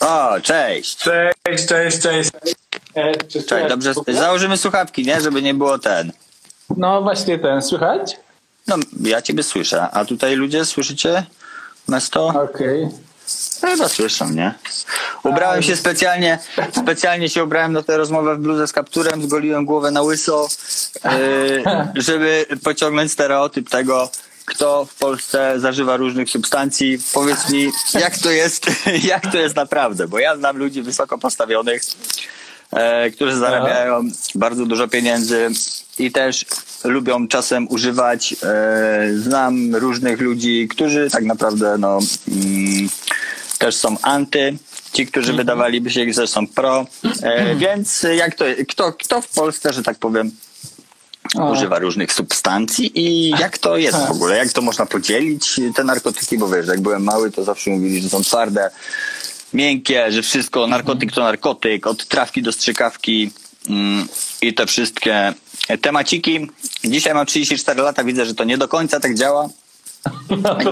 [0.00, 0.96] O, cześć.
[0.96, 2.30] Cześć, cześć, cześć.
[2.94, 3.94] E, czy Cześć, słychać dobrze.
[4.08, 5.20] Założymy słuchawki, nie?
[5.20, 6.12] Żeby nie było ten.
[6.76, 8.16] No właśnie ten, słychać?
[8.66, 11.26] No, ja ciebie słyszę, a tutaj ludzie słyszycie
[11.88, 12.26] nas to?
[12.26, 12.88] Okej.
[13.60, 14.54] Chyba słyszą, nie?
[15.22, 16.38] Ubrałem się specjalnie,
[16.82, 20.48] specjalnie się ubrałem na tę rozmowę w bluzę z kapturem, zgoliłem głowę na łyso,
[21.04, 21.62] yy,
[21.94, 24.10] żeby pociągnąć stereotyp tego,
[24.46, 26.98] kto w Polsce zażywa różnych substancji.
[27.12, 28.66] Powiedz mi, jak to jest,
[29.12, 31.82] jak to jest naprawdę, bo ja znam ludzi wysoko postawionych,
[32.70, 34.02] e, którzy zarabiają
[34.34, 35.48] bardzo dużo pieniędzy
[35.98, 36.46] i też
[36.84, 38.34] lubią czasem używać.
[38.42, 42.88] E, znam różnych ludzi, którzy tak naprawdę no, mm,
[43.58, 44.56] też są anty.
[44.92, 46.86] Ci, którzy wydawaliby się, że są pro.
[47.22, 50.30] E, więc jak to, kto, kto w Polsce, że tak powiem,
[51.38, 51.50] O.
[51.52, 54.36] używa różnych substancji i jak to jest w ogóle?
[54.36, 56.38] Jak to można podzielić, te narkotyki?
[56.38, 58.70] Bo wiesz, jak byłem mały, to zawsze mówili, że są twarde,
[59.52, 63.30] miękkie, że wszystko, narkotyk to narkotyk, od trawki do strzykawki
[63.68, 64.08] mm,
[64.42, 65.34] i te wszystkie
[65.82, 66.50] temaciki.
[66.84, 69.48] Dzisiaj mam 34 lata, widzę, że to nie do końca tak działa.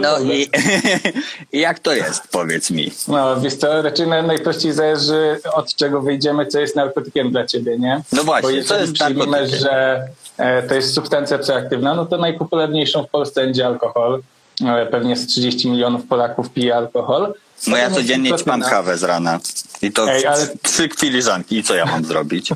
[0.01, 0.49] No i,
[1.53, 2.93] i jak to jest, powiedz mi.
[3.09, 7.79] No wiesz co, raczej naj- najprościej zależy od czego wyjdziemy, co jest narkotykiem dla ciebie,
[7.79, 8.03] nie?
[8.13, 9.61] No właśnie, Bo co jest przyjmiemy, narkotykiem?
[9.61, 10.07] że
[10.69, 14.23] to jest substancja psychoaktywna, no to najpopularniejszą w Polsce będzie alkohol.
[14.67, 17.35] E, Pewnie z 30 milionów Polaków pije alkohol.
[17.67, 19.41] No ja codziennie ćpam kawę z rana.
[19.83, 21.59] I to Ej, ale- trzy filiżanki.
[21.59, 22.49] I co ja mam zrobić?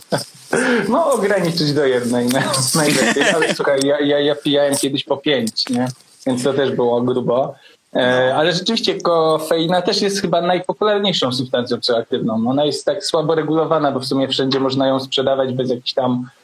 [0.89, 2.39] No ograniczyć do jednej no,
[2.75, 5.89] najlepiej, ale słuchaj, ja, ja, ja pijałem kiedyś po pięć, nie?
[6.27, 7.55] Więc to też było grubo.
[7.97, 12.45] E, ale rzeczywiście kofeina też jest chyba najpopularniejszą substancją psychoaktywną.
[12.49, 16.12] Ona jest tak słabo regulowana, bo w sumie wszędzie można ją sprzedawać bez jakichś tam
[16.12, 16.38] e,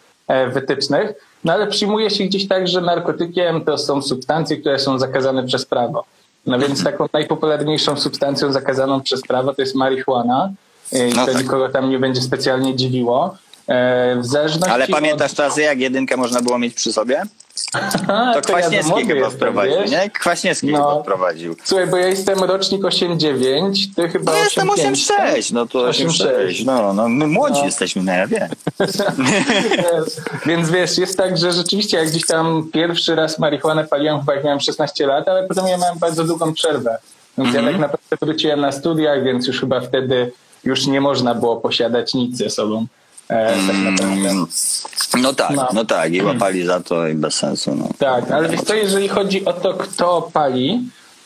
[0.52, 1.12] wytycznych.
[1.44, 5.66] No ale przyjmuje się gdzieś tak, że narkotykiem to są substancje, które są zakazane przez
[5.66, 6.04] prawo.
[6.46, 10.52] No więc taką najpopularniejszą substancją zakazaną przez prawo to jest marihuana.
[10.92, 11.42] E, I No to tak.
[11.42, 13.36] nikogo tam nie będzie specjalnie dziwiło.
[13.68, 17.22] E, W zależności Ale od- pamiętasz czasy, jak jedynkę można było mieć przy sobie?
[18.06, 19.90] To ja Kwaśniewski młody chyba jestem, wprowadził, wiesz?
[19.90, 20.10] nie?
[20.10, 20.78] Kwaśniewski No.
[20.90, 21.56] chyba wprowadził.
[21.64, 26.06] Słuchaj, bo ja jestem rocznik 8-9, ty chyba No jestem 8-5, 8,6, no to 8,6.
[26.08, 26.64] 8,6.
[26.66, 27.64] No, no, my młodzi No.
[27.66, 28.48] jesteśmy, no ja wiem.
[30.46, 34.44] Więc wiesz, jest tak, że rzeczywiście jak gdzieś tam pierwszy raz marihuanę paliłem, chyba jak
[34.44, 36.98] miałem 16 lat, ale potem ja miałem bardzo długą przerwę.
[37.38, 37.66] Więc Mhm.
[37.66, 40.32] ja tak naprawdę wróciłem na studiach, więc już chyba wtedy
[40.64, 42.86] już nie można było posiadać nic ze sobą.
[43.28, 44.30] E, tak naprawdę.
[44.30, 44.46] Mm,
[45.22, 45.68] No tak, No.
[45.72, 46.12] no tak.
[46.12, 47.74] I łapali za to i bez sensu.
[47.74, 47.88] No.
[47.98, 50.80] Tak, ale wiesz co, jeżeli chodzi o to, kto pali,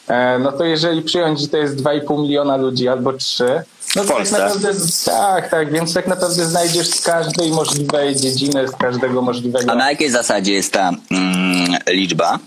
[0.09, 3.63] e, no to jeżeli przyjąć, że to jest 2,5 miliona ludzi albo 3,
[3.97, 4.69] no to tak naprawdę,
[5.05, 9.73] tak, tak, więc tak naprawdę znajdziesz z każdej możliwej dziedziny, z każdego możliwego.
[9.73, 12.39] A na jakiej zasadzie jest ta mm, liczba?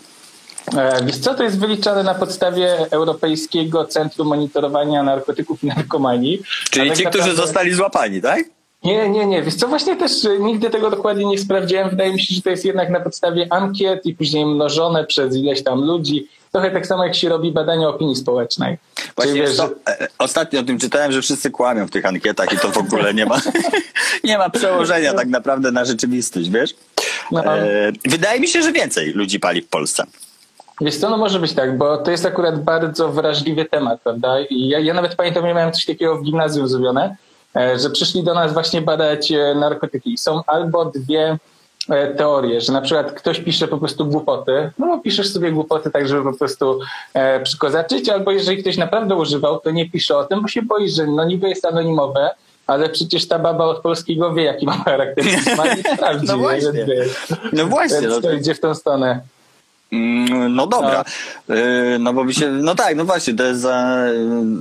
[0.78, 6.42] E, Wiesz co, to jest wyliczane na podstawie Europejskiego Centrum Monitorowania Narkotyków i Narkomanii.
[6.70, 8.44] Czyli A tak ci, którzy naprawdę- zostali złapani, tak?
[8.84, 9.42] Nie, nie, nie.
[9.42, 11.90] Wiesz co, właśnie też e, nigdy tego dokładnie nie sprawdziłem.
[11.90, 15.64] Wydaje mi się, że to jest jednak na podstawie ankiet i później mnożone przez ileś
[15.64, 16.28] tam ludzi.
[16.52, 18.78] Trochę tak samo jak się robi badania opinii społecznej.
[19.16, 22.53] Właśnie wiesz, co, że e, ostatnio o tym czytałem, że wszyscy kłamią w tych ankietach
[22.53, 23.41] i to w ogóle nie ma,
[24.24, 26.75] nie ma przełożenia tak naprawdę na rzeczywistość, wiesz?
[27.31, 27.58] No.
[27.58, 30.03] E, wydaje mi się, że więcej ludzi pali w Polsce.
[30.81, 34.40] Wiesz co, no może być tak, bo to jest akurat bardzo wrażliwy temat, prawda?
[34.50, 37.16] I ja, ja nawet pamiętam, ja miałem coś takiego w gimnazjum zrobione,
[37.56, 40.18] że przyszli do nas właśnie badać e, narkotyki.
[40.18, 41.38] Są albo dwie
[41.90, 45.92] e, teorie, że na przykład ktoś pisze po prostu głupoty, no bo piszesz sobie głupoty
[45.92, 46.80] tak, żeby po prostu
[47.14, 50.90] e, przykozaczyć, albo jeżeli ktoś naprawdę używał, to nie pisze o tym, bo się boi,
[50.90, 52.30] że no niby jest anonimowe,
[52.68, 56.28] ale przecież ta baba od polskiego wie, jaki ma charakter pisma i sprawdzi.
[56.28, 56.42] No nie?
[56.42, 56.86] właśnie.
[56.86, 57.12] Więc,
[57.54, 59.22] No właśnie, więc no, to idzie w tą stronę.
[59.91, 61.03] Mm, No dobra,
[61.50, 63.97] Y, no bo by się, no tak, no właśnie, to jest, za,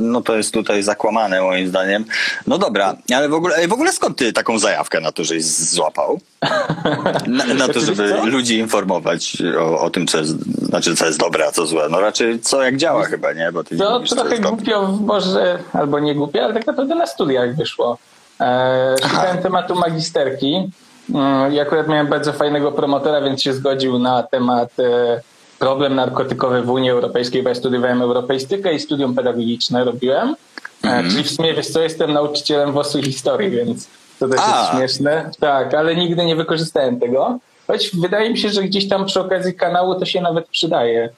[0.00, 2.04] no to jest tutaj zakłamane moim zdaniem.
[2.46, 6.20] No dobra, ale w ogóle, w ogóle skąd ty taką zajawkę na to, żeś złapał?
[7.26, 10.32] Na, na to, żeby ludzi informować o, o tym, co jest,
[10.62, 11.88] znaczy co jest dobre, a co złe.
[11.90, 13.52] No raczej co jak działa chyba, nie?
[13.52, 17.56] Bo ty To mówisz, trochę głupio, może, albo nie głupio, ale tak naprawdę na studiach
[17.56, 17.98] wyszło.
[18.40, 20.70] E, szukałem tematu magisterki
[21.14, 25.20] mm, i akurat miałem bardzo fajnego promotora, więc się zgodził na temat e,
[25.58, 30.36] problem narkotykowy w Unii Europejskiej, bo ja studiowałem europeistykę i studium pedagogiczne robiłem.
[30.84, 34.58] E, czyli w sumie, wiesz co, jestem nauczycielem WOS-u historii, więc to też A.
[34.60, 35.30] jest śmieszne.
[35.40, 37.38] Tak, ale nigdy nie wykorzystałem tego.
[37.66, 41.10] Choć wydaje mi się, że gdzieś tam przy okazji kanału to się nawet przydaje.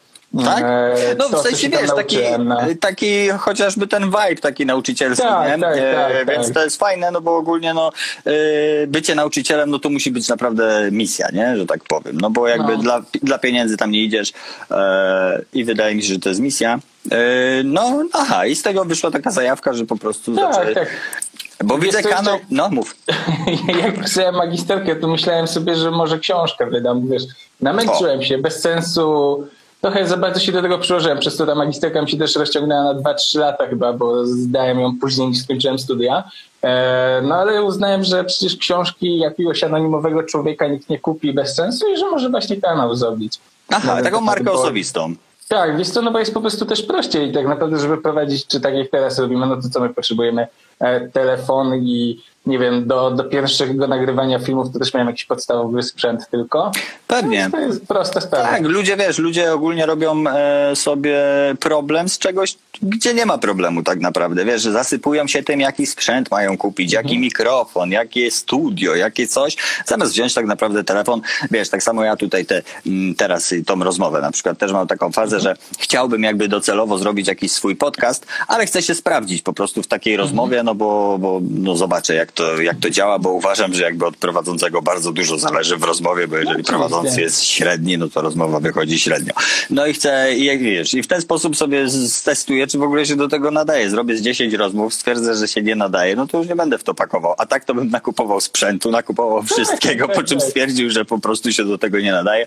[0.44, 0.64] Tak?
[1.19, 2.58] No to, w sensie wiesz, taki, no.
[2.81, 5.58] taki chociażby ten vibe taki nauczycielski, Tak, nie?
[5.62, 6.55] tak, E, tak, Więc tak.
[6.55, 7.90] to jest fajne, no bo ogólnie no,
[8.26, 11.56] e, bycie nauczycielem, no to musi być naprawdę misja, nie?
[11.56, 12.19] Że tak powiem.
[12.20, 12.82] No bo jakby No.
[12.82, 14.32] dla, dla pieniędzy tam nie idziesz
[14.70, 16.79] e, i wydaje mi się, że to jest misja.
[17.64, 20.75] No, aha, i z tego wyszła taka zajawka, że po prostu Tak, zaczęli...
[20.75, 20.88] tak.
[21.64, 22.34] Bo Wiesz widzę kanał...
[22.34, 22.96] jeszcze- No, mów.
[23.84, 27.23] Jak pisałem magisterkę, to myślałem sobie, że może książkę wydam, wiesz.
[27.61, 29.46] Namęczyłem się, bez sensu.
[29.82, 32.94] Trochę za bardzo się do tego przyłożyłem, przez to ta magisterka mi się też rozciągnęła
[32.94, 36.25] na 2-3 lata chyba, bo zdałem ją później niż skończyłem studia.
[36.62, 41.93] E, no ale uznałem, że przecież książki jakiegoś anonimowego człowieka nikt nie kupi bez sensu
[41.93, 43.38] i że może właśnie kanał zrobić.
[43.69, 45.14] Aha, Nawet taką tak, markę osobistą.
[45.49, 48.61] Tak, wiesz co, no bo jest po prostu też prościej tak naprawdę, żeby prowadzić, czy
[48.61, 50.46] tak jak teraz robimy, no to co my potrzebujemy?
[50.82, 55.82] E, telefon i nie wiem, do, do pierwszego nagrywania filmów to też miałem jakiś podstawowy
[55.82, 56.73] sprzęt tylko.
[57.06, 57.49] Pewnie.
[57.52, 58.49] To jest prosta sprawa.
[58.49, 61.20] Tak, ludzie, wiesz, ludzie ogólnie robią e, sobie
[61.61, 64.44] problem z czegoś, gdzie nie ma problemu tak naprawdę.
[64.44, 69.56] Wiesz, że zasypują się tym, jaki sprzęt mają kupić, jaki mikrofon, jakie studio, jakie coś,
[69.87, 71.20] zamiast wziąć tak naprawdę telefon.
[71.50, 75.12] Wiesz, tak samo ja tutaj te, mm, teraz tą rozmowę na przykład też mam taką
[75.12, 79.82] fazę, że chciałbym jakby docelowo zrobić jakiś swój podcast, ale chcę się sprawdzić po prostu
[79.82, 83.75] w takiej rozmowie, no bo, bo no zobaczę jak to, jak to działa, bo uważam,
[83.75, 86.73] że jakby od prowadzącego bardzo dużo zależy w rozmowie, bo jeżeli oczywiście.
[86.73, 89.35] prowadzący jest średni, no to rozmowa wychodzi średnio.
[89.71, 93.17] No i chcę, jak wiesz, i w ten sposób sobie stestuję, czy w ogóle się
[93.17, 93.91] do tego nadaje.
[93.91, 96.85] Zrobię z 10 rozmów, stwierdzę, że się nie nadaje, no to już nie będę w
[96.85, 97.35] to pakował.
[97.39, 100.49] A tak to bym nakupował sprzętu, nakupował wszystkiego, po czym tak.
[100.49, 102.47] stwierdził, że po prostu się do tego nie nadaje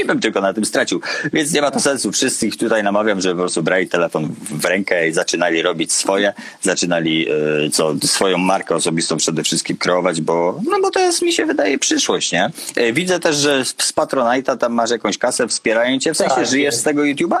[0.00, 1.00] i bym tylko na tym stracił.
[1.32, 2.12] Więc nie ma to sensu.
[2.12, 6.32] Wszystkich tutaj namawiam, żeby po prostu brali telefon w rękę i zaczynali robić swoje,
[6.62, 7.34] zaczynali e,
[7.72, 11.78] co, swoją markę osobistą przede wszystkim kreować, bo, no bo to jest, mi się wydaje,
[11.78, 12.50] przyszłość, nie?
[12.76, 16.46] E, Widzę też, że z Patronite'a tam masz jakąś kasę, wspierają cię, w sensie Tak,
[16.46, 17.38] żyjesz z tego YouTube'a?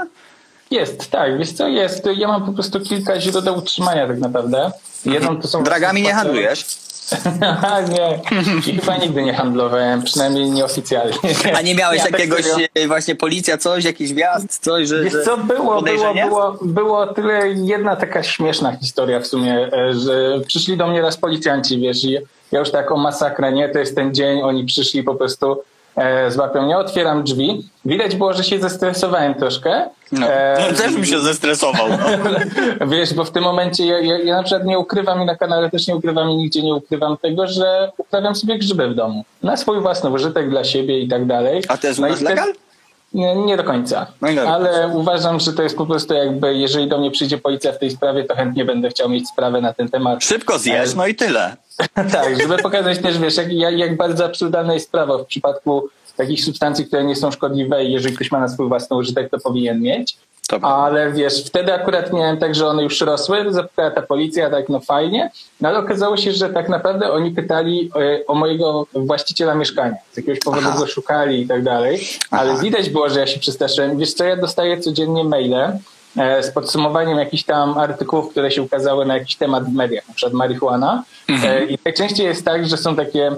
[0.70, 2.08] Jest, tak, wiesz co, jest.
[2.16, 4.72] Ja mam po prostu kilka źródeł utrzymania tak naprawdę.
[5.04, 5.62] Jedną to są...
[5.62, 6.64] Dragami nie handlujesz?
[7.40, 8.20] Aha, nie.
[8.72, 11.18] I chyba nigdy nie handlowałem, przynajmniej nieoficjalnie.
[11.56, 12.44] A nie miałeś tak jakiegoś,
[12.74, 15.04] e, właśnie policja, coś, jakiś wjazd, coś, że...
[15.04, 20.40] Wiesz co, było, było, było, było tyle jedna taka śmieszna historia w sumie, e, że
[20.46, 22.18] przyszli do mnie raz policjanci, wiesz, i
[22.52, 25.62] ja już taką masakrę, nie, to jest ten dzień, oni przyszli po prostu
[26.28, 29.88] złapią mnie, otwieram drzwi, widać było, że się zestresowałem troszkę.
[30.12, 31.88] No, E, też bym się zestresował.
[31.88, 31.96] No.
[32.86, 35.70] Wiesz, bo w tym momencie ja, ja, ja na przykład nie ukrywam i na kanale
[35.70, 39.24] też nie ukrywam i nigdzie nie ukrywam tego, że uprawiam sobie grzyby w domu.
[39.42, 41.62] Na swój własny użytek dla siebie i tak dalej.
[41.68, 42.52] A to jest No legal?
[43.14, 44.06] Nie, nie do końca.
[44.20, 44.28] No.
[44.42, 47.90] Ale uważam, że to jest po prostu jakby, jeżeli do mnie przyjdzie policja w tej
[47.90, 50.24] sprawie, to chętnie będę chciał mieć sprawę na ten temat.
[50.24, 51.56] Szybko zjesz, no i tyle.
[52.12, 56.86] tak, żeby pokazać też, wiesz, jak, jak, bardzo absurdalna jest sprawa w przypadku takich substancji,
[56.86, 60.16] które nie są szkodliwe i jeżeli ktoś ma na swój własny użytek, to powinien mieć.
[60.48, 64.68] To Ale wiesz, wtedy akurat miałem tak, że one już rosły, zapytała ta policja, tak
[64.68, 65.30] no fajnie,
[65.60, 69.96] no ale okazało się, że tak naprawdę oni pytali e, o mojego właściciela mieszkania.
[70.12, 70.78] Z jakiegoś powodu Aha.
[70.78, 72.00] go szukali i tak dalej,
[72.30, 72.62] ale Aha.
[72.62, 73.98] widać było, że ja się przestraszyłem.
[73.98, 75.78] Wiesz co, ja dostaję codziennie maile
[76.16, 80.32] z podsumowaniem jakichś tam artykułów, które się ukazały na jakiś temat w mediach, na przykład
[80.34, 81.04] marihuana.
[81.44, 83.32] E, I najczęściej jest tak, że są takie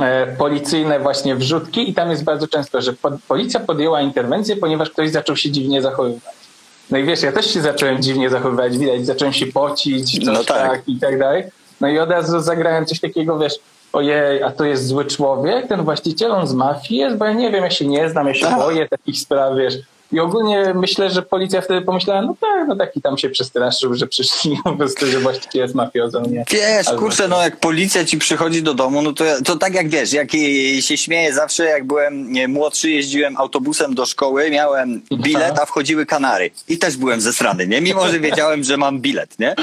[0.00, 2.92] e, policyjne właśnie wrzutki i tam jest bardzo często, że
[3.28, 6.34] policja podjęła interwencję, ponieważ ktoś zaczął się dziwnie zachowywać.
[6.90, 10.44] No i wiesz, ja też się zacząłem dziwnie zachowywać, widać, zacząłem się pocić, coś No
[10.44, 10.70] tak.
[10.70, 10.82] tak.
[10.88, 11.44] i tak dalej.
[11.80, 13.54] No i od razu zagrałem coś takiego, wiesz,
[13.92, 17.50] ojej, a to jest zły człowiek, ten właściciel, on z mafii jest, bo ja nie
[17.50, 18.58] wiem, ja się nie znam, ja się Tak.
[18.58, 19.74] boję takich spraw, wiesz.
[20.12, 24.06] I ogólnie myślę, że policja wtedy pomyślała, no tak, no taki tam się przestraszył, że
[24.06, 26.44] przyszli po prostu, że właściciel jest mafiozą, nie?
[26.50, 29.88] Wiesz, Albo- kurczę, no jak policja ci przychodzi do domu, no to, to tak jak
[29.88, 30.28] wiesz, jak
[30.80, 36.06] się śmieję zawsze, jak byłem nie, młodszy, jeździłem autobusem do szkoły, miałem bilet, a wchodziły
[36.06, 36.50] kanary.
[36.68, 37.80] I też byłem zesrany, nie?
[37.80, 39.50] Mimo, że wiedziałem, że mam bilet, nie?
[39.50, 39.56] E,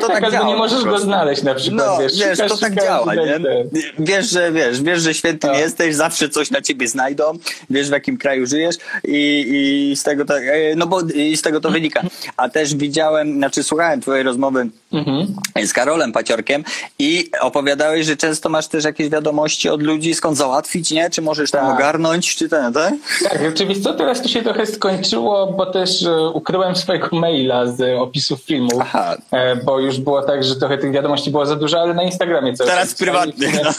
[0.00, 2.18] Tak, tak, albo nie po możesz go znaleźć na przykład, No, wiesz.
[2.18, 3.26] wiesz, to tak działa, nie?
[3.32, 3.82] tak, tak.
[3.98, 5.58] Wiesz, że wiesz, wiesz, że świętym Tak.
[5.58, 7.32] jesteś, zawsze coś na ciebie znajdą,
[7.70, 11.42] wiesz w jakim kraju żyjesz i, i z tego tak, e, no bo i z
[11.42, 12.02] tego to wynika.
[12.36, 15.26] A też widziałem, znaczy słuchałem twojej rozmowy Mhm.
[15.66, 16.64] z Karolem Paciorkiem
[16.98, 21.10] i opowiadałeś, że często masz też jakieś wiadomości od ludzi, skąd załatwić, nie?
[21.10, 21.74] Czy możesz tam Tak.
[21.74, 22.94] ogarnąć, czy ten, tak?
[23.22, 27.98] Tak, oczywiście co teraz to się trochę skończyło, bo też e, ukryłem swojego maila z
[28.00, 29.16] opisów filmów, Aha.
[29.32, 32.54] e, bo już było tak, że trochę tych wiadomości było za dużo, ale na Instagramie
[32.54, 33.32] cały Teraz pisali.
[33.64, 33.70] no.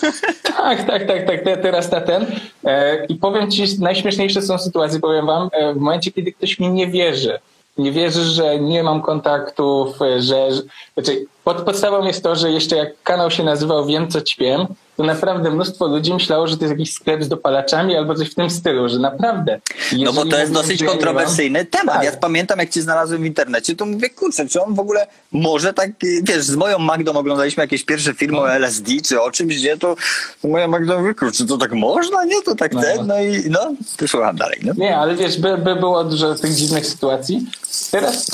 [0.58, 2.26] Tak, tak, tak, tak, te- teraz na ten.
[2.66, 6.88] E, I powiem ci, najśmieszniejsze są sytuacje, powiem wam, w momencie, kiedy ktoś mi nie
[6.88, 7.40] wierzy.
[7.78, 10.50] Nie wierzy, że nie mam kontaktów, że
[10.94, 15.04] znaczy, pod, podstawą jest to, że jeszcze jak kanał się nazywał Wiem co ćpiem, to
[15.04, 18.50] naprawdę mnóstwo ludzi myślało, że to jest jakiś sklep z dopalaczami albo coś w tym
[18.50, 19.60] stylu, że naprawdę.
[20.04, 21.96] No bo to jest dosyć kontrowersyjny temat.
[21.96, 22.06] Tak.
[22.06, 25.74] Ja pamiętam, jak cię znalazłem w internecie, to mówię, kurczę, czy on w ogóle może
[25.74, 25.92] tak,
[26.24, 29.96] wiesz, z moją Magdą oglądaliśmy jakieś pierwsze filmy o LSD, czy o czymś, gdzie to,
[30.42, 32.42] to moja Magda mówi, kurczę, to tak można, nie?
[32.42, 32.82] To tak No.
[32.82, 33.60] ten, no i no,
[34.08, 34.74] słucham dalej, no.
[34.78, 37.46] Nie, ale wiesz, by, by było dużo tych dziwnych sytuacji.
[37.92, 38.32] Teraz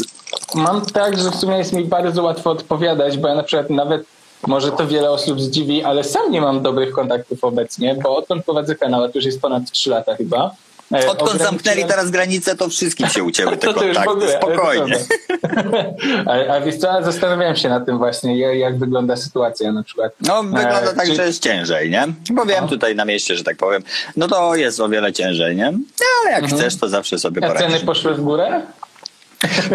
[0.56, 4.04] mam tak, że w sumie jest mi bardzo łatwo odpowiadać, bo ja na przykład nawet
[4.48, 8.76] może to wiele osób zdziwi, ale sam nie mam dobrych kontaktów obecnie, bo odkąd prowadzę
[8.76, 10.52] kanał, to już jest ponad 3 lata chyba.
[10.94, 14.10] e, Odkąd ograniczyłem- zamknęli teraz granicę, to wszystkim się ucięły te to, kontakty.
[14.10, 14.28] ogóle.
[14.34, 14.96] to Spokojnie.
[15.42, 15.84] prawda.
[16.50, 20.12] a, a wiesz co, zastanawiałem się nad tym właśnie, jak, jak wygląda sytuacja na przykład.
[20.22, 22.08] No, wygląda E, tak, czy- że jest ciężej, nie?
[22.32, 22.68] Bo wiem No.
[22.68, 23.84] tutaj na mieście, że tak powiem,
[24.18, 25.72] no to jest o wiele ciężej, nie?
[25.72, 27.86] No, ale jak chcesz, to zawsze sobie A ceny poradzisz.
[27.86, 28.62] poszły w górę?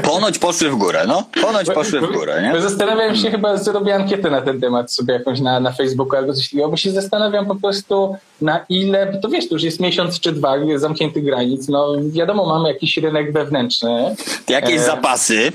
[0.02, 1.24] Ponoć poszły w górę, no.
[1.42, 2.62] Ponoć poszły w górę, Bo nie?
[2.62, 6.44] zastanawiam się, chyba zrobię ankietę na ten temat sobie jakąś na, na Facebooku albo coś
[6.50, 10.20] takiego, bo się zastanawiam po prostu na ile, bo to wiesz, to już jest miesiąc
[10.20, 14.14] czy dwa zamkniętych granic, no wiadomo, mamy jakiś rynek wewnętrzny,
[14.48, 15.52] Jakieś E, zapasy.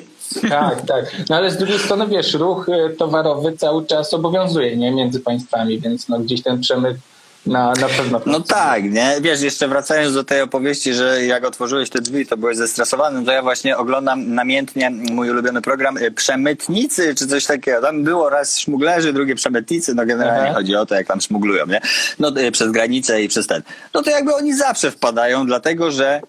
[0.50, 1.06] tak, tak.
[1.30, 5.80] No ale z drugiej strony, wiesz, ruch e, towarowy cały czas obowiązuje, nie, między państwami,
[5.80, 6.98] więc no gdzieś ten przemyt
[7.46, 8.22] na, na pewno...
[8.26, 9.16] No tak, nie?
[9.22, 13.32] Wiesz, jeszcze wracając do tej opowieści, że jak otworzyłeś te drzwi, to byłeś zestresowany, to
[13.32, 17.82] ja właśnie oglądam namiętnie mój ulubiony program y, Przemytnicy, czy coś takiego.
[17.82, 20.54] Tam było raz szmuglerzy, drugie przemytnicy, no generalnie Aha.
[20.54, 21.82] chodzi o to, jak tam szmuglują, nie?
[22.20, 23.62] No y, przez granicę i przez ten.
[23.94, 26.22] No to jakby oni zawsze wpadają, dlatego że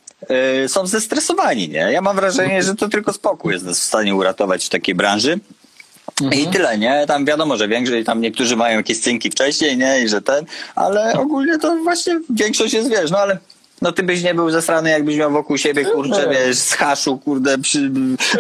[0.65, 1.93] y, są zestresowani, nie?
[1.93, 5.39] Ja mam wrażenie, że to tylko spokój jest nas w stanie uratować w takiej branży.
[6.33, 7.05] I tyle, nie?
[7.07, 10.01] Tam wiadomo, że większość, tam niektórzy mają jakieś cynki wcześniej, nie?
[10.05, 10.45] I że ten,
[10.75, 13.39] ale ogólnie to właśnie większość jest, wiesz, no ale
[13.83, 17.59] no ty byś nie był zesrany, jakbyś miał wokół siebie, kurczę, wiesz, z haszu, kurde,
[17.59, 17.91] przy,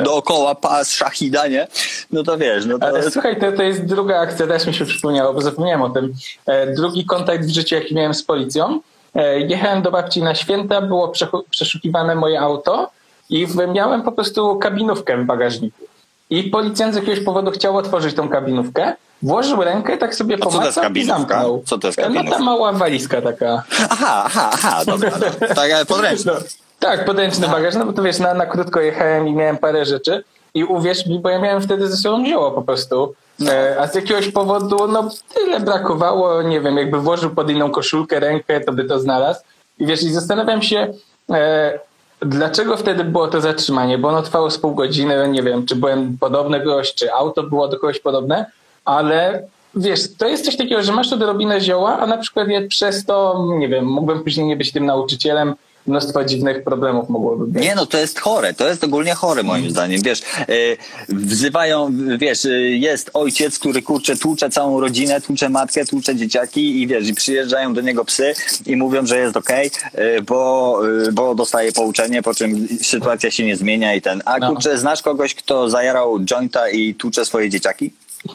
[0.04, 1.66] dookoła pas, szachida, nie?
[2.10, 2.86] No to wiesz, no to...
[2.86, 6.14] Ale słuchaj, to, to jest druga akcja, też mi się przypomniało, bo zapomniałem o tym.
[6.46, 8.80] E, drugi kontakt w życiu, jaki miałem z policją.
[9.14, 11.12] E, jechałem do babci na święta, było
[11.50, 12.90] przeszukiwane moje auto
[13.30, 15.83] i miałem po prostu kabinówkę w bagażniku.
[16.30, 20.44] I policjant z jakiegoś powodu chciał otworzyć tą kabinówkę, włożył rękę, tak sobie A co
[20.44, 21.18] to jest pomacał i kabinówka?
[21.18, 21.62] zamknął.
[21.66, 22.30] Co to jest No kabinówka?
[22.38, 23.62] ta mała walizka taka.
[23.90, 25.30] Aha, aha, aha, dobra, dobra.
[25.54, 26.32] Tak, podręczny.
[26.32, 26.38] No,
[26.78, 30.24] tak, podręczny bagaż, no bo to wiesz, na, na krótko jechałem i miałem parę rzeczy
[30.54, 33.14] i uwierz mi, bo ja miałem wtedy ze sobą zioło po prostu.
[33.48, 38.20] E, a z jakiegoś powodu, no tyle brakowało, nie wiem, jakby włożył pod inną koszulkę
[38.20, 39.40] rękę, to by to znalazł.
[39.78, 40.94] I wiesz, i zastanawiam się,
[41.30, 41.78] e,
[42.24, 46.18] dlaczego wtedy było to zatrzymanie, bo ono trwało z pół godziny, nie wiem, czy byłem
[46.18, 48.46] podobny do kogoś, czy auto było do kogoś podobne,
[48.84, 49.42] ale
[49.74, 53.44] wiesz, to jest coś takiego, że masz odrobinę zioła, a na przykład ja przez to,
[53.58, 55.54] nie wiem, mógłbym później nie być tym nauczycielem,
[55.86, 57.62] mnóstwo dziwnych problemów mogłoby być.
[57.64, 60.76] Nie, no to jest chore, to jest ogólnie chore moim zdaniem, wiesz, y,
[61.08, 66.86] wzywają, wiesz, y, jest ojciec, który kurczę, tłucze całą rodzinę, tłucze matkę, tłucze dzieciaki i
[66.86, 68.34] wiesz, i przyjeżdżają do niego psy
[68.66, 73.44] i mówią, że jest okej, y, bo, y, bo dostaje pouczenie, po czym sytuacja się
[73.44, 74.48] nie zmienia i ten, a No.
[74.48, 77.92] kurczę, znasz kogoś, kto zajarał jointa i tłucze swoje dzieciaki?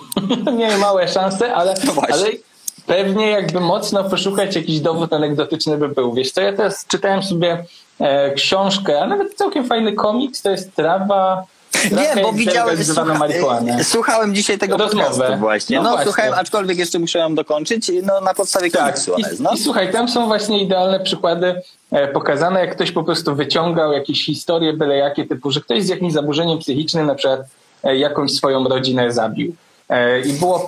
[0.58, 2.26] nie małe szanse, ale, No ale
[2.90, 6.14] pewnie jakby mocno poszukać jakiś dowód anegdotyczny by był.
[6.14, 7.64] Wiesz co, ja teraz czytałem sobie
[8.00, 11.44] e, książkę, a nawet całkiem fajny komiks, to jest trawa...
[11.92, 13.20] Nie, bo widziałem, słucha,
[13.84, 15.10] słuchałem dzisiaj tego Rozmowę.
[15.10, 15.78] podcastu właśnie.
[15.78, 16.06] No No, właśnie.
[16.06, 19.52] słuchałem, aczkolwiek jeszcze muszę ją dokończyć, no na podstawie Tak, komiksu ona I, no.
[19.52, 24.26] i słuchaj, tam są właśnie idealne przykłady e, pokazane, jak ktoś po prostu wyciągał jakieś
[24.26, 27.42] historie byle jakie, typu, że ktoś z jakimś zaburzeniem psychicznym na przykład
[27.84, 29.56] e, jakąś swoją rodzinę zabił.
[29.90, 30.60] E, I było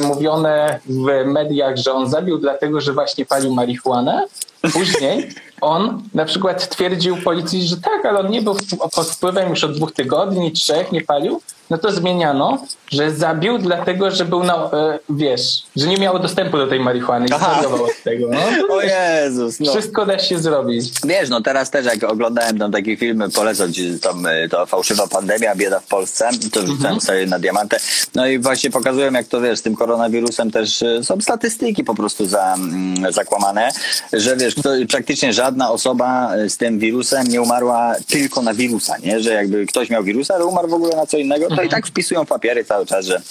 [0.00, 4.26] mówione w mediach, że on zabił dlatego, że właśnie palił marihuanę.
[4.72, 5.28] Później
[5.60, 8.56] on na przykład twierdził policji, że tak, ale on nie był
[8.94, 11.40] pod wpływem już od dwóch tygodni, trzech, nie palił.
[11.70, 12.58] No to zmieniano,
[12.90, 17.26] że zabił dlatego, że był na, e, wiesz, że nie miał dostępu do tej marihuany
[17.26, 18.28] i zwariował od tego.
[18.28, 19.70] No, O Jezus, no.
[19.70, 20.90] Wszystko da się zrobić.
[21.04, 25.06] Wiesz, no teraz też jak oglądałem tam takie filmy, polecam ci tam y, to fałszywa
[25.06, 27.80] pandemia, bieda w Polsce, to wrzucałem sobie na diamantę.
[28.14, 31.94] No i właśnie pokazują, jak to wiesz, z tym koronawirusem też y, są statystyki po
[31.94, 33.68] prostu za, mm, zakłamane,
[34.12, 38.98] że wiesz, kto, praktycznie żadna osoba y, z tym wirusem nie umarła tylko na wirusa,
[38.98, 39.20] nie?
[39.20, 41.86] Że jakby ktoś miał wirusa, ale umarł w ogóle na co innego, to i tak
[41.86, 43.22] wpisują papiery cały czas, że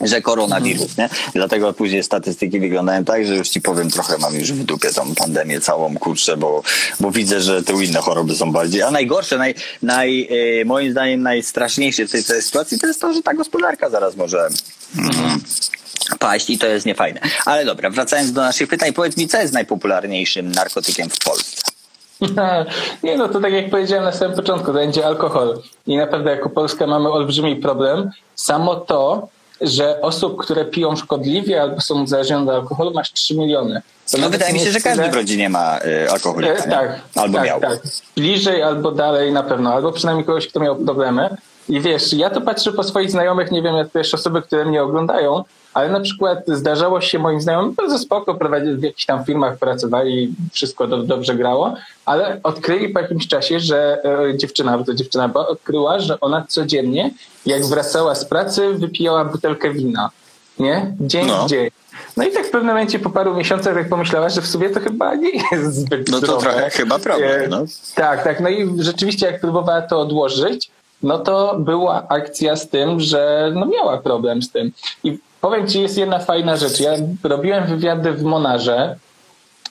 [0.00, 1.08] że koronawirus, nie?
[1.34, 5.14] Dlatego później statystyki wyglądają tak, że już ci powiem, trochę mam już w dupie tą
[5.14, 6.62] pandemię całą, kurczę, bo,
[7.00, 10.28] bo widzę, że te inne choroby są bardziej, a najgorsze, naj, naj,
[10.60, 14.16] e, moim zdaniem najstraszniejsze w tej całej sytuacji to jest to, że ta gospodarka zaraz
[14.16, 14.48] może
[14.98, 15.40] mm,
[16.18, 17.20] paść i to jest niefajne.
[17.46, 21.62] Ale dobra, wracając do naszych pytań, powiedz mi, co jest najpopularniejszym narkotykiem w Polsce?
[23.02, 25.62] Nie no, to tak jak powiedziałem na samym początku, to będzie alkohol.
[25.86, 28.10] I naprawdę jako Polska mamy olbrzymi problem.
[28.34, 29.28] Samo to,
[29.60, 33.82] że osób, które piją szkodliwie albo są uzależnione od alkoholu, masz 3 miliony.
[34.10, 37.00] To No wydaje mi się, że każdy w rodzinie ma y, alkoholika, E, tak.
[37.14, 37.60] Albo tak, miał.
[37.60, 37.78] Tak.
[38.16, 41.36] Bliżej albo dalej na pewno, albo przynajmniej kogoś, kto miał problemy.
[41.72, 44.82] I wiesz, ja to patrzę po swoich znajomych, nie wiem, jak też osoby, które mnie
[44.82, 49.56] oglądają, ale na przykład zdarzało się moim znajomym, bardzo spoko, prowadzili w jakichś tam firmach,
[49.58, 51.74] pracowali, wszystko do, dobrze grało,
[52.06, 53.98] ale odkryli po jakimś czasie, że
[54.30, 57.10] e, dziewczyna, bo to dziewczyna była, odkryła, że ona codziennie,
[57.46, 60.10] jak wracała z pracy, wypijała butelkę wina.
[60.58, 60.94] Nie?
[61.00, 61.44] Dzień No.
[61.46, 61.68] w dzień.
[62.16, 64.80] No i tak w pewnym momencie po paru miesiącach tak pomyślała, że w sumie to
[64.80, 66.42] chyba nie jest zbyt No to zdrowe.
[66.42, 67.64] trochę chyba problem, E, no.
[67.94, 68.40] Tak, tak.
[68.40, 70.70] No i rzeczywiście jak próbowała to odłożyć,
[71.02, 74.72] no to była akcja z tym, że no miała problem z tym.
[75.04, 76.80] I powiem ci, jest jedna fajna rzecz.
[76.80, 76.92] Ja
[77.24, 78.96] robiłem wywiady w Monarze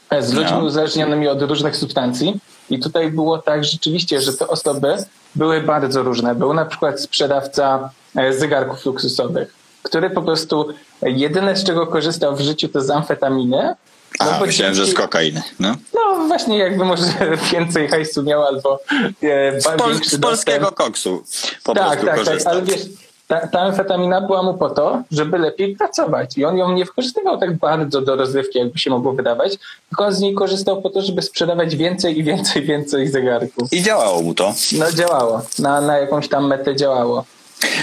[0.10, 0.66] e, z ludźmi No.
[0.66, 4.98] uzależnionymi od różnych substancji i tutaj było tak rzeczywiście, że te osoby
[5.36, 6.36] były bardzo różne.
[6.36, 10.70] Był na przykład sprzedawca e, zegarków luksusowych, który po prostu
[11.04, 13.76] e, jedyne z czego korzystał w życiu to z amfetaminy.
[14.20, 15.42] A, bo myślałem, że z kokainy.
[15.60, 15.76] No.
[15.94, 17.04] no właśnie, jakby może
[17.52, 18.80] więcej hajsu miał albo
[19.24, 20.76] e, Z, pol- z polskiego dostęp.
[20.76, 21.24] koksu
[21.64, 22.82] po Tak, tak, tak, ale wiesz,
[23.28, 27.38] ta, ta amfetamina była mu po to, żeby lepiej pracować i on ją nie wykorzystywał
[27.38, 29.58] tak bardzo do rozrywki, jakby się mogło wydawać,
[29.90, 33.74] tylko on z niej korzystał po to, żeby sprzedawać więcej i więcej, więcej zegarków.
[33.74, 34.54] I działało mu to.
[34.72, 37.24] No działało, na, na jakąś tam metę działało.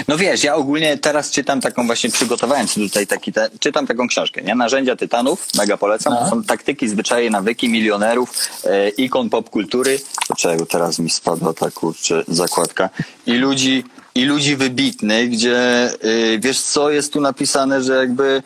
[0.08, 4.08] No wiesz, ja ogólnie teraz czytam taką właśnie, przygotowałem sobie tutaj taki, te, czytam taką
[4.08, 4.54] książkę, nie?
[4.54, 6.12] Narzędzia Tytanów, mega polecam.
[6.12, 6.20] No.
[6.20, 8.30] To są taktyki, zwyczaje, nawyki milionerów,
[8.64, 10.00] e, ikon popkultury.
[10.26, 12.90] Dlaczego teraz mi spadła ta kurczę zakładka?
[13.26, 18.42] I ludzi, i ludzi wybitnych, gdzie y, wiesz co, jest tu napisane, że jakby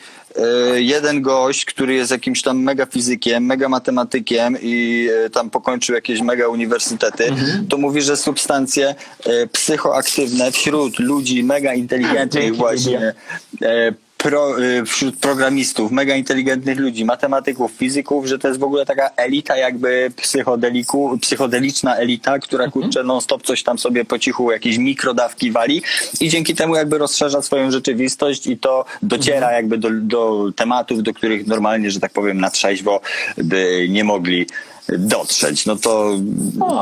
[0.75, 6.21] jeden gość, który jest jakimś tam mega fizykiem, mega matematykiem i y, tam pokończył jakieś
[6.21, 7.67] mega uniwersytety, Mhm.
[7.67, 8.95] to mówi, że substancje
[9.27, 13.15] y, psychoaktywne wśród ludzi mega inteligentnych właśnie,
[13.63, 18.87] e, pro, y, wśród programistów, mega inteligentnych ludzi, matematyków, fizyków, że to jest w ogóle
[18.87, 24.79] taka elita jakby psychodeliku, psychodeliczna elita, która kurczę non-stop coś tam sobie po cichu jakieś
[24.79, 25.83] mikrodawki wali
[26.21, 31.15] i dzięki temu jakby rozszerza swoją rzeczywistość i to dociera jakby do, do tematów, do
[31.15, 33.01] których normalnie, że tak powiem, na trzeźwo
[33.37, 34.47] by nie mogli
[34.89, 35.67] dotrzeć.
[35.67, 36.11] No to,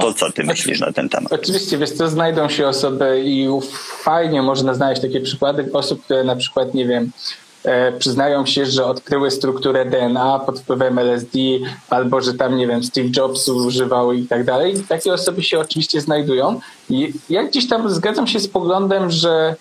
[0.01, 1.33] to co ty myślisz na ten temat?
[1.33, 3.49] Oczywiście, wiesz co, znajdą się osoby i
[4.03, 7.11] fajnie można znaleźć takie przykłady osób, które na przykład, nie wiem,
[7.65, 11.39] e, przyznają się, że odkryły strukturę DNA pod wpływem LSD,
[11.91, 14.75] albo że tam, nie wiem, Steve Jobs używał i tak dalej.
[14.89, 16.61] Takie osoby się oczywiście znajdują.
[16.91, 19.57] I ja gdzieś tam zgadzam się z poglądem, że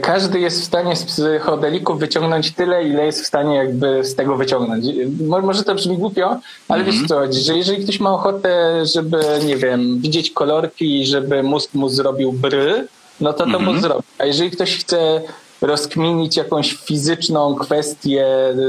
[0.00, 4.36] każdy jest w stanie z psychodelików wyciągnąć tyle, ile jest w stanie jakby z tego
[4.36, 4.84] wyciągnąć.
[5.26, 6.36] Mo- Może to brzmi głupio,
[6.68, 11.06] ale wiesz co chodzi, że jeżeli ktoś ma ochotę, żeby, nie wiem, widzieć kolorki i
[11.06, 12.86] żeby mózg mu zrobił bry,
[13.20, 14.02] no to to mu zrobi.
[14.18, 15.20] A jeżeli ktoś chce
[15.60, 18.26] rozkminić jakąś fizyczną kwestię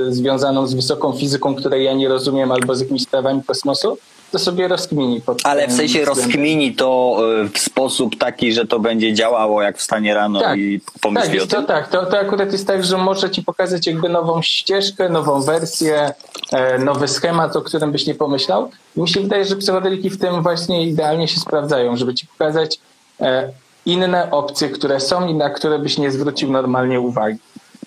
[0.07, 3.97] y, związaną z wysoką fizyką, której ja nie rozumiem, albo z jakimiś sprawami kosmosu,
[4.31, 5.21] to sobie rozkmini.
[5.21, 6.15] pod Ale w sensie względem.
[6.25, 10.59] rozkmini to y, w sposób taki, że to będzie działało jak wstanie rano Tak.
[10.59, 11.65] i Tak, pomyśli wiesz o tym?
[11.65, 11.87] tak.
[11.89, 16.11] To, to akurat jest tak, że może ci pokazać jakby nową ścieżkę, nową wersję,
[16.51, 18.71] e, nowy schemat, o którym byś nie pomyślał.
[18.97, 22.79] I mi się wydaje, że psychodeliki w tym właśnie idealnie się sprawdzają, żeby ci pokazać
[23.21, 23.49] e,
[23.85, 27.37] inne opcje, które są i na które byś nie zwrócił normalnie uwagi.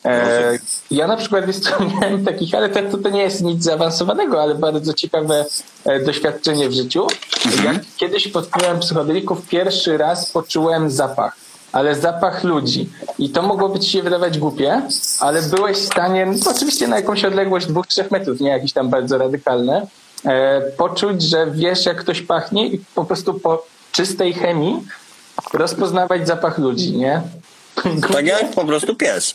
[0.05, 0.59] E,
[0.91, 1.45] ja na przykład
[2.01, 5.45] miałem takich, ale to, to, to nie jest nic zaawansowanego, ale bardzo ciekawe
[5.85, 7.07] e, doświadczenie w życiu.
[7.65, 11.37] Jak kiedyś pod wpływem psychodelików pierwszy raz poczułem zapach
[11.75, 12.89] ale zapach ludzi.
[13.19, 14.83] I to mogłoby ci się wydawać głupie,
[15.21, 18.91] ale byłeś w stanie, no, oczywiście na jakąś odległość dwóch, trzech metrów, nie jakieś tam
[18.91, 19.87] bardzo radykalne,
[20.25, 24.87] e, poczuć, że wiesz, jak ktoś pachnie i po prostu po czystej chemii
[25.53, 27.23] rozpoznawać zapach ludzi, nie?
[28.13, 29.35] Tak jak po prostu pies.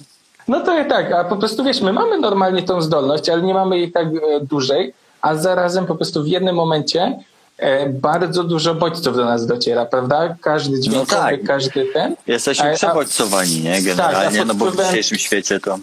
[0.49, 3.77] No to tak, a po prostu wiesz, my mamy normalnie tą zdolność, ale nie mamy
[3.77, 7.19] jej tak e, dłużej, a zarazem po prostu w jednym momencie
[7.57, 10.35] e, bardzo dużo bodźców do nas dociera, prawda?
[10.41, 11.43] Każdy dźwiękowy, tak.
[11.43, 12.15] każdy ten.
[12.27, 13.81] Jesteśmy przebodźcowani, nie?
[13.81, 15.79] Generalnie, Tak, no bo w dzisiejszym świecie to...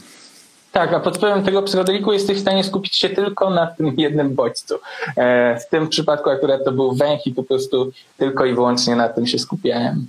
[0.73, 4.35] Tak, a pod wpływem tego psychodeliku jesteś w stanie skupić się tylko na tym jednym
[4.35, 4.75] bodźcu.
[5.17, 9.09] E, w tym przypadku akurat to był węch i po prostu tylko i wyłącznie na
[9.09, 10.07] tym się skupiałem.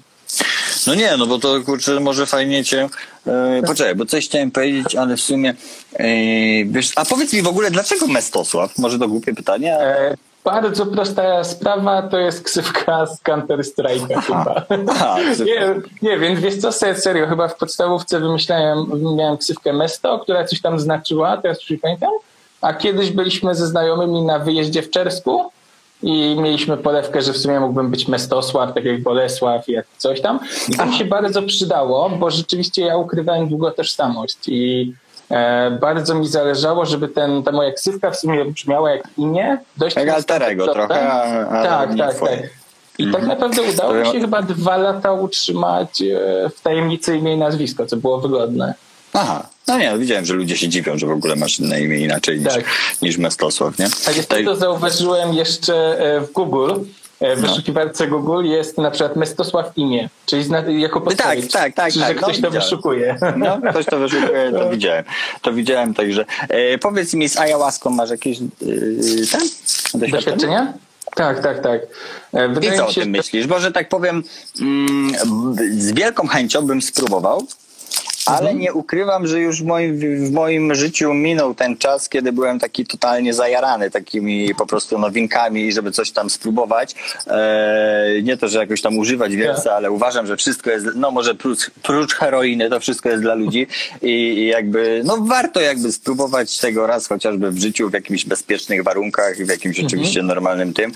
[0.87, 2.89] No nie, no bo to kurczę, może fajnie cię...
[3.27, 5.53] E, poczekaj, bo coś chciałem powiedzieć, ale w sumie...
[5.93, 6.05] E,
[6.65, 8.77] wiesz, a powiedz mi w ogóle, dlaczego Mestosław?
[8.77, 10.11] Może to głupie pytanie, ale...
[10.11, 14.65] E, bardzo prosta sprawa, to jest ksywka z Counter Strike'a chyba.
[14.91, 20.19] Aha, nie, nie, więc wiesz co, se- serio, chyba w podstawówce wymyślałem, miałem ksywkę Mesto,
[20.19, 22.11] która coś tam znaczyła, teraz już pamiętam,
[22.61, 25.51] a kiedyś byliśmy ze znajomymi na wyjeździe w Czersku
[26.03, 30.39] i mieliśmy polewkę, że w sumie mógłbym być Mestosław, tak jak Bolesław jak coś tam.
[30.69, 34.93] I to mi się bardzo przydało, bo rzeczywiście ja ukrywałem długo tożsamość i
[35.31, 39.57] e, bardzo mi zależało, żeby ten, ta moja ksywka w sumie brzmiała jak imię.
[39.77, 42.37] Dość Jak alterego trochę, a- tak, tak, twoje.
[42.37, 42.49] tak.
[42.99, 47.37] I tak naprawdę udało mi się chyba dwa lata utrzymać e, w tajemnicy imię i
[47.37, 48.73] nazwisko, co było wygodne.
[49.13, 49.47] Aha.
[49.67, 52.39] No nie, no widziałem, że ludzie się dziwią, że w ogóle masz na imię inaczej
[52.39, 52.63] niż, Tak.
[53.01, 53.85] niż Mestosław, nie?
[53.85, 56.71] A jeszcze Tutaj- to zauważyłem jeszcze e, w Google.
[57.19, 57.35] E, No.
[57.35, 61.51] W wyszukiwarce Google jest na przykład Mestosław imię, czyli zna, jako podpowiedź.
[61.51, 63.15] tak, tak, Czy, tak, że no, ktoś to wyszukuje.
[63.37, 65.03] No, ktoś to wyszukuje, to widziałem.
[65.41, 69.41] To widziałem, także e, powiedz mi, z ayahuaską masz jakieś yy, ten?
[69.93, 70.11] doświadczenie?
[70.11, 70.73] Doświadczenia?
[71.15, 71.81] Tak, tak, tak.
[72.33, 73.47] E, I Wydaje co mi o się, tym myślisz?
[73.47, 74.23] Bo, że tak powiem,
[74.61, 75.11] mm,
[75.77, 77.47] z wielką chęcią bym spróbował,
[78.27, 78.59] ale Mhm.
[78.59, 82.85] nie ukrywam, że już w moim, w moim życiu minął ten czas, kiedy byłem taki
[82.85, 86.95] totalnie zajarany takimi po prostu nowinkami, żeby coś tam spróbować.
[87.27, 91.35] E, nie to, że jakoś tam używać wielce, ale uważam, że wszystko jest, no może
[91.35, 93.67] prócz, prócz heroiny, to wszystko jest dla ludzi
[94.01, 98.83] i, i jakby, no warto jakby spróbować tego raz chociażby w życiu w jakimiś bezpiecznych
[98.83, 100.91] warunkach i w jakimś oczywiście normalnym tym,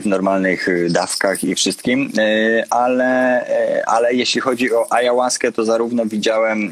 [0.00, 5.64] w normalnych e, dawkach i wszystkim, E, ale, e, ale jeśli chodzi o ayahuaskę, to
[5.64, 6.67] zarówno widziałem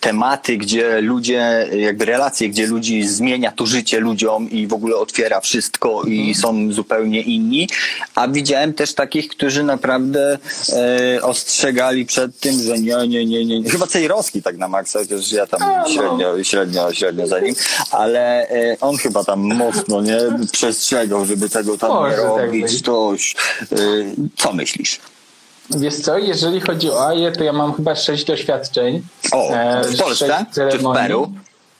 [0.00, 5.40] tematy, gdzie ludzie, jakby relacje, gdzie ludzi zmienia to życie ludziom i w ogóle otwiera
[5.40, 7.68] wszystko i są zupełnie inni,
[8.14, 10.38] a widziałem też takich, którzy naprawdę
[11.16, 13.70] e, ostrzegali przed tym, że nie, nie, nie, nie.
[13.70, 15.90] Chyba Cejrowski tak na maksa, chociaż ja tam no.
[15.90, 17.54] średnio, średnio, średnio za nim,
[17.90, 20.18] ale e, on chyba tam mocno nie
[20.52, 23.36] przestrzegał, żeby tego tam Może tak robić, coś.
[23.72, 23.76] E,
[24.36, 25.00] co myślisz?
[25.76, 29.02] Wiesz co, jeżeli chodzi o AJE, to ja mam chyba sześć doświadczeń.
[29.32, 30.92] O, E, w Polsce czy w.
[30.92, 31.32] Peru?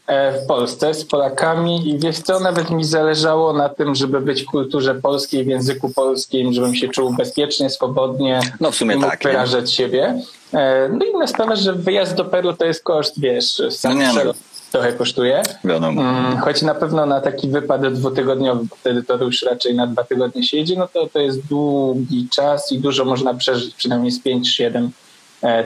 [0.07, 4.43] E, W Polsce z Polakami i wiesz co, nawet mi zależało na tym, żeby być
[4.43, 8.99] w kulturze polskiej, w języku polskim, żebym się czuł bezpiecznie, swobodnie No w sumie i
[8.99, 9.31] mógł tak, nie?
[9.31, 10.23] wyrażać siebie.
[10.55, 13.99] E, No i inna sprawa, że wyjazd do Peru to jest koszt, wiesz, sam No
[14.01, 14.33] nie no.
[14.73, 15.43] Trochę kosztuje.
[15.65, 16.03] Wiadomo.
[16.03, 20.05] Mm, Choć na pewno na taki wypad dwutygodniowy, bo wtedy to już raczej na dwa
[20.05, 24.21] tygodnie się jedzie, no to to jest długi czas i dużo można przeżyć, przynajmniej z
[24.25, 24.89] 5-7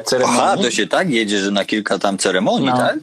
[0.04, 0.40] ceremonii.
[0.42, 2.76] Aha, to się tak jedzie, że na kilka tam ceremonii, No.
[2.76, 2.96] tak?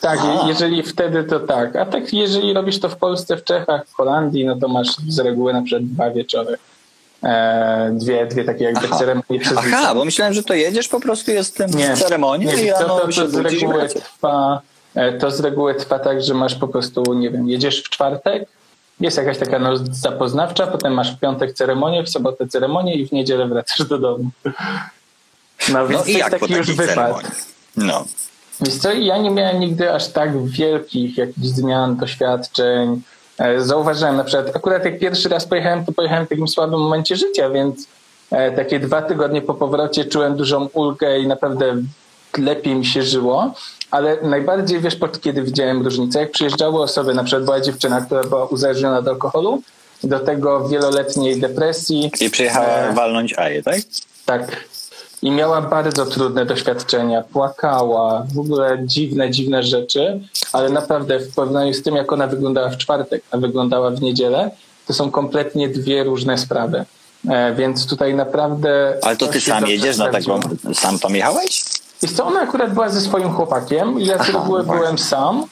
[0.00, 0.26] Tak, A.
[0.42, 1.76] je- jeżeli wtedy to tak.
[1.76, 5.18] A tak jeżeli robisz to w Polsce, w Czechach, w Holandii, no to masz z
[5.18, 6.56] reguły na przykład dwa wieczory.
[7.24, 8.98] E, dwie, dwie takie jakby Aha.
[8.98, 12.54] ceremonie przez Aha, bo myślałem, że to jedziesz po prostu, jest tym Nie, ceremonii nie,
[12.64, 14.77] i to, rano to, to z budzisz i reguły trwa, e,
[15.20, 18.48] to z reguły trwa tak, że masz po prostu, nie wiem, jedziesz w czwartek,
[19.00, 23.12] jest jakaś taka no, zapoznawcza, potem masz w piątek ceremonię, w sobotę ceremonię i w
[23.12, 24.30] niedzielę wracasz do domu.
[25.72, 26.94] No więc No i jest jak taki już takiej wypad.
[26.96, 27.30] ceremonii?
[27.76, 28.04] No.
[28.60, 33.02] Wiesz co, ja nie miałem nigdy aż tak wielkich jakichś zmian, doświadczeń.
[33.38, 37.16] E, Zauważyłem na przykład, akurat jak pierwszy raz pojechałem, to pojechałem w takim słabym momencie
[37.16, 37.86] życia, więc
[38.30, 41.76] e, takie dwa tygodnie po powrocie czułem dużą ulgę i naprawdę
[42.38, 43.54] lepiej mi się żyło.
[43.90, 48.24] Ale najbardziej, wiesz, pod kiedy widziałem różnicę, jak przyjeżdżały osoby, na przykład była dziewczyna, która
[48.24, 49.62] była uzależniona od alkoholu,
[50.04, 52.10] do tego wieloletniej depresji.
[52.20, 53.76] I przyjechała E, walnąć Aję, tak?
[54.24, 54.64] tak.
[55.22, 57.22] I miała bardzo trudne doświadczenia.
[57.22, 60.20] Płakała, w ogóle dziwne, dziwne rzeczy,
[60.52, 64.50] ale naprawdę w porównaniu z tym, jak ona wyglądała w czwartek, a wyglądała w niedzielę,
[64.86, 66.84] to są kompletnie dwie różne sprawy.
[67.30, 68.98] E, więc tutaj naprawdę.
[69.02, 70.40] Ale to ty sam jedziesz na taką...
[70.74, 71.64] Sam tam jechałeś?
[72.02, 74.80] Wiesz co, ona akurat była ze swoim chłopakiem i ja z reguły właśnie.
[74.82, 75.44] byłem sam,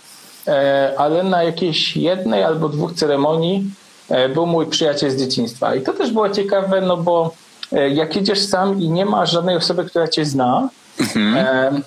[0.48, 3.70] e, ale na jakiejś jednej albo dwóch ceremonii
[4.08, 5.74] e, był mój przyjaciel z dzieciństwa.
[5.74, 7.34] I to też było ciekawe, no bo
[7.72, 10.68] e, jak jedziesz sam i nie ma żadnej osoby, która cię zna,
[11.00, 11.82] Mhm.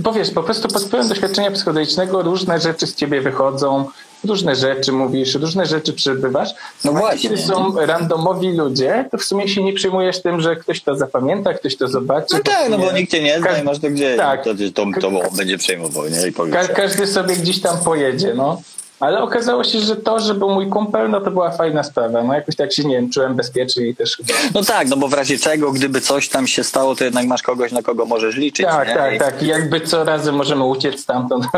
[0.00, 3.84] bo wiesz, po prostu pod wpływem doświadczenia psychodelicznego różne rzeczy z ciebie wychodzą,
[4.24, 6.50] różne rzeczy mówisz, różne rzeczy przebywasz.
[6.84, 7.30] No A właśnie.
[7.30, 11.54] Kiedy są randomowi ludzie, to w sumie się nie przejmujesz tym, że ktoś to zapamięta,
[11.54, 12.26] ktoś to zobaczy.
[12.32, 14.16] No tak, no bo nikt cię nie zna Ka- i masz to gdzie.
[14.16, 14.44] tak.
[14.44, 16.28] To, to, to, będzie przejmował, nie?
[16.28, 18.62] I Ka- każdy sobie gdzieś tam pojedzie, no.
[19.00, 22.22] Ale okazało się, że to, że był mój kumpel, no to była fajna sprawa.
[22.22, 24.16] No jakoś tak się, nie wiem, czułem bezpiecznie i też.
[24.54, 27.42] No tak, no bo w razie czego, gdyby coś tam się stało, to jednak masz
[27.42, 28.66] kogoś, na kogo możesz liczyć.
[28.66, 28.94] Tak, nie?
[28.94, 29.42] tak, I- tak.
[29.42, 31.44] I jakby co razy możemy uciec stamtąd.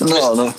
[0.00, 0.06] No.
[0.20, 0.52] No, no.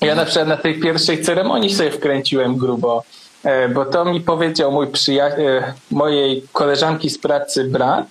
[0.00, 3.02] Ja na przykład na tej pierwszej ceremonii sobie wkręciłem grubo,
[3.44, 8.06] e, bo to mi powiedział mój przyjaciel, mojej koleżanki z pracy brat,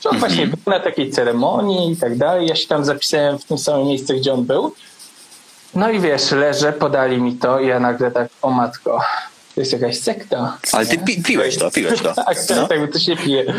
[0.00, 2.46] że on właśnie był na takiej ceremonii i tak dalej.
[2.46, 4.74] Ja się tam zapisałem w tym samym miejscu, gdzie on był.
[5.74, 9.00] No i wiesz, leżę, podali mi to i ja nagle tak, o matko,
[9.54, 10.58] to jest jakaś sekta.
[10.72, 12.14] Ale ty pi, piłeś to, piłeś to.
[12.14, 12.68] Tak, No.
[12.68, 13.54] tak, bo to się pije.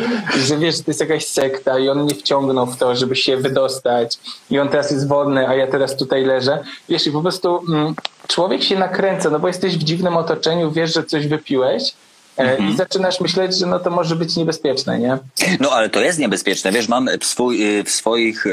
[0.47, 4.17] Że wiesz, to jest jakaś sekta i on mnie wciągnął w to, żeby się wydostać
[4.49, 6.63] i on teraz jest wolny, a ja teraz tutaj leżę.
[6.89, 7.95] Wiesz, i po prostu mm,
[8.27, 11.93] człowiek się nakręca, no bo jesteś w dziwnym otoczeniu, wiesz, że coś wypiłeś
[12.37, 12.69] mhm.
[12.69, 15.17] i zaczynasz myśleć, że no to może być niebezpieczne, nie?
[15.59, 16.71] No ale to jest niebezpieczne.
[16.71, 18.45] Wiesz, mam w, swój, w swoich,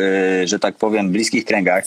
[0.44, 1.84] że tak powiem, bliskich kręgach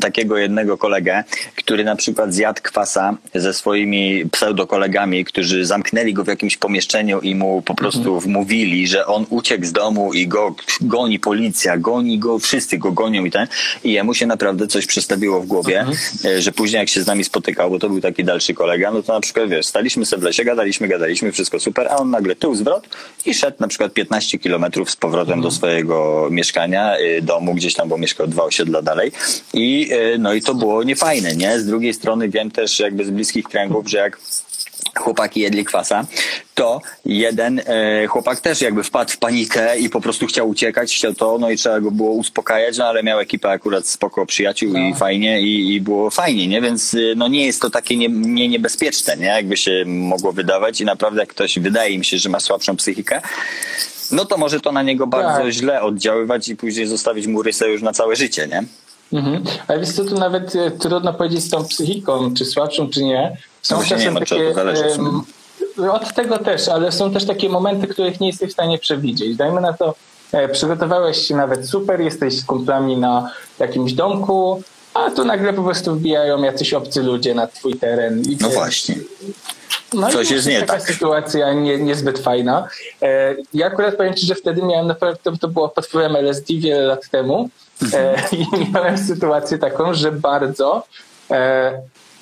[0.00, 1.24] takiego jednego kolegę,
[1.56, 7.34] który na przykład zjadł kwasa ze swoimi pseudokolegami, którzy zamknęli go w jakimś pomieszczeniu i
[7.34, 8.20] mu po prostu mhm.
[8.20, 13.24] wmówili, że on uciekł z domu i go goni policja, goni go, wszyscy go gonią
[13.24, 13.46] i ten.
[13.84, 15.98] I jemu się naprawdę coś przestawiło w głowie, mhm.
[16.24, 19.02] E, że później jak się z nami spotykał, bo to był taki dalszy kolega, no
[19.02, 22.36] to na przykład wiesz, staliśmy sobie w lesie, gadaliśmy, gadaliśmy, wszystko super, a on nagle
[22.36, 22.88] tył zwrot
[23.26, 27.88] i szedł na przykład 15 kilometrów z powrotem do swojego mieszkania, e, domu, gdzieś tam,
[27.88, 29.12] bo mieszkał dwa osiedla dalej.
[29.54, 31.60] I e, no i to było niefajne, nie?
[31.60, 34.18] Z drugiej strony wiem też jakby z bliskich kręgów, że jak
[34.98, 36.04] chłopaki jedli kwasa,
[36.54, 41.14] to jeden e, chłopak też jakby wpadł w panikę i po prostu chciał uciekać, chciał
[41.14, 44.78] to, no i trzeba go było uspokajać, no ale miał ekipę akurat spoko przyjaciół no.
[44.78, 46.60] i fajnie i, i, było fajnie, nie?
[46.60, 49.26] Więc e, no nie jest to takie nie, nie niebezpieczne, nie?
[49.26, 53.22] Jakby się mogło wydawać i naprawdę jak ktoś wydaje mi się, że ma słabszą psychikę,
[54.10, 55.52] no to może to na niego bardzo tak.
[55.52, 58.64] źle oddziaływać i później zostawić mu rysę już na całe życie, nie?
[59.12, 59.44] Mhm.
[59.68, 63.36] Ale wiesz co, tu nawet e, trudno powiedzieć z tą psychiką, czy słabszą, czy nie.
[63.62, 64.54] Są no czasem nie takie,
[65.92, 69.36] od tego też, ale są też takie momenty, których nie jesteś w stanie przewidzieć.
[69.36, 69.94] Dajmy na to,
[70.32, 74.62] e, przygotowałeś się nawet super, jesteś z kumplami na jakimś domku,
[74.98, 78.22] a tu nagle po prostu wbijają jacyś obcy ludzie na twój teren.
[78.22, 78.94] I no właśnie.
[79.94, 80.82] No Coś jest nie taka tak.
[80.82, 82.68] sytuacja nie, niezbyt fajna.
[83.02, 86.82] E, ja akurat powiem Ci, że wtedy miałem naprawdę, to było pod wpływem LSD wiele
[86.82, 87.48] lat temu
[87.92, 90.86] e, i miałem sytuację taką, że bardzo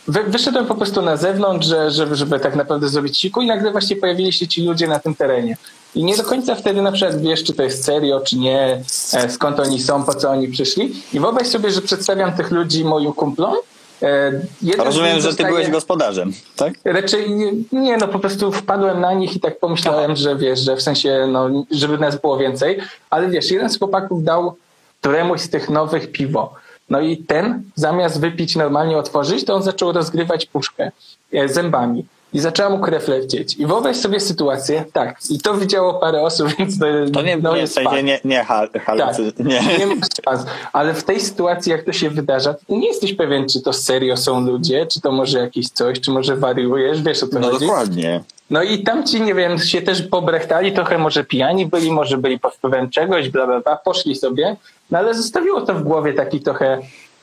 [0.08, 3.72] Wy, wyszedłem po prostu na zewnątrz, że, żeby, żeby tak naprawdę zrobić siku i nagle
[3.72, 5.56] właśnie pojawili się ci ludzie na tym terenie.
[5.94, 8.82] I nie do końca wtedy na przykład wiesz, czy to jest serio, czy nie,
[9.14, 11.02] e, skąd oni są, po co oni przyszli.
[11.12, 13.54] I wyobraź sobie, że przedstawiam tych ludzi moim kumplom.
[14.02, 14.32] E,
[14.78, 16.74] Rozumiem, że ty byłeś gospodarzem, tak?
[16.84, 20.16] Raczej nie, nie, no po prostu wpadłem na nich i tak pomyślałem, Aha.
[20.16, 22.80] że wiesz, że w sensie, no, żeby nas było więcej.
[23.10, 24.56] Ale wiesz, jeden z chłopaków dał
[25.00, 26.54] któremuś z tych nowych piwo.
[26.90, 30.90] No i ten, zamiast wypić normalnie, otworzyć, to on zaczął rozgrywać puszkę
[31.32, 32.06] e, zębami.
[32.36, 33.56] I zaczęła mu krew lecieć.
[33.56, 37.54] I wyobraź sobie sytuację, tak, i to widziało parę osób, więc to, to nie, no,
[37.54, 39.60] nie, jest nie, nie, nie, hal, tak, nie.
[39.78, 40.46] nie masz szans.
[40.72, 44.16] Ale w tej sytuacji, jak to się wydarza, to nie jesteś pewien, czy to serio
[44.16, 47.66] są ludzie, czy to może jakieś coś, czy może wariujesz, wiesz o co no, chodzi?
[47.66, 48.24] dokładnie.
[48.50, 52.38] No i tam ci, nie wiem, się też pobrechtali, trochę może pijani byli, może byli
[52.38, 54.56] pod wpływem czegoś, bla, bla, bla, poszli sobie,
[54.90, 56.78] no ale zostawiło to w głowie taki trochę,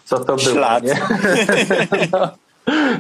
[0.05, 0.83] co to Ślad.
[0.83, 0.95] było.
[2.11, 2.42] no.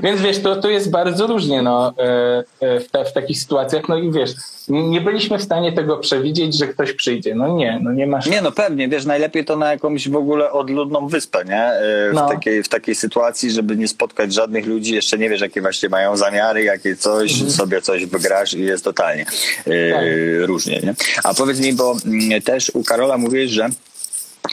[0.03, 3.89] Więc wiesz, to, to jest bardzo różnie no, e, e, w, te, w takich sytuacjach.
[3.89, 4.31] No i wiesz,
[4.67, 7.35] nie byliśmy w stanie tego przewidzieć, że ktoś przyjdzie.
[7.35, 8.25] No nie, no nie masz.
[8.25, 11.63] Nie, no pewnie, wiesz, najlepiej to na jakąś w ogóle odludną wyspę, nie?
[11.63, 12.29] E, w, no.
[12.29, 16.17] takiej, w takiej sytuacji, żeby nie spotkać żadnych ludzi, jeszcze nie wiesz, jakie właśnie mają
[16.17, 17.51] zamiary, jakie coś, mhm.
[17.51, 20.03] sobie coś wygrasz i jest totalnie tak.
[20.41, 20.95] różnie, nie?
[21.23, 23.69] A powiedz mi, bo mm, też u Karola mówisz, że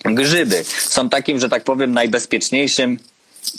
[0.05, 2.99] grzyby są takim, że tak powiem, najbezpieczniejszym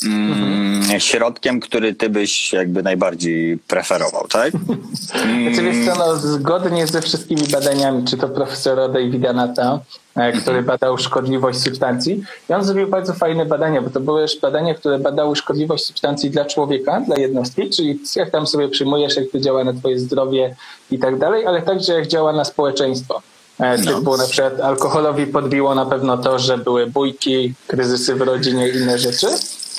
[0.05, 4.53] mm, środkiem, który ty byś jakby najbardziej preferował, tak?
[5.41, 9.79] Znaczy, wiesz co, no, zgodnie ze wszystkimi badaniami, czy to profesora Davida Nata,
[10.15, 10.65] e, który mhm.
[10.65, 12.23] badał szkodliwość substancji.
[12.49, 16.29] I on zrobił bardzo fajne badania, bo to były już badania, które badały szkodliwość substancji
[16.29, 20.55] dla człowieka, dla jednostki, czyli jak tam sobie przyjmujesz, jak to działa na twoje zdrowie
[20.91, 23.21] i tak dalej, ale także jak działa na społeczeństwo.
[23.59, 23.97] E, no.
[23.97, 28.75] Typu na przykład alkoholowi podbiło na pewno to, że były bójki, kryzysy w rodzinie i
[28.75, 29.27] inne rzeczy.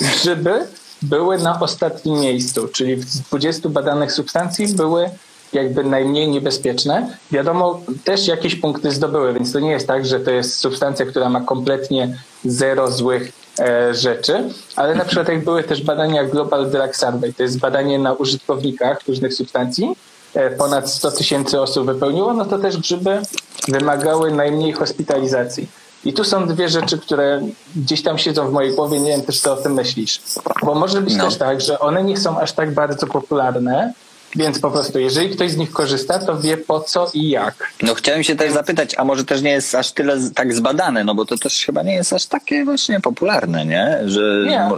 [0.01, 0.67] Grzyby
[1.03, 5.11] były na ostatnim miejscu, czyli w 20 badanych substancji były
[5.53, 7.17] jakby najmniej niebezpieczne.
[7.31, 11.29] Wiadomo, też jakieś punkty zdobyły, więc to nie jest tak, że to jest substancja, która
[11.29, 14.45] ma kompletnie zero złych e, rzeczy,
[14.77, 18.99] ale na przykład jak były też badania Global Drug Survey, to jest badanie na użytkownikach
[19.09, 19.97] różnych substancji,
[20.35, 23.23] e, ponad 100 tysięcy osób wypełniło, no to też grzyby
[23.69, 25.82] wymagały najmniej hospitalizacji.
[26.05, 27.43] I tu są dwie rzeczy, które
[27.77, 30.21] gdzieś tam siedzą w mojej głowie, nie wiem też, co o tym myślisz.
[30.63, 31.25] Bo może być no.
[31.25, 33.93] też tak, że one nie są aż tak bardzo popularne,
[34.37, 37.73] więc po prostu, jeżeli ktoś z nich korzysta, to wie po co i jak.
[37.83, 41.15] No chciałem się też zapytać, a może też nie jest aż tyle tak zbadane, no
[41.15, 43.99] bo to też chyba nie jest aż takie właśnie popularne, nie?
[44.05, 44.45] Że...
[44.47, 44.69] Nie.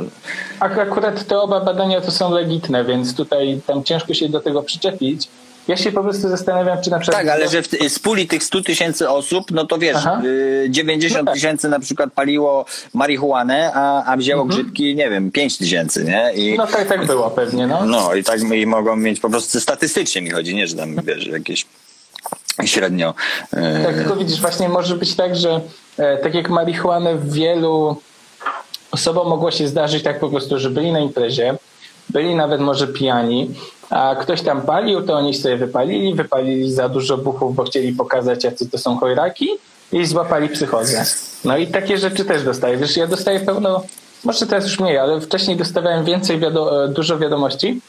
[0.60, 5.28] Akurat te oba badania to są legitne, więc tutaj tam ciężko się do tego przyczepić.
[5.68, 7.22] Ja się po prostu zastanawiam, czy na przykład...
[7.22, 10.22] Tak, ale że w, z puli tych 100 tysięcy osób, no to wiesz, Aha.
[10.68, 11.34] 90 no tak.
[11.34, 14.60] tysięcy na przykład paliło marihuanę, a, a wzięło mhm.
[14.60, 16.32] grzybki, nie wiem, 5 tysięcy, nie?
[16.34, 17.84] I, no tak, tak było pewnie, no.
[17.86, 21.26] No i tak i mogą mieć po prostu statystycznie mi chodzi, nie, że tam, wiesz,
[21.26, 21.66] jakieś
[22.64, 23.14] średnio...
[23.52, 25.60] E, tak, tylko widzisz, właśnie może być tak, że
[25.98, 27.96] e, tak jak marihuanę wielu
[28.90, 31.56] osobom mogło się zdarzyć tak po prostu, że byli na imprezie,
[32.10, 33.50] byli nawet może pijani,
[33.90, 38.44] a ktoś tam palił, to oni sobie wypalili, wypalili za dużo buchów, bo chcieli pokazać,
[38.44, 39.48] jacy to są chojraki
[39.92, 41.04] i złapali psychozę.
[41.44, 42.76] No i takie rzeczy też dostaję.
[42.76, 43.82] Wiesz, ja dostaję pełno,
[44.24, 47.80] może teraz już mniej, ale wcześniej dostawałem więcej, wiado- dużo wiadomości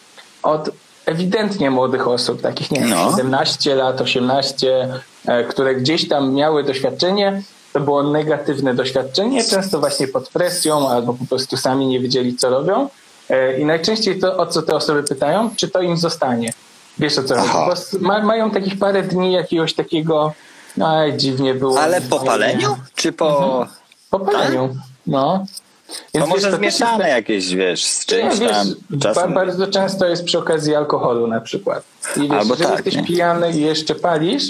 [0.44, 0.70] od
[1.06, 3.12] ewidentnie młodych osób, takich nie wiem, No.
[3.18, 4.88] 17 lat, 18,
[5.26, 7.42] e, które gdzieś tam miały doświadczenie,
[7.74, 12.50] to było negatywne doświadczenie, często właśnie pod presją albo po prostu sami nie wiedzieli, co
[12.50, 12.90] robią.
[13.30, 16.54] E, I najczęściej to, o co te osoby pytają, czy to im zostanie.
[17.00, 17.50] Wiesz o co chodzi?
[17.50, 17.66] Aha.
[17.68, 20.34] Bo s- ma, mają takich parę dni jakiegoś takiego,
[20.82, 21.82] aj, dziwnie było.
[21.82, 22.78] Ale po paleniu?
[22.96, 23.66] Czy po...
[24.10, 24.76] Po paleniu,
[25.08, 25.46] no.
[25.88, 28.68] To Więc może wiesz, też zmieszane jest- jakieś, wiesz, z czymś wiesz, tam.
[28.90, 29.34] ba- Czasem...
[29.34, 31.84] bardzo często jest przy okazji alkoholu na przykład.
[32.18, 33.04] I wiesz, Albo jeżeli tak, jesteś nie?
[33.04, 34.44] pijany i jeszcze palisz,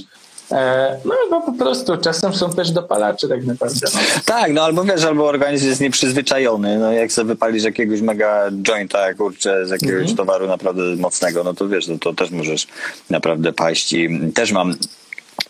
[1.06, 3.88] no bo po prostu czasem są też dopalacze tak naprawdę.
[4.26, 9.14] Tak, no albo wiesz, albo organizm jest nieprzyzwyczajony, no jak sobie wypalisz jakiegoś mega jointa,
[9.14, 10.18] kurczę, z jakiegoś Mhm.
[10.18, 12.68] towaru naprawdę mocnego, no to wiesz, no to też możesz
[13.10, 14.76] naprawdę paść i też mam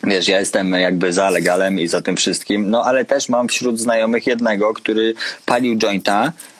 [0.03, 3.79] Wiesz, ja jestem jakby za legalem i za tym wszystkim, no ale też mam wśród
[3.79, 5.13] znajomych jednego, który
[5.45, 6.54] palił jointa e,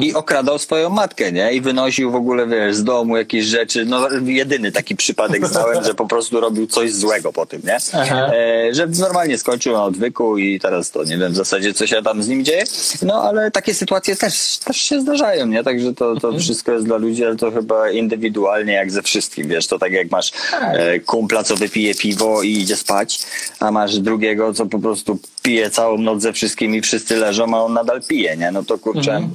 [0.00, 1.52] i okradał swoją matkę, nie?
[1.52, 3.84] I wynosił w ogóle, wiesz, z domu jakieś rzeczy.
[3.84, 7.76] No jedyny taki przypadek znałem, że po prostu robił coś złego po tym, nie?
[7.92, 8.30] Aha.
[8.34, 12.02] E, że normalnie skończył na odwyku i teraz to nie wiem w zasadzie, co się
[12.02, 12.64] tam z nim dzieje.
[13.02, 15.64] No ale takie sytuacje też, też się zdarzają, nie?
[15.64, 19.66] Także to, to wszystko jest dla ludzi, ale to chyba indywidualnie jak ze wszystkim, wiesz,
[19.66, 23.20] to tak jak masz e, kumpla, co wypije piwo i idzie spać,
[23.60, 27.72] a masz drugiego, co po prostu pije całą noc ze wszystkimi, wszyscy leżą, a on
[27.72, 28.50] nadal pije, nie?
[28.50, 29.28] No to kurczę,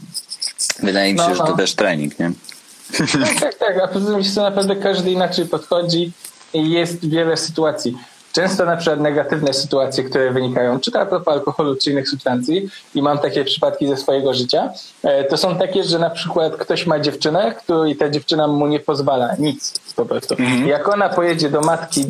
[0.79, 1.57] wydaje mi się, No, że to no.
[1.57, 2.31] też trening, nie?
[2.97, 3.77] Tak, tak, tak.
[3.83, 6.11] A poza tym co, naprawdę każdy inaczej podchodzi
[6.53, 7.97] i jest wiele sytuacji.
[8.33, 12.69] Często na przykład negatywne sytuacje, które wynikają czy to a propos alkoholu, czy innych substancji
[12.95, 14.69] i mam takie przypadki ze swojego życia,
[15.03, 18.79] e, to są takie, że na przykład ktoś ma dziewczynę, której ta dziewczyna mu nie
[18.79, 20.35] pozwala nic po prostu.
[20.65, 22.05] Jak ona pojedzie do matki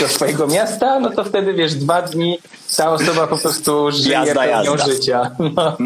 [0.00, 2.38] do swojego miasta, no to wtedy wiesz, dwa dni
[2.76, 4.86] ta osoba po prostu żyje Jazda, jazda.
[4.86, 5.30] życia.
[5.56, 5.76] No.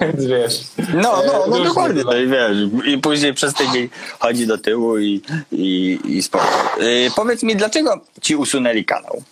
[0.00, 0.60] Więc wiesz.
[0.94, 2.02] No, no, no dokładnie.
[2.04, 6.46] No wiesz, i później przez tydzień chodzi do tyłu i, i, i spoko.
[6.80, 9.22] Yy, powiedz mi, dlaczego ci usunęli kanał?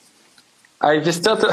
[0.78, 1.48] A i wiesz co, to,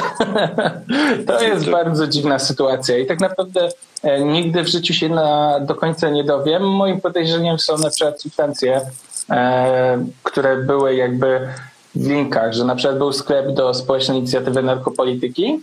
[1.28, 3.70] to jest bardzo dziwna sytuacja i tak naprawdę
[4.04, 6.64] e, nigdy w życiu się na, do końca nie dowiem.
[6.70, 8.82] Moim podejrzeniem są na przykład substancje,
[9.30, 11.48] e, które były jakby
[11.96, 15.60] w linkach, że na przykład był sklep do społecznej inicjatywy narkopolityki.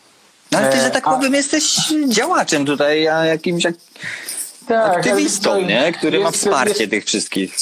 [0.53, 1.77] No ale ty, E, że tak a- powiem, jesteś
[2.09, 3.75] działaczem tutaj, a jakimś jak
[4.69, 5.93] Tak, aktywistą, nie?
[5.93, 7.57] Który ma jest- wsparcie jest- tych wszystkich.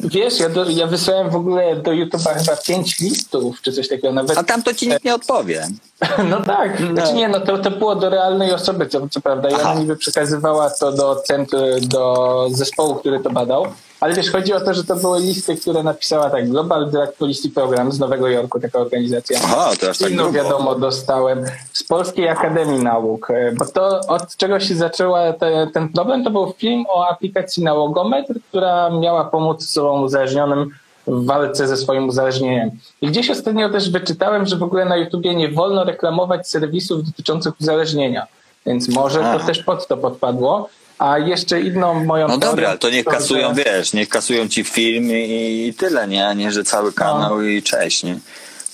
[0.00, 4.12] Wiesz, ja, do, ja wysłałem w ogóle do YouTube'a chyba pięć listów, czy coś takiego.
[4.12, 5.68] Nawet A tam to ci nikt nie odpowie.
[6.30, 9.48] No tak, znaczy nie, no to, to było do realnej osoby, co, co prawda.
[9.48, 9.74] I Aha.
[9.78, 13.66] niby przekazywała to do centrum, do zespołu, który to badał.
[14.00, 17.50] Ale wiesz, chodzi o to, że to były listy, które napisała tak Global Drug Policy
[17.50, 19.40] Program z Nowego Jorku, taka organizacja.
[19.44, 20.38] Aha, to aż tak Inną grubo.
[20.38, 25.88] wiadomo dostałem z Polskiej Akademii Nauk, e, bo to od czego się zaczęła te, ten
[25.88, 30.70] problem, to był film o aplikacji Nałogometr, która miała pomóc osobom uzależnionym
[31.06, 32.70] w walce ze swoim uzależnieniem.
[33.02, 37.60] I gdzieś ostatnio też wyczytałem, że w ogóle na YouTubie nie wolno reklamować serwisów dotyczących
[37.60, 38.26] uzależnienia,
[38.66, 40.68] więc może to też pod to podpadło.
[40.98, 44.64] A jeszcze inną moją No dobra, ale to niech że- kasują, wiesz, niech kasują ci
[44.64, 46.28] film i, i tyle, nie?
[46.28, 48.18] A nie, że cały kanał i cześć, nie?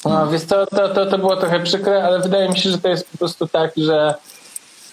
[0.04, 2.88] No, więc to, to, to, to było trochę przykre, ale wydaje mi się, że to
[2.88, 4.14] jest po prostu tak, że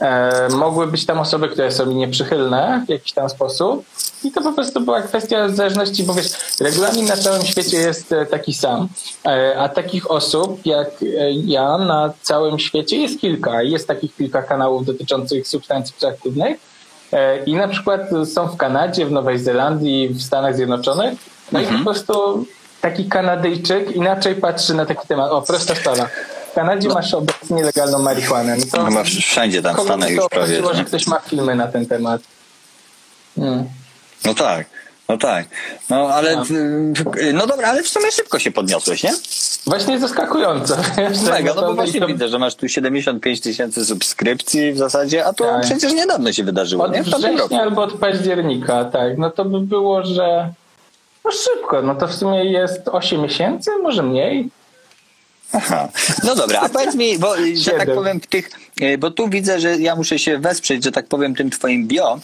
[0.02, 3.86] e, mogły być tam osoby, które są mi nieprzychylne w jakiś tam sposób
[4.24, 6.28] i to po prostu była kwestia zależności, bo wiesz,
[6.62, 8.88] regulamin na całym świecie jest e, taki sam,
[9.26, 13.64] e, a takich osób jak e, ja na całym świecie jest kilka.
[13.64, 16.71] Jest takich kilka kanałów dotyczących substancji psychoaktywnych
[17.46, 18.02] i na przykład
[18.34, 21.14] są w Kanadzie, w Nowej Zelandii, w Stanach Zjednoczonych,
[21.52, 22.46] no i po prostu
[22.82, 25.32] taki Kanadyjczyk inaczej patrzy na taki temat.
[25.32, 26.08] O, prosta sprawa.
[26.52, 28.58] W Kanadzie masz obecnie legalną marihuanę.
[28.58, 31.56] No to Chyba wszędzie tam w Stanach już prawie obchodziło, jest, że ktoś ma filmy
[31.56, 32.22] na ten temat.
[33.36, 33.70] Hmm.
[34.26, 34.66] No tak,
[35.12, 35.46] no tak.
[35.90, 36.44] No ale, No.
[37.34, 39.12] no dobra, ale w sumie szybko się podniosłeś, nie?
[39.68, 40.76] Właśnie zaskakująco.
[41.32, 45.44] Mega, no bo właśnie widzę, że masz tu 75 tysięcy subskrypcji w zasadzie, a to
[45.44, 45.62] Tak.
[45.62, 47.04] przecież niedawno się wydarzyło, Od nie?
[47.04, 47.56] W tamtym roku.
[47.56, 49.18] albo od października, tak.
[49.18, 50.54] No to by było, że
[51.26, 51.82] no szybko.
[51.82, 54.50] No to w sumie jest 8 miesięcy, może mniej.
[55.54, 55.90] Aha.
[56.24, 58.50] No dobra, a powiedz mi, bo że tak powiem w tych,
[58.82, 62.20] y, bo tu widzę, że ja muszę się wesprzeć, że tak powiem, tym twoim bio,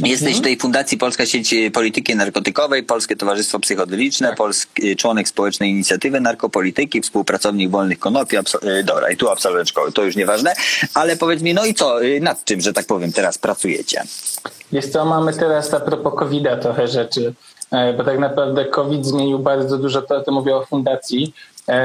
[0.00, 4.36] Jesteś w tej Fundacji Polska Sieć Polityki Narkotykowej, Polskie Towarzystwo Psychodeliczne, Tak.
[4.36, 9.92] Polski, członek Społecznej Inicjatywy Narkopolityki, współpracownik Wolnych Konopi, absol- y, dobra, i tu absolwent szkoły,
[9.92, 10.54] to już nieważne,
[10.94, 14.02] ale powiedz mi, no i co, y, nad czym, że tak powiem, teraz pracujecie?
[14.72, 17.34] Jest co, mamy teraz a propos COVID-a trochę rzeczy,
[17.70, 21.34] e, bo tak naprawdę COVID zmienił bardzo dużo, to, to mówię o fundacji,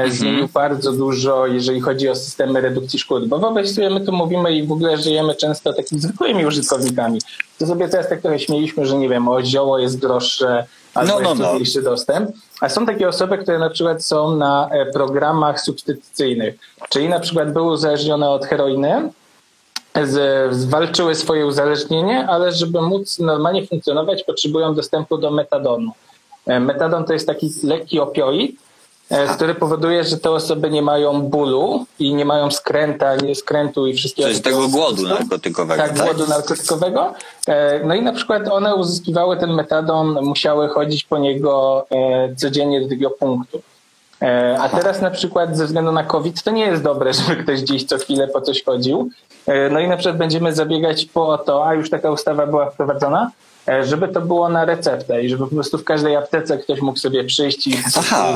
[0.08, 4.52] zmienił bardzo dużo, jeżeli chodzi o systemy redukcji szkód, bo wobec sobie my tu mówimy
[4.56, 7.20] i w ogóle żyjemy często takimi zwykłymi użytkownikami.
[7.58, 11.20] To sobie teraz tak trochę śmieliśmy, że nie wiem, o zioło jest droższe, albo No,
[11.20, 11.46] no, jest no.
[11.48, 16.54] trudniejszy dostęp, a są takie osoby, które na przykład są na e, programach substytucyjnych,
[16.88, 19.10] czyli na przykład były uzależnione od heroiny,
[20.50, 25.92] zwalczyły swoje uzależnienie, ale żeby móc normalnie funkcjonować, potrzebują dostępu do metadonu.
[26.46, 28.60] E, Metadon to jest taki lekki opioid, e,
[29.34, 33.94] który powoduje, że te osoby nie mają bólu i nie mają skręta, nie skrętu i
[33.94, 34.28] wszystkiego.
[34.28, 36.04] Coś tego głodu narkotykowego, Tak, tak?
[36.06, 37.14] głodu narkotykowego.
[37.48, 42.80] E, No i na przykład one uzyskiwały ten metadon, musiały chodzić po niego e, codziennie
[42.80, 43.60] do tego punktu.
[44.22, 47.62] E, A teraz na przykład ze względu na COVID to nie jest dobre, żeby ktoś
[47.62, 49.10] gdzieś co chwilę po coś chodził.
[49.46, 53.30] E, No i na przykład będziemy zabiegać po to, a już taka ustawa była wprowadzona,
[53.30, 53.30] e,
[53.82, 57.24] żeby to było na receptę i żeby po prostu w każdej aptece ktoś mógł sobie
[57.24, 57.76] przyjść i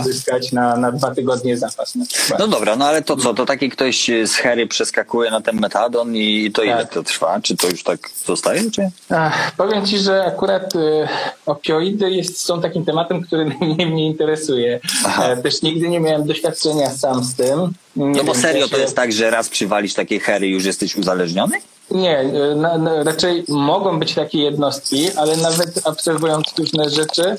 [0.00, 1.94] uzyskać na, na dwa tygodnie zapas.
[2.08, 2.40] Przykład.
[2.40, 6.16] No dobra, no ale to co, to taki ktoś z hery przeskakuje na ten metadon
[6.16, 6.92] i to ile Tak.
[6.94, 7.40] to trwa?
[7.40, 8.90] Czy to już tak zostaje, czy?
[9.10, 11.08] Ach, powiem ci, że akurat y,
[11.46, 14.80] opioidy jest, są takim tematem, który mnie, mnie interesuje.
[15.06, 15.28] Aha.
[15.28, 17.72] E, też nigdy nie miałem doświadczenia sam z tym.
[17.96, 20.64] Nie No bo serio czy to się- jest tak, że raz przywalisz takie hery już
[20.64, 21.56] jesteś uzależniony?
[21.90, 27.36] Nie, y, na, na, raczej mogą być takie jednostki, ale nawet obserwując różne rzeczy,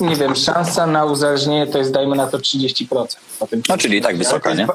[0.00, 3.06] nie wiem, szansa na uzależnienie to jest dajmy na to 30%.
[3.38, 4.66] Po tym No, czyli tak wysoka, nie?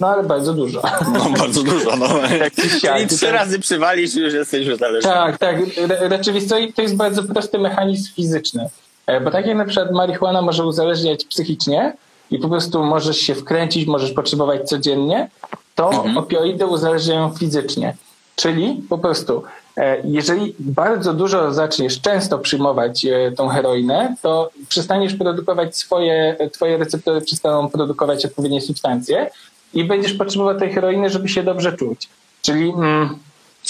[0.00, 0.82] No ale bardzo dużo.
[1.12, 2.06] No bardzo dużo, no.
[2.80, 5.16] Czyli trzy razy przywalisz i już jesteś uzależniony.
[5.16, 5.56] Tak, tak.
[6.10, 8.68] Rzeczywistość to jest bardzo prosty mechanizm fizyczny.
[9.06, 11.92] E, Bo tak jak na przykład marihuana może uzależniać psychicznie
[12.30, 15.28] i po prostu możesz się wkręcić, możesz potrzebować codziennie,
[15.74, 17.96] to opioidy uzależniają fizycznie.
[18.40, 19.42] Czyli po prostu,
[19.76, 26.76] e, jeżeli bardzo dużo zaczniesz często przyjmować e, tą heroinę, to przestaniesz produkować swoje, twoje
[26.76, 29.30] receptory przestaną produkować odpowiednie substancje
[29.74, 32.08] i będziesz potrzebował tej heroiny, żeby się dobrze czuć.
[32.42, 33.18] Czyli mm,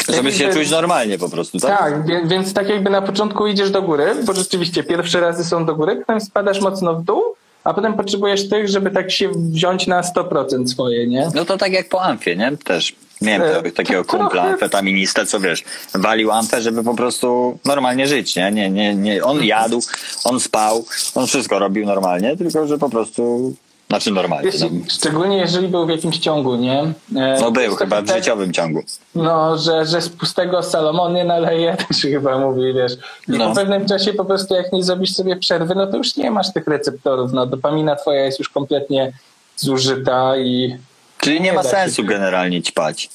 [0.09, 1.79] Żeby się czuć normalnie po prostu, tak?
[1.79, 5.75] tak, więc tak jakby na początku idziesz do góry, bo rzeczywiście pierwsze razy są do
[5.75, 7.23] góry, potem spadasz mocno w dół,
[7.65, 11.29] a potem potrzebujesz tych, żeby tak się wziąć na 100% swoje, nie?
[11.35, 12.57] No to tak jak po amfie, nie?
[12.65, 15.65] Też miałem E, tak- takiego to kumpla, amfetaministę, co wiesz,
[15.95, 18.51] walił amfę, żeby po prostu normalnie żyć, nie?
[18.53, 19.25] nie, nie, nie.
[19.25, 19.81] On jadł,
[20.25, 23.55] on spał, on wszystko robił normalnie, tylko że po prostu,
[23.89, 24.51] znaczy normalnie.
[24.61, 26.81] No, szczególnie jeżeli był w jakimś ciągu, nie?
[26.83, 28.83] E, no to był chyba w tak, życiowym ciągu.
[29.15, 32.93] No, że, że z pustego Salomon nie naleje, to się chyba mówi, wiesz.
[33.29, 33.49] I No.
[33.49, 36.53] po pewnym czasie po prostu jak nie zrobisz sobie przerwy, no to już nie masz
[36.53, 39.13] tych receptorów, no dopamina twoja jest już kompletnie
[39.57, 40.77] zużyta i
[41.21, 43.11] Czyli nie ma sensu generalnie ćpać.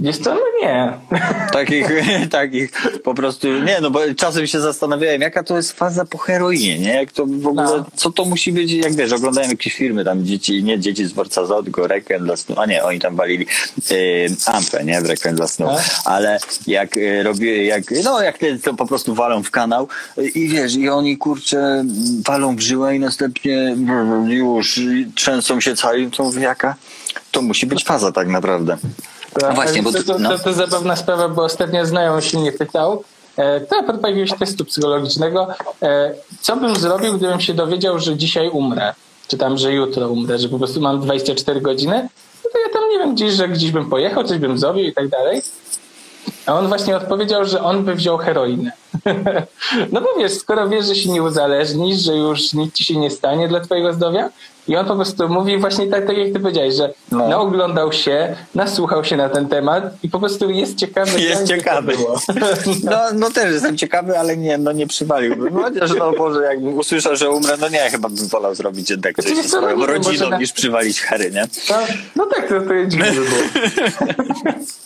[0.00, 0.92] jest to, no nie.
[1.52, 1.88] Takich,
[2.30, 2.70] takich
[3.04, 6.94] po prostu, nie, no bo czasem się zastanawiałem, jaka to jest faza po heroinie, nie?
[6.94, 7.86] Jak to w ogóle, No.
[7.96, 11.46] co to musi być, jak wiesz, oglądałem jakieś filmy, tam dzieci, nie dzieci z dworca
[11.46, 13.46] Zoo, tylko Requiem dla snu, a nie, oni tam walili
[13.90, 13.96] yy,
[14.46, 15.84] Ampę, nie, w Requiem dla snu, Tak.
[16.04, 19.88] ale jak y, robię, jak, no jak te, to po prostu walą w kanał
[20.18, 21.84] y, i wiesz, i oni kurczę
[22.26, 23.76] walą w żyłę i następnie
[24.28, 24.80] już
[25.14, 26.74] trzęsą się cali, to mówię, jaka?
[27.30, 28.76] To musi być faza tak naprawdę.
[29.40, 30.30] Tak, właśnie, bo to, to, no.
[30.30, 33.04] to, to zabawna sprawa, bo ostatnio znajomy się mnie pytał,
[33.36, 35.48] e, to a propos jakiegoś testu psychologicznego,
[35.82, 38.94] e, co bym zrobił, gdybym się dowiedział, że dzisiaj umrę,
[39.28, 42.08] czy tam, że jutro umrę, że po prostu mam 24 godziny,
[42.44, 44.92] no to ja tam nie wiem, gdzieś, że gdzieś bym pojechał, coś bym zrobił i
[44.92, 45.42] tak dalej.
[46.46, 48.72] A on właśnie odpowiedział, że on by wziął heroinę.
[49.92, 53.10] no bo wiesz, skoro wiesz, że się nie uzależnisz, że już nic ci się nie
[53.10, 54.30] stanie dla twojego zdrowia,
[54.68, 57.28] i on po prostu mówi właśnie tak, tak jak ty powiedziałeś, że No.
[57.28, 61.20] naoglądał się, nasłuchał się na ten temat i po prostu jest ciekawy.
[61.20, 61.92] Jest ciekawy.
[62.84, 65.54] No, no też jestem ciekawy, ale nie, no nie przywaliłbym.
[65.54, 69.24] No, Chociaż no Boże, jakbym usłyszał, że umrę, no nie, chyba bym wolał zrobić edekcję
[69.34, 71.46] Znaczy, ze co, no swoją wiem, rodziną na- niż przywalić hery, nie?
[71.70, 71.76] No,
[72.16, 73.06] no tak, to, to jest dziwne.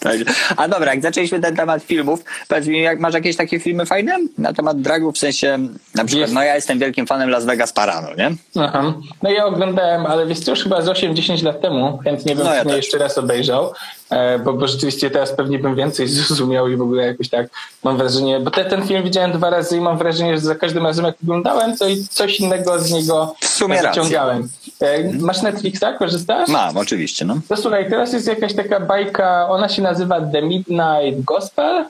[0.00, 0.16] Tak.
[0.56, 4.18] A dobra, jak zaczęliśmy ten temat filmów, powiedz mi, jak masz jakieś takie filmy fajne
[4.38, 5.58] na temat dragów, w sensie,
[5.94, 6.34] na przykład, Jest.
[6.34, 8.30] no ja jestem wielkim fanem Las Vegas Parano, nie?
[8.60, 8.94] Aha.
[9.22, 12.64] No ja oglądałem, ale wiesz już chyba z 8-10 lat temu, chętnie bym No ja
[12.64, 12.76] też.
[12.76, 13.72] jeszcze raz obejrzał,
[14.10, 17.46] e, bo, bo rzeczywiście teraz pewnie bym więcej zrozumiał i w ogóle jakoś tak
[17.84, 20.86] mam wrażenie, bo te, ten film widziałem dwa razy i mam wrażenie, że za każdym
[20.86, 23.34] razem jak oglądałem, to i coś innego z niego
[23.68, 24.48] wyciągałem.
[24.80, 26.48] E, Masz Netflixa, korzystasz?
[26.48, 27.36] Mam, oczywiście, no.
[27.48, 31.84] To słuchaj, teraz jest jakaś taka bajka, ona się nazywa The Midnight Gospel.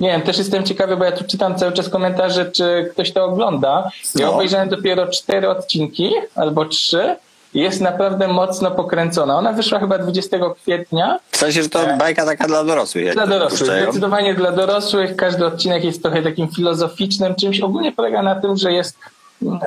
[0.00, 3.24] nie wiem, też jestem ciekawy, bo ja tu czytam cały czas komentarze, czy ktoś to
[3.24, 3.90] ogląda.
[4.14, 4.34] Ja No.
[4.34, 7.16] obejrzałem dopiero cztery odcinki, albo trzy.
[7.54, 9.38] Jest naprawdę mocno pokręcona.
[9.38, 11.18] Ona wyszła chyba 20 kwietnia.
[11.30, 13.12] W sensie, że to bajka taka dla dorosłych.
[13.12, 15.16] Dla to dorosłych, zdecydowanie dla dorosłych.
[15.16, 17.60] Każdy odcinek jest trochę takim filozoficznym czymś.
[17.60, 18.98] Ogólnie polega na tym, że jest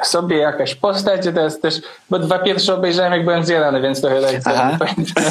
[0.04, 1.76] sobie jakaś postać, a teraz też,
[2.10, 4.78] bo dwa pierwsze obejrzałem jak byłem zjarany, więc trochę tak Aha.
[4.80, 5.24] pamiętam.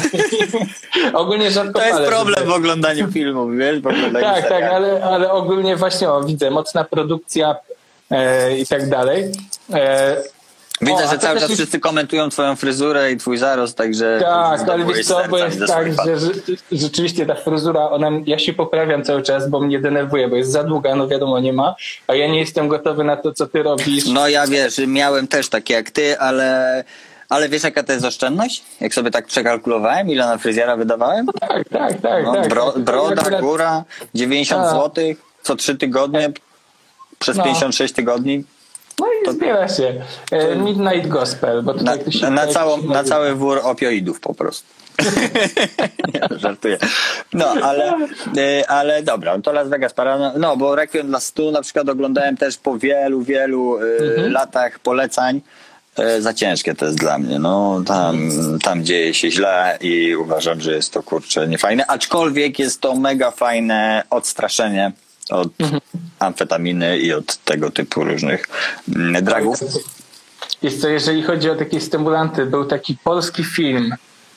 [1.21, 3.79] Ogólnie rzadko To jest problem w oglądaniu filmów, wiesz?
[3.79, 4.75] W oglądaniu Tak, tak, seriali.
[4.75, 7.55] ale, ale ogólnie właśnie o, widzę, mocna produkcja
[8.11, 9.31] e, i tak dalej.
[9.73, 10.17] E,
[10.81, 14.19] Widzę, o, że cały czas jest- wszyscy komentują twoją fryzurę i twój zarost, także...
[14.21, 16.17] Tak, ale wiesz co, bo jest tak, że,
[16.71, 20.63] rzeczywiście ta fryzura, ona, ja się poprawiam cały czas, bo mnie denerwuje, bo jest za
[20.63, 21.75] długa, no wiadomo, nie ma,
[22.07, 24.05] a ja nie jestem gotowy na to, co ty robisz.
[24.07, 26.83] No ja wiesz, miałem też takie jak ty, ale,
[27.29, 28.63] ale wiesz jaka to jest oszczędność?
[28.79, 31.25] Jak sobie tak przekalkulowałem, ile na fryzjera wydawałem?
[31.39, 32.25] Tak, tak, tak.
[32.25, 32.49] No, tak.
[32.49, 33.83] bro, broda, Akurat- góra,
[34.15, 34.71] 90 Tak.
[34.73, 35.03] zł
[35.43, 36.31] co trzy tygodnie,
[37.19, 37.43] przez No.
[37.43, 38.43] 56 tygodni.
[39.01, 40.01] No i zbiera się.
[40.31, 44.67] E, Midnight Gospel, bo Na, się na, całą, na cały wór opioidów po prostu.
[46.13, 46.77] Nie, żartuję.
[47.33, 47.93] No, ale,
[48.37, 50.33] y, ale dobra, to Las Vegas para.
[50.37, 54.31] No, bo Requiem dla Stu na przykład oglądałem też po wielu, wielu y, Mhm.
[54.31, 55.41] latach polecań.
[56.19, 57.39] Za ciężkie to jest dla mnie.
[57.39, 58.29] No, tam,
[58.63, 61.85] tam dzieje się źle i uważam, że jest to kurczę niefajne.
[61.87, 64.91] Aczkolwiek jest to mega fajne odstraszenie
[65.31, 65.81] od Mhm.
[66.19, 68.45] amfetaminy i od tego typu różnych
[68.95, 69.59] mm, dragów.
[70.61, 73.95] Jest to, jeżeli chodzi o takie stymulanty, był taki polski film.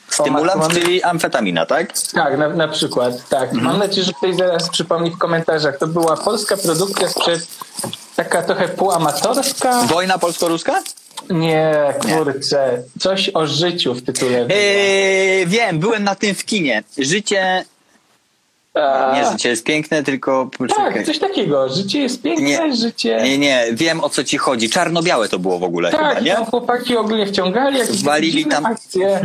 [0.09, 1.93] Stymulant, O, ma- czyli amfetamina, tak?
[2.15, 3.43] Tak, na, na przykład, tak.
[3.43, 3.65] Mhm.
[3.65, 5.79] Mam nadzieję, że ktoś zaraz przypomni w komentarzach.
[5.79, 7.47] To była polska produkcja sprzed
[8.17, 9.83] taka trochę półamatorska.
[9.83, 10.83] Wojna polsko-ruska?
[11.31, 12.83] Nie, kurczę.
[13.01, 14.39] Coś o życiu w tytule.
[14.39, 16.83] Yy, wiem, byłem na tym w kinie.
[16.99, 17.65] Życie,
[19.15, 21.69] nie życie jest piękne, tylko tak, coś takiego.
[21.69, 22.77] Życie jest piękne, Nie.
[22.77, 23.21] życie...
[23.25, 24.71] Nie, nie, wiem o co ci chodzi.
[24.71, 26.33] Czarno-białe to było w ogóle tak, chyba, nie?
[26.35, 29.21] tam chłopaki ogólnie wciągali jakieś Walili dziwne tam- akcje.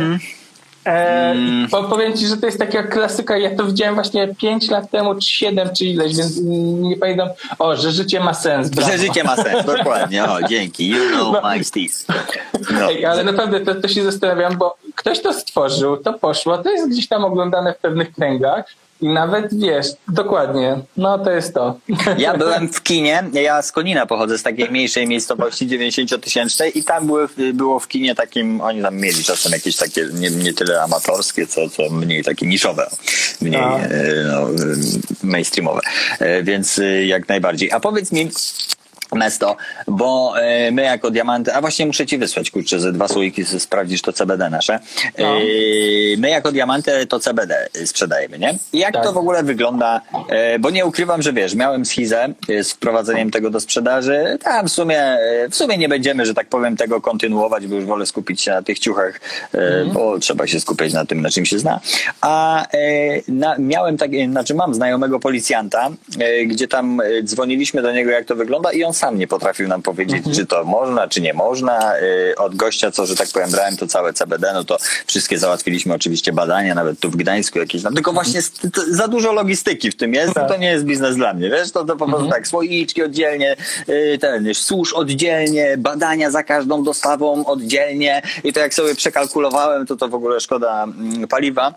[0.86, 3.38] E, i po, powiem ci, że to jest taka klasyka.
[3.38, 6.40] Ja to widziałem właśnie 5 lat temu, czy 7, czy ileś, więc
[6.80, 7.28] nie pamiętam.
[7.58, 8.68] O, że życie ma sens.
[8.70, 8.90] Brawo.
[8.92, 10.24] Że życie ma sens, dokładnie.
[10.24, 10.88] O, dzięki.
[10.88, 11.48] You know No.
[11.56, 12.06] my steez.
[12.72, 12.90] No.
[12.90, 16.88] Ej, ale naprawdę to, to się zastanawiam, bo ktoś to stworzył, to poszło, to jest
[16.88, 18.64] gdzieś tam oglądane w pewnych kręgach
[19.00, 21.78] i nawet wiesz, dokładnie, no to jest to.
[22.18, 27.06] Ja byłem w kinie, ja z Konina pochodzę, z takiej mniejszej miejscowości 90-tysięcznej i tam
[27.06, 31.46] były, było w kinie takim, oni tam mieli czasem jakieś takie nie, nie tyle amatorskie,
[31.46, 32.90] co, co mniej takie niszowe,
[33.40, 33.86] mniej no, e,
[35.22, 35.80] mainstreamowe,
[36.18, 37.72] E, więc e, jak najbardziej.
[37.72, 38.30] A powiedz mi,
[39.14, 39.56] Mesto,
[39.86, 44.02] bo e, my jako diamanty, a właśnie muszę ci wysłać, kurczę, ze dwa słoiki sprawdzisz
[44.02, 44.74] to CBD nasze.
[44.74, 45.34] E, No.
[46.18, 48.58] my jako diamanty to CBD sprzedajemy, nie?
[48.72, 49.04] I jak Tak.
[49.04, 50.00] to w ogóle wygląda?
[50.28, 52.28] E, bo nie ukrywam, że wiesz, miałem schizę
[52.62, 54.38] z wprowadzeniem tego do sprzedaży.
[54.44, 55.18] Tam w sumie,
[55.50, 58.62] w sumie nie będziemy, że tak powiem, tego kontynuować, bo już wolę skupić się na
[58.62, 59.20] tych ciuchach,
[59.54, 61.80] e, bo trzeba się skupiać na tym, na czym się zna.
[62.20, 62.66] A
[63.28, 65.90] na, miałem tak, znaczy mam znajomego policjanta,
[66.46, 70.24] gdzie tam dzwoniliśmy do niego, jak to wygląda i on sam nie potrafił nam powiedzieć,
[70.34, 71.94] czy to można, czy nie można.
[71.96, 72.02] E,
[72.38, 74.76] Od gościa, co, że tak powiem, brałem to całe CBD, no to
[75.06, 79.08] wszystkie załatwiliśmy oczywiście badania, nawet tu w Gdańsku jakieś, no, tylko właśnie st- to, za
[79.08, 80.48] dużo logistyki w tym jest, Tak.
[80.48, 83.56] to nie jest biznes dla mnie, wiesz, to, to po prostu tak, słoiczki oddzielnie,
[83.88, 89.96] y, ten, susz oddzielnie, badania za każdą dostawą oddzielnie i to jak sobie przekalkulowałem, to
[89.96, 91.74] to w ogóle szkoda mm, paliwa.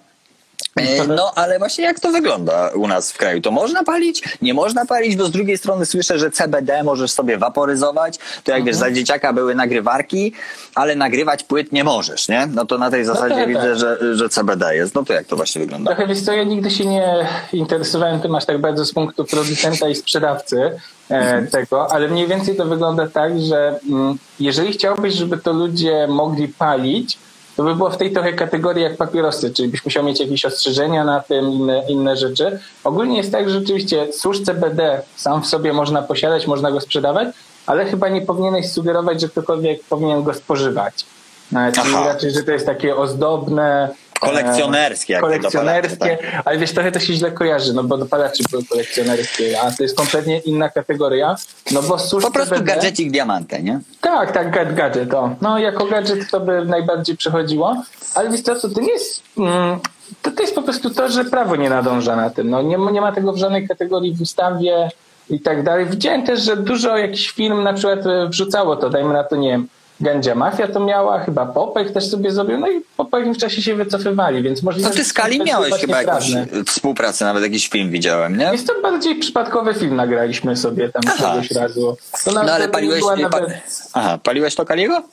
[0.75, 3.41] E, No, ale właśnie jak to wygląda u nas w kraju?
[3.41, 4.23] To można palić?
[4.41, 8.19] Nie można palić, bo z drugiej strony słyszę, że CBD możesz sobie waporyzować.
[8.43, 10.33] To jak wiesz, za dzieciaka były nagrywarki,
[10.75, 12.47] ale nagrywać płyt nie możesz, nie?
[12.47, 13.77] No to na tej zasadzie tak, widzę, tak.
[13.77, 14.95] że, że CBD jest.
[14.95, 15.95] No to jak to właśnie wygląda?
[15.95, 19.89] Trochę wiesz co, ja nigdy się nie interesowałem tym aż tak bardzo z punktu producenta
[19.89, 25.37] i sprzedawcy e, tego, ale mniej więcej to wygląda tak, że mm, jeżeli chciałbyś, żeby
[25.37, 27.17] to ludzie mogli palić,
[27.57, 31.03] to by było w tej trochę kategorii jak papierosy, czyli byś musiał mieć jakieś ostrzeżenia
[31.03, 32.59] na tym, inne, inne rzeczy.
[32.83, 37.27] Ogólnie jest tak, że rzeczywiście susz CBD sam w sobie można posiadać, można go sprzedawać,
[37.65, 41.05] ale chyba nie powinieneś sugerować, że ktokolwiek powinien go spożywać.
[41.49, 42.05] Czyli Aha.
[42.05, 43.89] raczej, że to jest takie ozdobne,
[44.25, 46.41] Kolekcjonerskie, to kolekcjonerskie, tak.
[46.45, 49.97] ale wiesz, trochę to się źle kojarzy, no bo dopalacze były kolekcjonerskie, a to jest
[49.97, 51.35] kompletnie inna kategoria,
[51.71, 53.79] no bo susz Po prostu CBD gadżecik diamantę, nie?
[54.01, 55.35] Tak, tak, gad, gadżet, o.
[55.41, 57.83] No jako gadżet to by najbardziej przechodziło,
[58.15, 59.23] ale wiesz co, to nie jest...
[59.37, 59.79] Mm,
[60.21, 62.91] to, to jest po prostu to, że prawo nie nadąża na tym, no nie, ma-
[62.91, 64.89] nie ma tego w żadnej kategorii w ustawie
[65.29, 65.85] i tak dalej.
[65.85, 69.49] Widziałem też, że dużo jakichś firm na przykład e, wrzucało to, dajmy na to, nie
[69.49, 69.67] wiem,
[70.01, 73.75] Gędzia Mafia to miała, chyba Popek też sobie zrobił, no i po pewnym czasie się
[73.75, 74.89] wycofywali, więc możliwe...
[74.89, 76.31] No ty z Kali to miałeś chyba jakąś
[76.65, 78.45] współpracę, nawet jakiś film widziałem, nie?
[78.45, 81.41] Jest to bardziej przypadkowy film, nagraliśmy sobie tam Aha.
[81.55, 81.97] razu.
[82.25, 83.03] To No ale paliłeś...
[83.03, 83.15] Pa...
[83.15, 83.49] nawet...
[83.93, 85.03] Aha, paliłeś to Kaliego?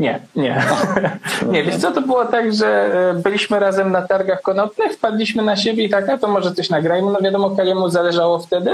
[0.00, 0.62] Nie, nie.
[1.52, 5.56] nie, wiesz co, to było tak, że e, byliśmy razem na targach konopnych, wpadliśmy na
[5.56, 7.12] siebie i tak, a to może coś nagrajmy.
[7.12, 8.70] No wiadomo, Kaliemu zależało wtedy,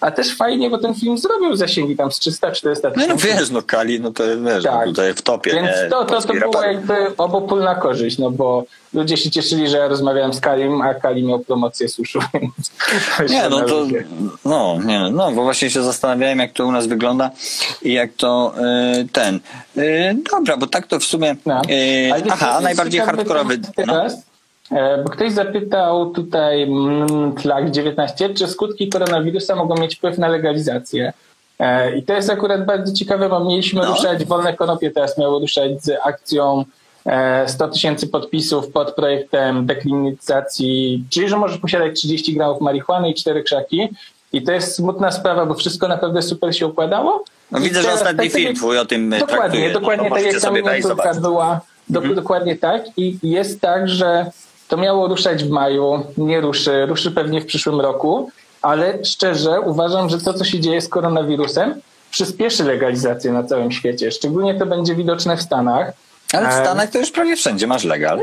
[0.00, 3.26] a też fajnie, bo ten film zrobił zasięgi tam z 300-400 No, no tysięcy.
[3.26, 4.74] wiesz, no Kali, no to wiesz, Tak.
[4.86, 5.88] no tutaj w topie, Więc nie?
[5.90, 6.54] to, to, to raperów.
[6.62, 8.64] jakby obopólna korzyść, no bo
[8.94, 12.72] ludzie się cieszyli, że ja rozmawiałem z Kalim, a Kali miał promocję suszu, więc
[13.30, 13.86] Nie, no to,
[14.44, 17.30] no, nie, no, bo właśnie się zastanawiałem, jak to u nas wygląda
[17.82, 18.54] i jak to
[19.00, 19.40] y, ten.
[19.78, 21.36] Y, dobra, bo tak to w sumie.
[21.46, 21.62] No.
[21.68, 23.58] Wiesz, aha, najbardziej hardkorowy.
[23.58, 23.68] No.
[23.76, 24.22] Teraz,
[24.72, 30.28] e, bo ktoś zapytał tutaj mm, Tlak 19, czy skutki koronawirusa mogą mieć wpływ na
[30.28, 31.12] legalizację.
[31.60, 33.86] E, I to jest akurat bardzo ciekawe, bo mieliśmy No.
[33.86, 36.64] ruszać, Wolne Konopie teraz miało ruszać z akcją
[37.06, 43.14] e, 100 tysięcy podpisów pod projektem dekriminalizacji, czyli że możesz posiadać 30 gramów marihuany i
[43.14, 43.88] 4 krzaki.
[44.32, 47.24] I to jest smutna sprawa, bo wszystko naprawdę super się układało.
[47.52, 49.70] No, widzę, że ostatni tak film twój o tym Dokładnie, traktuje.
[49.70, 51.60] dokładnie no, tak jak ta miniaturka była.
[51.88, 52.82] Do, Dokładnie tak.
[52.96, 54.30] I jest tak, że
[54.68, 58.30] to miało ruszać w maju, nie ruszy, ruszy pewnie w przyszłym roku,
[58.62, 61.80] ale szczerze uważam, że to, co się dzieje z koronawirusem,
[62.10, 64.10] przyspieszy legalizację na całym świecie.
[64.12, 65.92] Szczególnie to będzie widoczne w Stanach.
[66.32, 68.22] Ale w E, Stanach to już prawie wszędzie masz legal.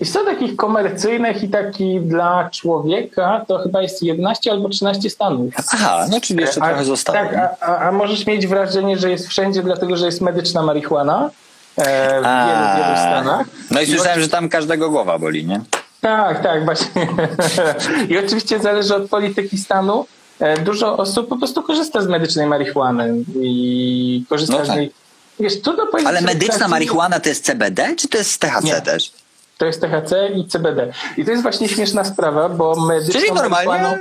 [0.00, 5.54] I są takich komercyjnych i taki dla człowieka to chyba jest 11 albo 13 stanów.
[5.72, 7.18] Aha, no czyli jeszcze A- trochę zostało.
[7.18, 11.30] Tak, a, a, możesz mieć wrażenie, że jest wszędzie, dlatego że jest medyczna marihuana
[11.76, 13.46] e, w A, wielu, wielu stanach.
[13.70, 15.60] No i słyszałem, że tam każdego głowa boli, nie?
[16.00, 17.08] Tak, tak, właśnie.
[18.10, 20.06] I oczywiście zależy od polityki stanu.
[20.40, 24.76] E, Dużo osób po prostu korzysta z medycznej marihuany i korzysta No z tak.
[24.76, 24.92] niej.
[25.40, 25.52] Wiesz,
[26.06, 28.80] Ale medyczna marihuana to jest CBD, czy to jest THC Nie.
[28.80, 29.12] też?
[29.62, 30.92] To jest THC i CBD.
[31.16, 33.98] I to jest właśnie śmieszna sprawa, bo medyczną Czyli normalnie marihuaną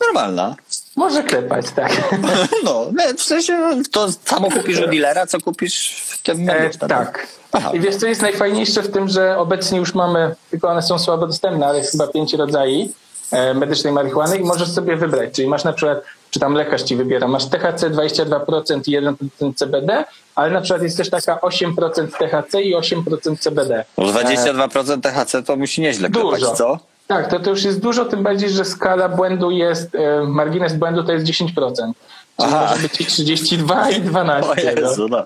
[0.00, 0.56] normalna.
[0.96, 1.92] może klepać, tak.
[2.64, 2.86] No,
[3.16, 7.26] w sensie to samo kupisz u dealera, co kupisz w tym E, tak.
[7.52, 7.70] Aha.
[7.74, 11.26] I wiesz, co jest najfajniejsze w tym, że obecnie już mamy, tylko one są słabo
[11.26, 12.90] dostępne, ale jest chyba pięć rodzajów
[13.30, 15.34] e, medycznej marihuany i możesz sobie wybrać.
[15.34, 20.04] Czyli masz na przykład, czy tam lekarz ci wybiera, masz THC 22% i 1% CBD,
[20.34, 23.84] ale na przykład jest też taka 8% THC i 8% CBD.
[23.96, 26.28] Bo 22% THC to musi nieźle Dużo.
[26.28, 26.78] klepać, co?
[27.06, 31.04] Tak, to, to już jest dużo, tym bardziej, że skala błędu jest, e, margines błędu
[31.04, 31.92] to jest 10%.
[32.40, 32.66] Czyli Aha.
[32.70, 34.50] może być i 32 i 12.
[34.50, 34.80] O no.
[34.82, 35.24] Jezu, no.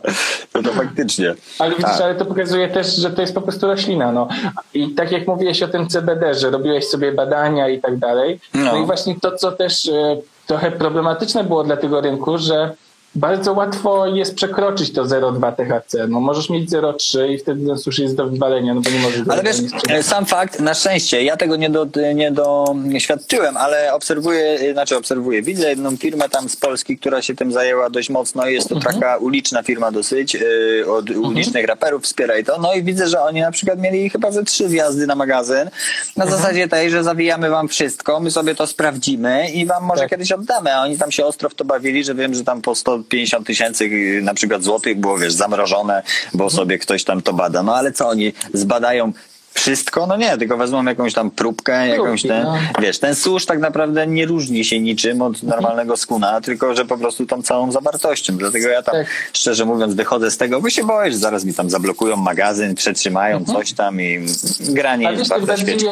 [0.52, 1.34] To, to faktycznie.
[1.58, 2.00] Ale widzisz, Tak.
[2.00, 4.12] ale to pokazuje też, że to jest po prostu roślina.
[4.12, 4.28] No.
[4.74, 8.40] I tak jak mówiłeś o tym CBD, że robiłeś sobie badania i tak dalej.
[8.54, 8.76] No, No.
[8.76, 12.74] i właśnie to, co też e, trochę problematyczne było dla tego rynku, że
[13.14, 16.06] bardzo łatwo jest przekroczyć to 0,2 THC.
[16.08, 19.20] No możesz mieć 0,3 i wtedy ten sushi jest do wywalenia, no bo nie możesz
[19.28, 19.56] Ale wiesz,
[20.02, 25.68] sam fakt, na szczęście, ja tego nie, do, nie doświadczyłem, ale obserwuję, znaczy obserwuję, widzę
[25.68, 28.94] jedną firmę tam z Polski, która się tym zajęła dość mocno i jest to Mhm.
[29.00, 33.20] taka uliczna firma dosyć, yy, od ulicznych raperów wspiera i to, no i widzę, że
[33.22, 35.70] oni na przykład mieli chyba ze trzy wjazdy na magazyn,
[36.16, 36.40] na Mhm.
[36.42, 40.10] zasadzie tej, że zawijamy wam wszystko, my sobie to sprawdzimy i wam może Tak.
[40.10, 42.74] kiedyś oddamy, a oni tam się ostro w to bawili, że wiem, że tam po
[43.06, 46.02] 150 tysięcy yy, na przykład złotych było, wiesz, zamrożone,
[46.34, 46.50] bo Mhm.
[46.50, 49.12] sobie ktoś tam to bada, no ale co oni zbadają
[49.54, 50.06] wszystko?
[50.06, 52.56] No nie, tylko wezmą jakąś tam próbkę, jakąś ten, no.
[52.82, 56.98] wiesz, ten susz tak naprawdę nie różni się niczym od normalnego skuna, tylko że po
[56.98, 58.36] prostu tą całą zawartością.
[58.36, 59.06] Dlatego ja tam, Tak.
[59.32, 63.44] szczerze mówiąc, wychodzę z tego, bo się boję, że zaraz mi tam zablokują magazyn, przetrzymają
[63.44, 64.26] coś tam i
[64.60, 65.90] granie A jest tak bardzo świetne.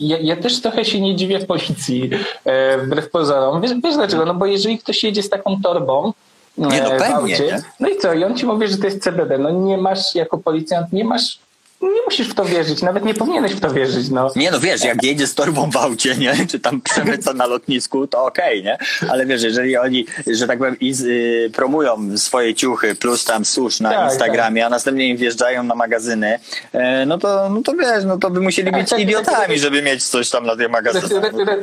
[0.00, 2.10] ja, ja, też trochę się nie dziwię policji,
[2.44, 3.60] e, wbrew pozorom.
[3.62, 4.24] Wiesz, wiesz dlaczego?
[4.24, 6.12] No bo jeżeli ktoś jedzie z taką torbą,
[6.58, 7.62] Nie, no e, pewnie, nie?
[7.80, 8.14] no i co?
[8.14, 9.38] I on ci mówi, że to jest CBD.
[9.38, 11.38] No nie masz jako policjant, nie masz,
[11.82, 14.30] nie musisz w to wierzyć, nawet nie powinieneś w to wierzyć, no.
[14.36, 16.34] Nie no wiesz, jak jedzie z torbą w aucie, nie?
[16.50, 18.78] Czy tam przemyca na lotnisku, to okej, nie?
[19.10, 23.44] Ale wiesz, jeżeli oni, że tak powiem, i, z- y, promują swoje ciuchy plus tam
[23.44, 26.38] susz na Tak, Instagramie, a następnie im wjeżdżają na magazyny,
[26.72, 29.46] e, no to, no to wiesz, no to by musieli Tak, być tak, tak, idiotami,
[29.54, 29.58] tak.
[29.58, 31.22] żeby mieć coś tam na Raczej, magazynach.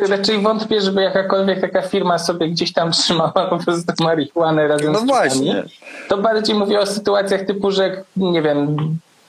[0.09, 4.99] raczej, wątpię, żeby jakakolwiek taka firma sobie gdzieś tam trzymała po prostu marihuanę razem No
[4.99, 5.63] z właśnie.
[6.09, 8.78] To bardziej mówię o sytuacjach typu, że nie wiem,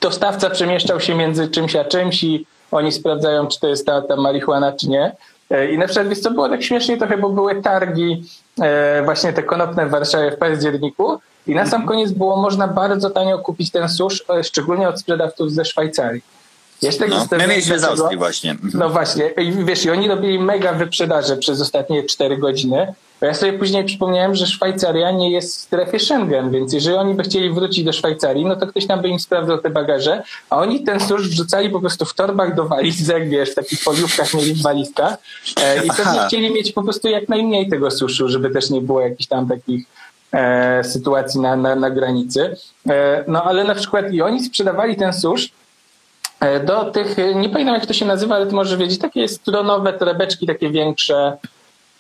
[0.00, 4.16] dostawca przemieszczał się między czymś a czymś i oni sprawdzają, czy to jest ta, ta
[4.16, 5.16] marihuana, czy nie.
[5.50, 8.24] E, I na przykład, wiesz co, było tak śmiesznie trochę, bo były targi
[8.60, 13.10] e, właśnie te konopne w Warszawie w październiku i na sam koniec było można bardzo
[13.10, 16.22] tanio kupić ten susz, e, szczególnie od sprzedawców ze Szwajcarii.
[16.82, 18.50] Ja się tak No, my mieliśmy z Austrii właśnie.
[18.50, 18.70] Mhm.
[18.74, 23.34] no właśnie, i wiesz, i oni robili mega wyprzedaże przez ostatnie 4 godziny Bo ja
[23.34, 27.50] sobie później przypomniałem, że Szwajcaria nie jest w strefie Schengen, więc jeżeli oni by chcieli
[27.50, 31.00] wrócić do Szwajcarii, no to ktoś tam by im sprawdzał te bagaże, a oni ten
[31.00, 35.16] susz wrzucali po prostu w torbach do walizek, wiesz, w takich foliówkach mieli w walizkach
[35.60, 39.00] e, i pewnie chcieli mieć po prostu jak najmniej tego suszu, żeby też nie było
[39.00, 39.86] jakichś tam takich
[40.32, 42.56] e, sytuacji na, na, na granicy.
[42.88, 45.50] E, no ale na przykład i oni sprzedawali ten susz
[46.40, 49.92] e, do tych, nie pamiętam jak to się nazywa, ale ty możesz wiedzieć, takie stronowe
[49.92, 51.38] torebeczki, takie większe.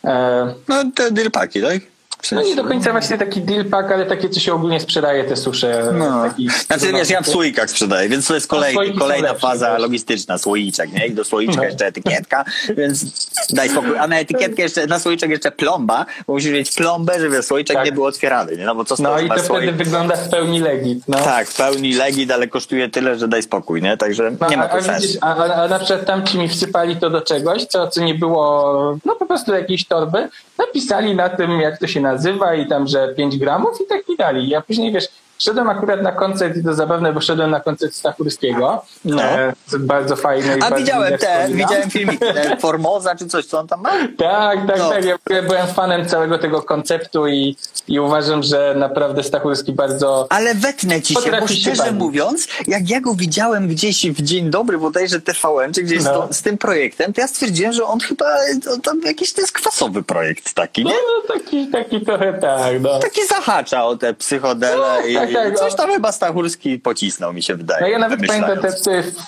[0.06, 1.86] Eh, uh, nei, det er Dille Pack i dag.
[2.22, 2.44] Dyrpaki, tak?
[2.44, 5.36] no nie do końca właśnie taki deal pack, ale takie, co się ogólnie sprzedaje, te
[5.36, 5.90] susze.
[5.94, 6.24] No.
[6.28, 9.40] taki Znaczy wiesz, ja w słoikach sprzedaję, więc to jest kolej, słoiki są kolejna lepsze,
[9.40, 9.82] faza wiesz.
[9.82, 11.06] logistyczna, słoiczek, nie?
[11.06, 11.64] I do słoiczka No.
[11.64, 12.44] jeszcze etykietka,
[12.76, 13.04] więc
[13.50, 13.98] daj spokój.
[13.98, 17.86] A na etykietkę jeszcze, na słoiczek jeszcze plomba, bo musisz mieć plombę, żeby słoiczek Tak.
[17.86, 18.64] nie był otwierany, nie?
[18.64, 19.70] No bo co z No i to masz wtedy słoik?
[19.76, 20.98] wygląda w pełni legit.
[21.08, 21.18] No.
[21.18, 23.96] Tak, w pełni legit, ale kosztuje tyle, że daj spokój, nie?
[23.96, 25.18] Także No, nie ma to sensu.
[25.20, 28.98] a, a, a na przykład tamci mi wsypali to do czegoś, co, co nie było,
[29.04, 32.07] no po prostu jakiejś torby, napisali na tym, jak to się nazywa
[32.54, 34.48] i tam, że 5 gramów i tak mi dali.
[34.48, 35.08] Ja później, wiesz,
[35.38, 38.84] szedłem akurat na koncert i to zabawne, bo szedłem na koncert Stachurskiego.
[39.04, 39.22] No.
[39.22, 40.46] E, bardzo fajne.
[40.46, 41.68] i A bardzo widziałem mile te, wspominam.
[41.68, 42.20] widziałem filmik
[42.60, 43.90] Formoza czy coś, co on tam ma?
[44.18, 44.90] Tak, tak, No.
[44.90, 45.04] tak.
[45.04, 47.56] Ja byłem fanem całego tego konceptu i,
[47.88, 50.26] i uważam, że naprawdę Stachurski bardzo...
[50.30, 51.98] Ale wetnę ci się, bo szczerze bawić.
[51.98, 56.12] mówiąc, jak ja go widziałem gdzieś w Dzień Dobry, bodajże TVN, czy gdzieś z, No.
[56.12, 58.26] to, z tym projektem, to ja stwierdziłem, że on chyba,
[58.64, 60.96] to, tam jakiś to jest kwasowy projekt taki, No, nie?
[60.96, 62.98] no taki, taki trochę tak, no.
[62.98, 65.76] Taki zahacza o te psychodele No, i, tak, tak, coś o.
[65.76, 67.80] tam chyba Stachurski pocisnął, mi się wydaje.
[67.80, 68.72] No ja nawet pamiętam ten,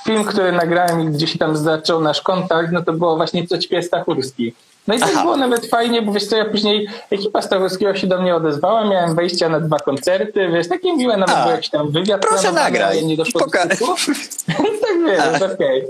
[0.05, 3.83] film, który nagrałem i gdzieś tam zaczął nasz kontakt, no to było właśnie Co ćpie
[3.83, 4.55] Stachurski.
[4.87, 8.23] No i to było nawet fajnie, bo wiesz co, ja później ekipa Stachurskiego się do
[8.23, 11.43] mnie odezwała, miałem wejścia na dwa koncerty, wiesz, takie miłe, nawet A.
[11.43, 12.21] był jakiś tam wywiad.
[12.21, 12.99] Proszę nagraj.
[12.99, 13.69] ale Nie doszło do tak
[15.07, 15.89] wiesz, okej.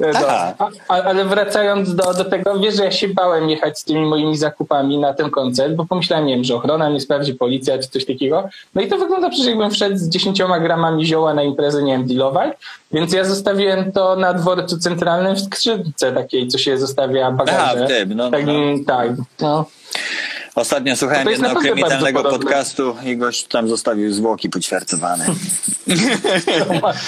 [0.00, 0.54] No, a,
[0.88, 4.36] a- ale wracając do, do tego, wiesz, że ja się bałem jechać z tymi moimi
[4.36, 8.06] zakupami na ten koncert, bo pomyślałem, nie wiem, że ochrona mnie sprawdzi, policja czy coś
[8.06, 8.48] takiego.
[8.74, 12.06] No i to wygląda przecież jakbym wszedł z 10 gramami zioła na imprezę, nie wiem,
[12.06, 12.52] dealować.
[12.92, 17.58] Więc ja zostawiłem to na dworcu centralnym w skrzynce takiej, co się zostawia bagaże.
[17.62, 19.08] Aha, w tym, no, no, Takim, tak,
[19.40, 19.64] no.
[20.54, 25.26] Ostatnio słuchałem To jest jednego kryminalnego podcastu i gość tam zostawił zwłoki poćwiarcowane.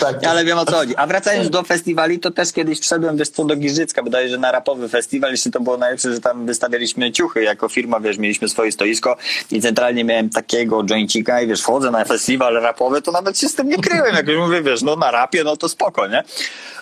[0.01, 0.25] tak.
[0.31, 0.97] Ale wiem o co chodzi.
[0.97, 4.53] A wracając do festiwali, to też kiedyś wszedłem, wiesz co, do Giżycka, wydaje że na
[4.53, 8.73] rapowy festiwal, jeszcze to było najlepsze, że tam wystawialiśmy ciuchy jako firma, wiesz, mieliśmy swoje
[8.73, 9.17] stoisko
[9.51, 13.55] i centralnie miałem takiego jointika i wiesz, wchodzę na festiwal rapowy, to nawet się z
[13.55, 16.25] tym nie kryłem, jak już mówię, wiesz, no na rapie, no to spoko, nie?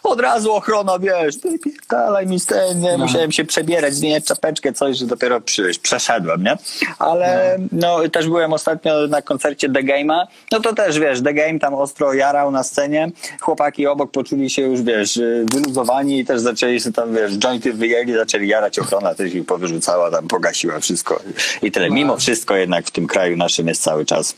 [0.02, 1.34] Od razu ochrona, wiesz,
[1.64, 2.98] pierdalaj mi z tym, nie?
[2.98, 6.51] Musiałem się przebierać, zmieniać czapeczkę, coś, że dopiero przyjść, przeszedłem, nie?
[6.98, 11.58] Ale no też byłem ostatnio na koncercie The Game'a, no to też, wiesz, The Game
[11.58, 16.40] tam ostro jarał na scenie, chłopaki obok poczuli się już, wiesz, y, wyluzowani i też
[16.40, 21.20] zaczęli się tam, wiesz, jointy wyjęli, zaczęli jarać, ochrona też ich powyrzucała, tam pogasiła wszystko
[21.62, 21.90] i tyle.
[21.90, 24.34] Mimo wszystko jednak w tym kraju naszym jest cały czas.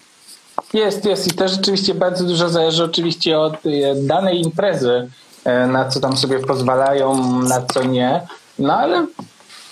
[0.72, 5.08] Jest, jest i to rzeczywiście bardzo dużo zależy oczywiście od e, danej imprezy,
[5.44, 8.20] e, na co tam sobie pozwalają, na co nie.
[8.58, 9.06] No ale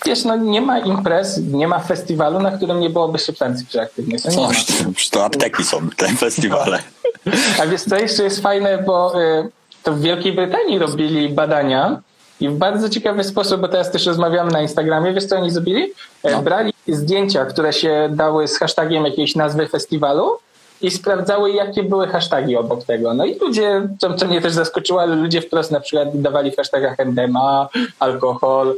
[0.05, 3.65] wiesz, no nie ma imprez, nie ma festiwalu, na którym nie byłoby substancji.
[3.97, 4.47] No nie ma.
[4.93, 6.79] Coś, to apteki są te festiwale.
[7.61, 9.49] A wiesz co jeszcze jest fajne, bo y,
[9.83, 12.01] to w Wielkiej Brytanii robili badania
[12.39, 15.91] i w bardzo ciekawy sposób, bo teraz też rozmawiamy na Instagramie, wiesz co oni zrobili?
[16.23, 16.41] E, No.
[16.41, 20.37] Brali zdjęcia, które się dały z hashtagiem jakiejś nazwy festiwalu
[20.81, 23.13] i sprawdzały, jakie były hasztagi obok tego.
[23.13, 26.55] No i ludzie, co, co mnie też zaskoczyło, ale ludzie wprost na przykład dawali w
[26.55, 27.67] hashtagach MDMA,
[27.99, 28.75] alkohol,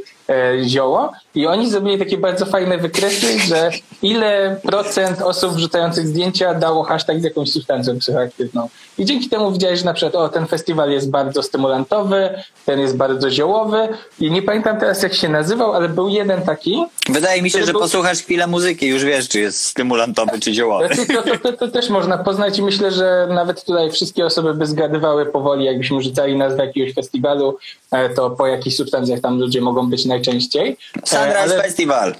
[0.64, 3.70] zioło i oni zrobili takie bardzo fajne wykresy, że
[4.02, 8.68] ile procent osób wrzucających zdjęcia dało hashtag z jakąś substancją psychoaktywną.
[8.98, 12.30] I dzięki temu widziałeś, że na przykład o, ten festiwal jest bardzo stymulantowy,
[12.66, 13.88] ten jest bardzo ziołowy
[14.20, 17.72] i nie pamiętam teraz jak się nazywał, ale był jeden taki, Wydaje mi się, że
[17.72, 20.88] był- posłuchasz chwilę muzyki, już wiesz, czy jest stymulantowy, czy ziołowy.
[21.14, 24.66] To, to, to, to też można poznać i myślę, że nawet tutaj wszystkie osoby by
[24.66, 27.58] zgadywały powoli, jakbyśmy rzucali nazwę jakiegoś festiwalu,
[27.90, 30.76] e, to po jakich substancjach tam ludzie mogą być najczęściej.
[31.04, 32.14] Sunrise ale Festival.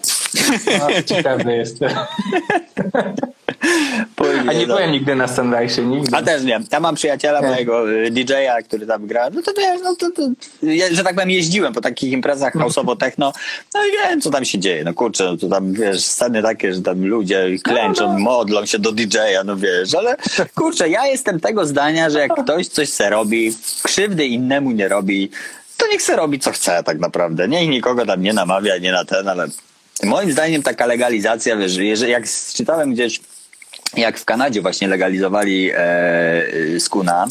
[0.78, 1.76] no, ciekawy jest.
[4.48, 4.74] A nie no.
[4.74, 6.16] byłem nigdy na Sunrise, nigdy.
[6.16, 6.60] A też nie.
[6.72, 7.48] Ja mam przyjaciela Nie.
[7.48, 9.30] mojego y, DJ-a, który tam gra.
[9.30, 10.22] No to wiesz, no to, to,
[10.62, 13.32] ja, że tak powiem, jeździłem po takich imprezach houseowo-techno.
[13.74, 14.84] No i wiem, co tam się dzieje.
[14.84, 18.18] No kurczę, no to tam wiesz, sceny takie, że tam ludzie klęczą, no.
[18.18, 20.16] modlą się do DJ-a, no wiesz, ale
[20.54, 25.30] kurczę, ja jestem tego zdania, że jak ktoś coś se robi, krzywdy innemu nie robi,
[25.86, 27.48] to niech se robi co chce tak naprawdę.
[27.48, 29.46] Niech nikogo tam nie namawia, nie na ten, ale
[30.02, 32.24] moim zdaniem taka legalizacja, wiesz, jeżeli, jak
[32.54, 33.20] czytałem gdzieś
[33.96, 37.26] jak w Kanadzie właśnie legalizowali e, skuna,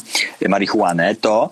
[0.49, 1.49] marihuanę, to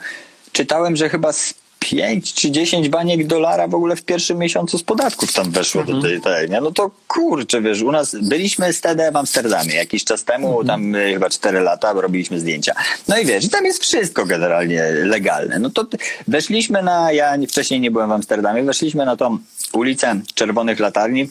[0.51, 1.54] czytałem, że chyba z
[1.84, 6.02] 5 czy 10 baniek dolara w ogóle w pierwszym miesiącu z podatków tam weszło do
[6.02, 6.62] tej, tej nie?
[6.62, 10.96] No to kurczę, wiesz, u nas byliśmy z TD w Amsterdamie jakiś czas temu, tam
[10.96, 12.74] y, chyba 4 lata, robiliśmy zdjęcia.
[13.08, 15.60] No i wiesz, tam jest wszystko generalnie legalne.
[15.60, 15.86] No to
[16.28, 19.38] weszliśmy na, ja wcześniej nie byłem w Amsterdamie, weszliśmy na tą
[19.74, 21.30] ulicę Czerwonych Latarni,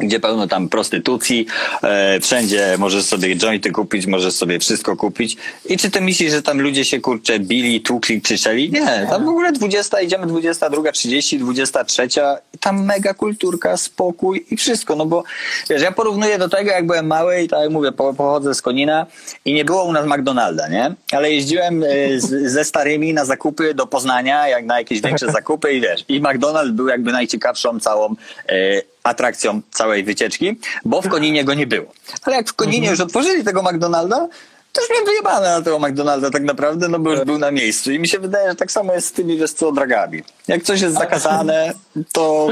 [0.00, 1.46] gdzie pełno tam prostytucji,
[1.82, 5.36] e, wszędzie możesz sobie jointy kupić, możesz sobie wszystko kupić.
[5.66, 8.70] I czy ty myślisz, że tam ludzie się kurczę bili, tłukli, krzyczeli?
[8.70, 12.08] Nie, tam w ogóle 20, idziemy 22, 30, 23
[12.54, 15.24] i tam mega kulturka, spokój i wszystko, no bo
[15.70, 18.62] wiesz, ja porównuję do tego, jak byłem mały i tak jak mówię, po- pochodzę z
[18.62, 19.06] Konina
[19.44, 20.94] i nie było u nas McDonalda, nie?
[21.12, 21.86] Ale jeździłem e,
[22.20, 26.20] z, ze starymi na zakupy do Poznania, jak na jakieś większe zakupy i wiesz, i
[26.20, 28.14] McDonald's był jakby najciekawszą całą
[28.48, 31.92] e, atrakcją całej wycieczki, bo w Koninie go nie było.
[32.22, 34.28] Ale jak w Koninie już otworzyli tego McDonalda,
[34.72, 37.92] to już miałem wyjebane na tego McDonalda tak naprawdę, no bo już był na miejscu.
[37.92, 40.22] I mi się wydaje, że tak samo jest z tymi, wiesz co, dragami.
[40.48, 41.72] Jak coś jest zakazane,
[42.12, 42.50] to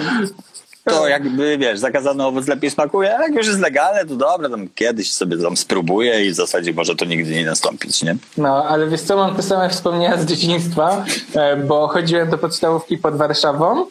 [0.89, 4.69] to jakby, wiesz, zakazany owoc lepiej smakuje, a jak już jest legalne, to dobra, tam
[4.75, 8.17] kiedyś sobie tam spróbuję i w zasadzie może to nigdy nie nastąpić, nie?
[8.37, 12.99] No, ale wiesz co, mam te same wspomnienia z dzieciństwa, e, bo chodziłem do podstawówki
[12.99, 13.87] pod Warszawą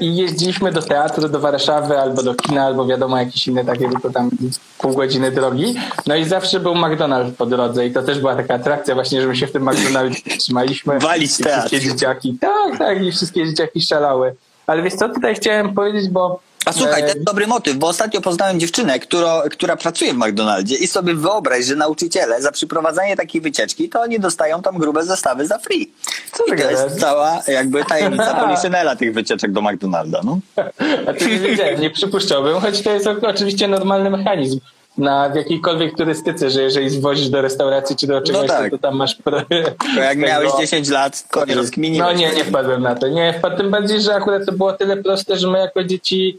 [0.00, 4.10] i jeździliśmy do teatru, do Warszawy albo do kina, albo wiadomo jakieś inne takie, tylko
[4.10, 4.30] tam
[4.78, 5.74] pół godziny drogi.
[6.06, 9.28] No i zawsze był McDonald's po drodze i to też była taka atrakcja właśnie, że
[9.28, 10.98] my się w tym McDonaldzie trzymaliśmy.
[10.98, 11.68] Walić I teatr.
[11.68, 14.34] wszystkie dzieciaki, tak, tak, i wszystkie dzieciaki szalały.
[14.66, 16.40] Ale wiesz co, tutaj chciałem powiedzieć, bo...
[16.64, 20.76] A słuchaj, to jest dobry motyw, bo ostatnio poznałem dziewczynę, która, która pracuje w McDonaldzie
[20.76, 25.46] i sobie wyobraź, że nauczyciele za przyprowadzenie takiej wycieczki, to oni dostają tam grube zestawy
[25.46, 25.92] za free.
[26.32, 27.00] Co ty I to jest gadasz?
[27.00, 30.38] cała jakby tajemnica Poliszynela tych wycieczek do McDonalda, no.
[31.08, 34.60] A to nie wiedziałem, nie przypuszczałbym, choć to jest oczywiście normalny mechanizm
[34.98, 38.70] na w jakiejkolwiek turystyce, że jeżeli zwozisz do restauracji czy do czegoś, tak.
[38.70, 39.14] to, to tam masz...
[39.14, 39.40] Pro...
[39.40, 42.08] To jak tego- miałeś 10 lat, to nie rozkminiłeś.
[42.08, 43.08] No nie, nie wpadłem na to.
[43.08, 46.38] Nie wpadłem, tym bardziej, że akurat to było tyle proste, że my jako dzieci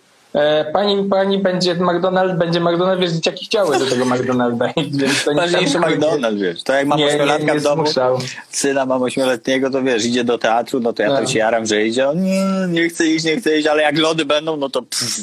[0.74, 4.70] pani, pani będzie McDonald's, będzie McDonald's, wiesz, dzieciaki chciały do tego McDonalda.
[4.72, 6.64] i- Więc to tam Ważniejszy McDonald's, wiesz.
[6.64, 8.18] To jak mam ośmiolatka w domu, zmuszał.
[8.50, 11.16] syna mam ośmioletniego, to wiesz, idzie do teatru, no to ja No.
[11.16, 13.98] tam się jaram, że idzie, on nie, nie chce iść, nie chce iść, ale jak
[13.98, 15.18] lody będą, no to pff.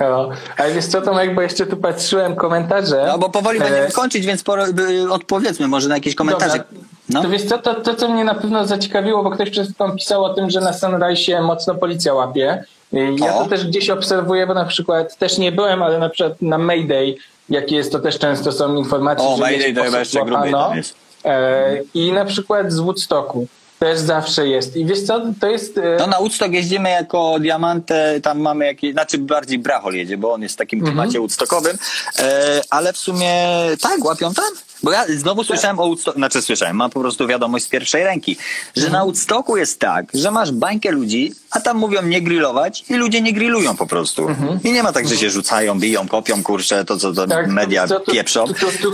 [0.00, 3.04] No, ale wiesz co, Tomek, bo jeszcze tu patrzyłem komentarze.
[3.06, 4.64] No bo powoli E, będziemy kończyć, więc poro,
[5.10, 6.58] odpowiedzmy może na jakieś komentarze.
[6.58, 6.64] Dobra.
[7.08, 7.22] No.
[7.22, 10.24] To wiesz co, to, to co mnie na pewno zaciekawiło, bo ktoś przed chwilą pisał
[10.24, 12.64] o tym, że na Sunrise mocno policja łapie.
[12.92, 16.58] Ja to też gdzieś obserwuję, bo na przykład też nie byłem, ale na przykład na
[16.58, 17.14] Mayday,
[17.48, 20.54] jak jest, to też często są informacje, O, że Mayday jest to chyba jeszcze grubiej
[20.74, 20.94] jest.
[21.24, 23.46] E, I na przykład z Woodstocku
[23.78, 24.76] też zawsze jest.
[24.76, 25.78] I wiesz co, to jest...
[25.78, 30.32] e, No na Woodstock jeździmy jako Diamante, tam mamy jakieś, znaczy bardziej Brachol jedzie, bo
[30.32, 30.96] on jest w takim Mhm.
[30.96, 31.76] klimacie Woodstockowym,
[32.18, 33.44] e, ale w sumie
[33.80, 34.44] tak, łapią tam?
[34.82, 38.36] Bo ja znowu słyszałem o Woodstocku, znaczy słyszałem, mam po prostu wiadomość z pierwszej ręki,
[38.76, 38.92] że Mhm.
[38.92, 43.20] na Woodstocku jest tak, że masz bańkę ludzi, a tam mówią nie grillować i ludzie
[43.20, 44.26] nie grillują po prostu.
[44.64, 47.44] I nie ma tak, że się rzucają, biją, kopią, kurczę, to co to Mhm.
[47.44, 48.46] tak, media to- to- pieprzą.
[48.46, 48.92] Tu, tu, tu,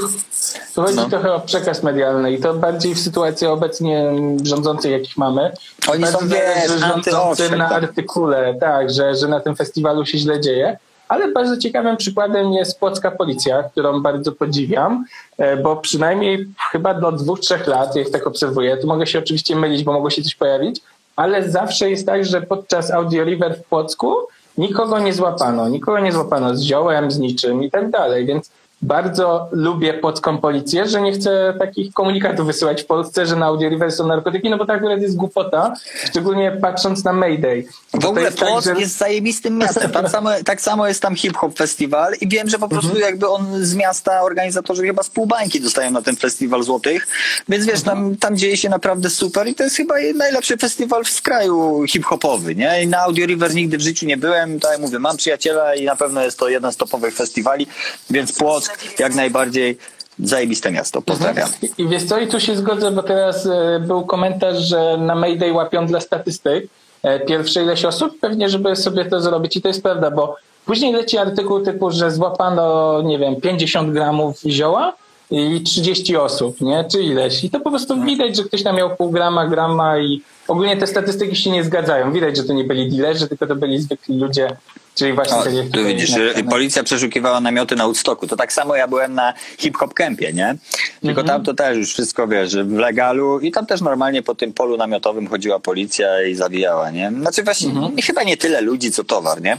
[0.74, 1.08] tu chodzi No.
[1.08, 4.12] trochę o przekaz medialny i to bardziej w sytuacji obecnie
[4.44, 5.52] rządzącej, jakich mamy.
[5.88, 7.82] Oni są, wiesz, antyostrzyk, na tak.
[7.84, 10.78] artykule, tak, że, że na tym festiwalu się źle dzieje.
[11.08, 15.04] Ale bardzo ciekawym przykładem jest Płocka Policja, którą bardzo podziwiam,
[15.38, 19.56] e, bo przynajmniej chyba do dwóch, trzech lat, jak tak obserwuję, tu mogę się oczywiście
[19.56, 20.80] mylić, bo mogło się coś pojawić,
[21.16, 24.16] ale zawsze jest tak, że podczas Audio River w Płocku
[24.58, 28.50] nikogo nie złapano, nikogo nie złapano z ziołem, z niczym i tak dalej, więc
[28.82, 33.68] bardzo lubię płocką policję, że nie chcę takich komunikatów wysyłać w Polsce, że na Audio
[33.68, 35.74] River są narkotyki, no bo tak akurat jest głupota,
[36.04, 37.66] szczególnie patrząc na Mayday.
[38.00, 39.90] W ogóle jest tak, Płock że- jest zajebistym miastem.
[39.90, 43.06] Tam samo, tak samo jest tam hip-hop festiwal i wiem, że po prostu Mhm.
[43.10, 47.06] jakby on z miasta, organizatorzy chyba z pół bańki dostają na ten festiwal złotych,
[47.48, 47.96] więc wiesz, Mhm.
[47.96, 52.54] tam, tam dzieje się naprawdę super i to jest chyba najlepszy festiwal w kraju hip-hopowy,
[52.56, 52.82] nie?
[52.82, 55.84] I na Audio River nigdy w życiu nie byłem, tak jak mówię, mam przyjaciela i
[55.84, 57.66] na pewno jest to jeden z topowych festiwali,
[58.10, 58.67] więc Płock
[58.98, 59.78] jak najbardziej
[60.18, 61.02] zajebiste miasto.
[61.02, 61.48] Pozdrawiam.
[61.62, 65.14] I, I wiesz co, i tu się zgodzę, bo teraz e, był komentarz, że na
[65.14, 66.66] Mayday łapią dla statystyk
[67.02, 70.92] e, pierwsze ileś osób, pewnie żeby sobie to zrobić i to jest prawda, bo później
[70.92, 74.92] leci artykuł typu, że złapano, nie wiem, 50 gramów zioła
[75.30, 76.84] i 30 osób, nie?
[76.92, 77.44] Czy ileś.
[77.44, 80.86] I to po prostu widać, że ktoś tam miał pół grama, grama i ogólnie te
[80.86, 82.12] statystyki się nie zgadzają.
[82.12, 84.56] Widać, że to nie byli dealerzy, tylko to byli zwykli ludzie,
[84.98, 86.44] czyli właśnie O, tak jak tu widzisz, napisane.
[86.50, 88.26] policja przeszukiwała namioty na Woodstocku.
[88.26, 90.56] To tak samo ja byłem na hip-hop kempie, nie?
[91.02, 94.52] Tylko tam to też już wszystko, wiesz, w legalu i tam też normalnie po tym
[94.52, 97.12] polu namiotowym chodziła policja i zawijała, nie?
[97.20, 97.72] Znaczy właśnie
[98.04, 99.58] chyba nie tyle ludzi, co towar, nie?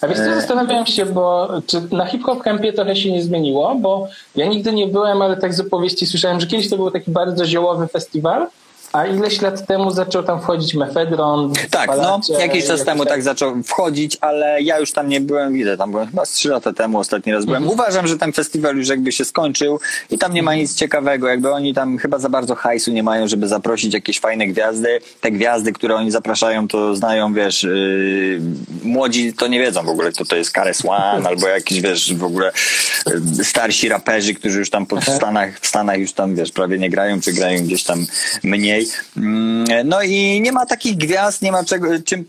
[0.00, 4.08] A wiesz co, zastanawiam się, bo czy na hip-hop campie trochę się nie zmieniło, bo
[4.36, 7.46] ja nigdy nie byłem, ale tak z opowieści słyszałem, że kiedyś to był taki bardzo
[7.46, 8.46] ziołowy festiwal,
[8.94, 11.52] a ileś lat temu zaczął tam wchodzić mefedron.
[11.70, 15.52] Tak, no, jakiś czas temu tak- tak zaczął wchodzić, ale ja już tam nie byłem,
[15.52, 17.62] widzę, tam byłem chyba z trzy lata temu ostatni raz byłem.
[17.62, 17.80] Mhm.
[17.80, 19.80] Uważam, że ten festiwal już jakby się skończył
[20.10, 23.28] i tam nie ma nic ciekawego, jakby oni tam chyba za bardzo hajsu nie mają,
[23.28, 25.00] żeby zaprosić jakieś fajne gwiazdy.
[25.20, 28.40] Te gwiazdy, które oni zapraszają, to znają, wiesz, yy,
[28.82, 32.24] młodzi to nie wiedzą w ogóle, kto to jest Kares One albo jakiś, wiesz, w
[32.24, 32.52] ogóle
[33.36, 36.78] yy, starsi raperzy, którzy już tam po, w, Stanach, w Stanach już tam, wiesz, prawie
[36.78, 38.06] nie grają, czy grają gdzieś tam
[38.42, 38.83] mniej.
[39.16, 42.24] Mm, No i nie ma takich gwiazd, nie ma czego, czym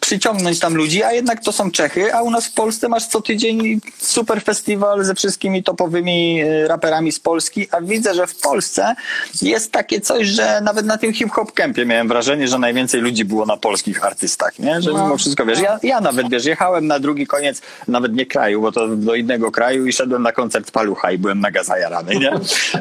[0.00, 3.20] przyciągnąć tam ludzi, a jednak to są Czechy, a u nas w Polsce masz co
[3.20, 8.94] tydzień super festiwal ze wszystkimi topowymi y, raperami z Polski, a widzę, że w Polsce
[9.42, 13.46] jest takie coś, że nawet na tym hip-hop kempie miałem wrażenie, że najwięcej ludzi było
[13.46, 14.82] na polskich artystach, nie?
[14.82, 15.02] Że No.
[15.02, 18.72] mimo wszystko, wiesz, ja, ja nawet, wiesz, jechałem na drugi koniec, nawet nie kraju, bo
[18.72, 22.32] to do innego kraju i szedłem na koncert Palucha i byłem mega zajarany, nie?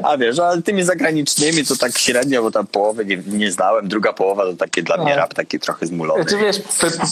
[0.03, 4.13] A wiesz, a tymi zagranicznymi to tak średnio, bo tam połowy nie, nie znałem, druga
[4.13, 5.15] połowa to takie dla mnie No.
[5.17, 6.23] rap taki trochę zmulony.
[6.23, 6.61] Znaczy wiesz,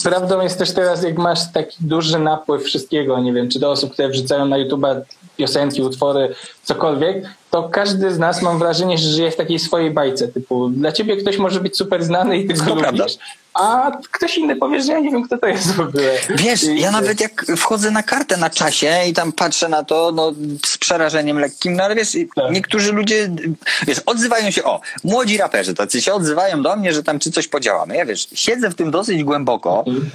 [0.04, 3.92] prawdą jest też teraz, jak masz taki duży napływ wszystkiego, nie wiem, czy do osób,
[3.92, 4.86] które wrzucają na YouTube
[5.36, 10.28] piosenki, utwory, cokolwiek, to każdy z nas, mam wrażenie, że żyje w takiej swojej bajce,
[10.28, 13.04] typu dla ciebie ktoś może być super znany i ty go To lubisz, prawda.
[13.54, 16.12] a ktoś inny powie, że ja nie wiem, kto to jest w ogóle.
[16.30, 20.12] Wiesz, I- ja nawet jak wchodzę na kartę na czasie i tam patrzę na to,
[20.14, 20.32] no
[20.66, 22.50] z przerażeniem lekkim, no ale wiesz, Tak.
[22.52, 23.30] niektórzy ludzie,
[23.86, 27.48] wiesz, odzywają się, o, młodzi raperzy tacy się odzywają do mnie, że tam czy coś
[27.48, 27.96] podziałamy.
[27.96, 30.10] Ja wiesz, siedzę w tym dosyć głęboko, Mhm.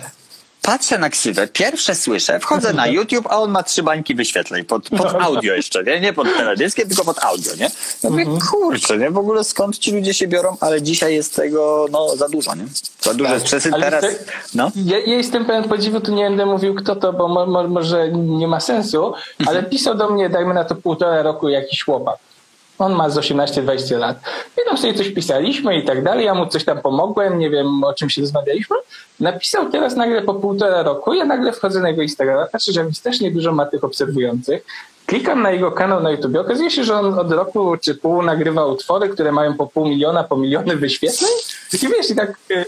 [0.61, 4.89] Patrzę na ksywę, pierwsze słyszę, wchodzę na YouTube, a on ma trzy bańki wyświetleń, pod,
[4.89, 5.99] pod audio jeszcze, nie?
[5.99, 7.69] Nie pod teledyskiem, tylko pod audio, nie?
[8.03, 9.11] No mówię, kurczę, nie?
[9.11, 12.65] W ogóle skąd ci ludzie się biorą, ale dzisiaj jest tego, no, za dużo, nie?
[13.01, 14.15] Za dużo jest przesyt Ale teraz, te-
[14.55, 14.71] no.
[14.75, 18.11] Ja, ja jestem pełen podziwu, tu nie będę mówił kto to, bo mo, mo, może
[18.11, 19.13] nie ma sensu,
[19.47, 22.15] ale pisał do mnie, dajmy na to półtora roku jakiś chłopak.
[22.81, 24.17] On ma z 18-20 lat.
[24.57, 26.25] I tam sobie coś pisaliśmy i tak dalej.
[26.25, 28.75] Ja mu coś tam pomogłem, nie wiem o czym się rozmawialiśmy.
[29.19, 31.13] Napisał teraz nagle po półtora roku.
[31.13, 34.65] Ja nagle wchodzę na jego Instagrama, patrzę, że jest też niedużo ma tych obserwujących.
[35.05, 36.35] Klikam na jego kanał na YouTube.
[36.35, 40.23] Okazuje się, że on od roku czy pół nagrywa utwory, które mają po pół miliona,
[40.23, 41.31] po miliony wyświetleń.
[41.73, 42.33] I wiesz, i tak.
[42.51, 42.65] e,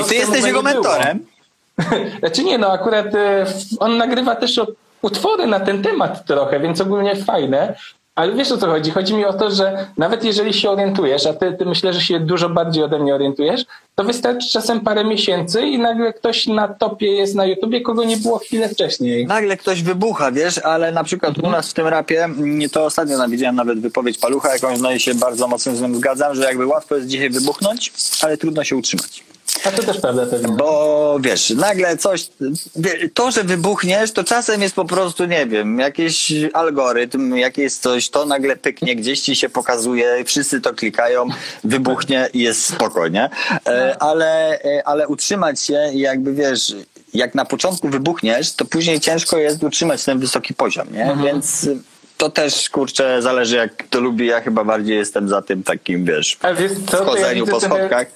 [0.00, 1.26] I ty jesteś go jego mentorem.
[2.20, 3.46] Znaczy nie, no akurat e,
[3.80, 4.60] on nagrywa też
[5.02, 7.76] utwory na ten temat trochę, więc ogólnie fajne.
[8.16, 8.90] Ale wiesz o co chodzi?
[8.90, 12.20] Chodzi mi o to, że nawet jeżeli się orientujesz, a ty, ty myślę, że się
[12.20, 13.64] dużo bardziej ode mnie orientujesz,
[13.94, 18.16] to wystarczy czasem parę miesięcy i nagle ktoś na topie jest na YouTubie, kogo nie
[18.16, 19.26] było chwilę wcześniej.
[19.26, 21.48] Nagle ktoś wybucha, wiesz, ale na przykład Mhm.
[21.54, 25.00] u nas w tym rapie, mm, to ostatnio widziałem nawet wypowiedź Palucha jakąś, no i
[25.00, 27.92] się bardzo mocno z tym zgadzam, że jakby łatwo jest dzisiaj wybuchnąć,
[28.22, 29.24] ale trudno się utrzymać.
[29.64, 30.48] A to też prawda pewnie.
[30.48, 32.28] Bo wiesz, nagle coś,
[33.14, 38.26] to, że wybuchniesz, to czasem jest po prostu, nie wiem, jakiś algorytm, jakieś coś, to
[38.26, 41.28] nagle pyknie, gdzieś ci się pokazuje, wszyscy to klikają,
[41.64, 43.30] wybuchnie i jest spokojnie.
[43.66, 46.74] E, ale, e, ale utrzymać się i jakby wiesz,
[47.14, 51.16] jak na początku wybuchniesz, to później ciężko jest utrzymać ten wysoki poziom, nie?
[51.24, 51.68] Więc
[52.16, 54.26] to też, kurczę, zależy jak to lubi.
[54.26, 57.60] Ja chyba bardziej jestem za tym takim, wiesz, A wiesz co, ja wchodzeniu widzę po
[57.60, 58.06] schodkach.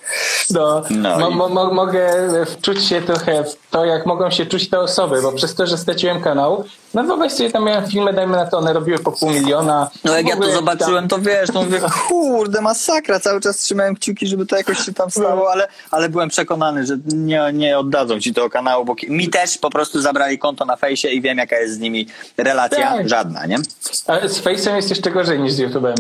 [0.51, 2.11] No, No mo, mo, mo, mogę
[2.47, 5.79] wczuć się trochę w to, jak mogą się czuć te osoby, bo przez to, że
[5.79, 9.31] straciłem kanał, no wyobraź sobie, tam miałem filmy, dajmy na to, one robiły po pół
[9.31, 9.91] miliona.
[10.05, 14.27] No jak ja to zobaczyłem, to wiesz, no mówię, kurde, masakra, cały czas trzymałem kciuki,
[14.27, 18.35] żeby to jakoś się tam stało, ale, ale byłem przekonany, że nie, nie oddadzą ci
[18.35, 21.75] tego kanału, bo mi też po prostu zabrali konto na fejsie i wiem, jaka jest
[21.75, 23.09] z nimi relacja, Tak.
[23.09, 23.59] żadna, nie?
[24.07, 25.95] Ale z Face'em jest jeszcze gorzej niż z YouTube'em.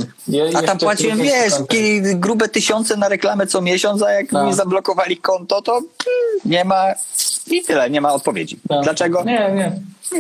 [0.55, 1.53] A tam płaciłem, wiesz,
[2.15, 4.47] grube tysiące na reklamę co miesiąc, a jak No.
[4.47, 5.81] mi zablokowali konto, to
[6.45, 6.85] nie ma
[7.51, 8.61] i tyle, nie ma odpowiedzi.
[8.71, 8.81] No.
[8.81, 9.25] Dlaczego?
[9.25, 9.73] Nie, nie.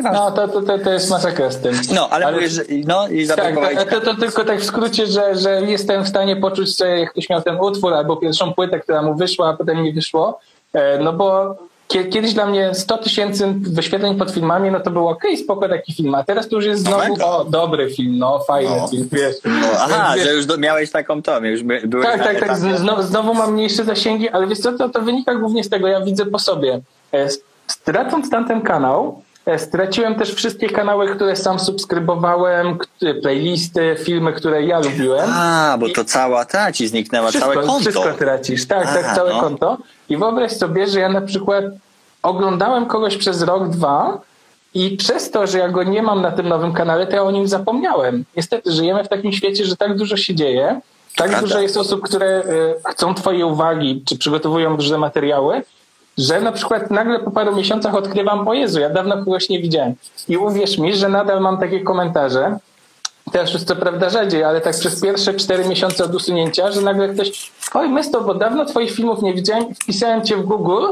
[0.02, 1.74] No, to, to, to, jest masakra z tym.
[1.94, 5.06] No, ale, mówię, że no i Tak, zablokowali to, to, to tylko tak w skrócie,
[5.06, 8.80] że, że jestem w stanie poczuć, że jak ktoś miał ten utwór albo pierwszą płytę,
[8.80, 10.38] która mu wyszła, a potem nie wyszło,
[10.72, 11.56] e, no bo
[11.90, 16.14] kiedyś dla mnie 100 tysięcy wyświetleń pod filmami, no to było okej, spoko taki film,
[16.14, 18.88] a teraz to już jest No znowu, o, dobry film, no, fajny No.
[18.88, 19.36] film, wiesz.
[19.44, 22.56] No, aha, Wiesz, że już do, miałeś taką to, już by, byłeś tak, tak, tak.
[22.56, 26.00] Znowu, znowu mam mniejsze zasięgi, ale wiesz co, to, to wynika głównie z tego, ja
[26.00, 26.80] widzę po sobie.
[27.14, 27.28] E,
[27.66, 29.22] Stracąc tamten kanał,
[29.56, 32.78] straciłem też wszystkie kanały, które sam subskrybowałem,
[33.22, 35.30] playlisty, filmy, które ja lubiłem.
[35.32, 37.80] A, bo to cała ta ci zniknęła, całe Wszystko, konto.
[37.80, 39.40] wszystko tracisz, tak, tak, całe no.
[39.40, 39.78] konto.
[40.08, 41.64] I wyobraź sobie, że ja na przykład
[42.22, 44.20] oglądałem kogoś przez rok, dwa
[44.74, 47.30] i przez to, że ja go nie mam na tym nowym kanale, to ja o
[47.30, 48.24] nim zapomniałem.
[48.36, 50.80] Niestety żyjemy w takim świecie, że tak dużo się dzieje,
[51.16, 51.40] tak Prawda.
[51.40, 52.42] dużo jest osób, które
[52.86, 55.62] y, chcą twojej uwagi, czy przygotowują różne materiały,
[56.18, 59.94] że na przykład nagle po paru miesiącach odkrywam, o Jezu, ja dawno kogoś nie widziałem.
[60.28, 62.58] I uwierz mi, że nadal mam takie komentarze,
[63.32, 67.08] Teraz już co prawda rzadziej, ale tak przez pierwsze cztery miesiące od usunięcia, że nagle
[67.08, 70.86] ktoś, oj Mesto, bo dawno twoich filmów nie widziałem, wpisałem cię w Google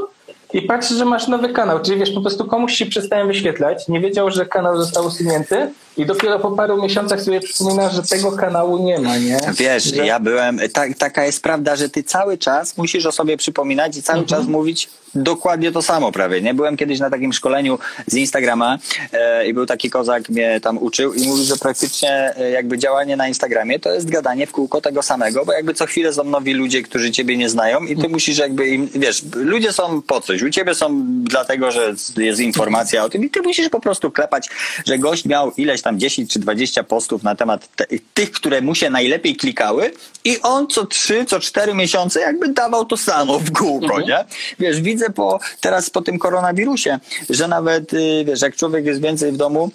[0.52, 1.80] i patrzę, że masz nowy kanał.
[1.80, 6.06] Czyli wiesz, po prostu komuś się przestałem wyświetlać, nie wiedział, że kanał został usunięty i
[6.06, 9.38] dopiero po paru miesiącach sobie przypomina, że tego kanału nie ma, nie?
[9.56, 10.06] Wiesz, że...
[10.06, 14.02] ja byłem, tak, taka jest prawda, że ty cały czas musisz o sobie przypominać i
[14.02, 14.40] cały Mhm.
[14.40, 16.54] czas mówić dokładnie to samo prawie, nie?
[16.54, 18.78] Byłem kiedyś na takim szkoleniu z Instagrama
[19.12, 23.16] e, i był taki kozak, mnie tam uczył i mówił, że praktycznie e, jakby działanie
[23.16, 26.54] na Instagramie to jest gadanie w kółko tego samego, bo jakby co chwilę są nowi
[26.54, 28.12] ludzie, którzy ciebie nie znają i ty Mhm.
[28.12, 33.04] musisz jakby im, wiesz, ludzie są po coś, u ciebie są dlatego, że jest informacja
[33.04, 34.48] o tym i ty musisz po prostu klepać,
[34.86, 38.74] że gość miał ileś tam 10 czy 20 postów na temat te, tych, które mu
[38.74, 39.92] się najlepiej klikały
[40.24, 44.24] i on co 3, co 4 miesiące jakby dawał to samo w kółko, nie?
[44.58, 46.98] Wiesz, widzę po, teraz po tym koronawirusie,
[47.30, 49.70] że nawet, y, wiesz, jak człowiek jest więcej w domu,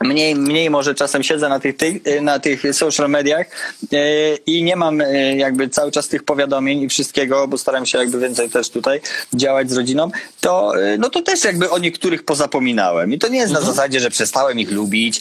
[0.00, 3.46] Mniej, mniej może czasem siedzę na tych, tych, na tych social mediach
[3.92, 7.98] e, i nie mam e, jakby cały czas tych powiadomień i wszystkiego, bo staram się
[7.98, 9.00] jakby więcej też tutaj
[9.34, 13.12] działać z rodziną, to e, no to też jakby o niektórych pozapominałem.
[13.12, 15.20] I to nie jest na zasadzie, że przestałem ich lubić,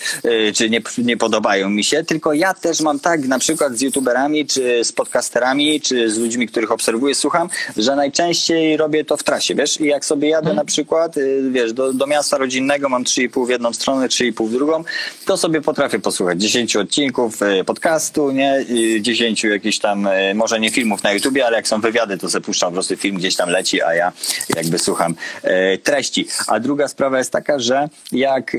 [0.55, 4.45] czy nie, nie podobają mi się, tylko ja też mam tak na przykład z youtuberami,
[4.45, 9.55] czy z podcasterami, czy z ludźmi, których obserwuję, słucham, że najczęściej robię to w trasie,
[9.55, 9.81] wiesz?
[9.81, 11.15] I jak sobie jadę na przykład,
[11.51, 14.64] wiesz, do, do miasta rodzinnego mam 3,5 w jedną stronę, 3,5 w drugą,
[15.25, 18.65] to sobie potrafię posłuchać 10 odcinków e, podcastu, nie?
[18.69, 22.29] I 10 jakichś tam, e, może nie filmów na YouTubie, ale jak są wywiady, to
[22.29, 24.11] sobie puszczam po prostu film gdzieś tam leci, a ja
[24.55, 26.27] jakby słucham e, treści.
[26.47, 28.57] A druga sprawa jest taka, że jak,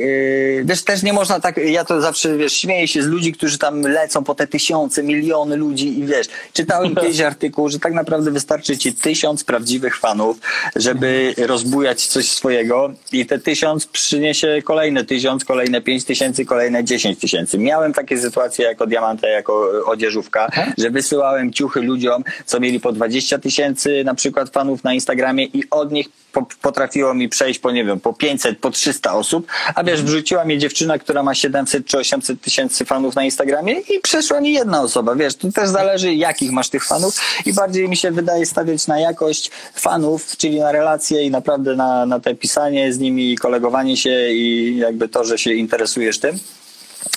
[0.65, 3.81] wiesz, też nie można tak, ja to zawsze, wiesz, śmieję się z ludzi, którzy tam
[3.81, 8.79] lecą po te tysiące, miliony ludzi i wiesz, czytałem kiedyś artykuł, że tak naprawdę wystarczy
[8.79, 10.39] ci tysiąc prawdziwych fanów,
[10.77, 17.19] żeby rozbujać coś swojego i te tysiąc przyniesie kolejne tysiąc, kolejne pięć tysięcy, kolejne dziesięć
[17.19, 17.59] tysięcy.
[17.59, 23.39] Miałem takie sytuacje jako diamanta, jako odzieżówka, że wysyłałem ciuchy ludziom, co mieli po 20
[23.39, 27.85] tysięcy na przykład fanów na Instagramie i od nich po, potrafiło mi przejść po, nie
[27.85, 31.99] wiem, po 500, po 300 osób, a wiesz, wrzuciła mnie dziewczyna, która ma 700 czy
[31.99, 36.53] 800 tysięcy fanów na Instagramie i przeszła mi jedna osoba, wiesz, to też zależy jakich
[36.53, 37.15] masz tych fanów
[37.47, 42.07] i bardziej mi się wydaje stawiać na jakość fanów, czyli na relacje i naprawdę na,
[42.07, 46.39] na te pisanie z nimi i kolegowanie się i jakby to, że się interesujesz tym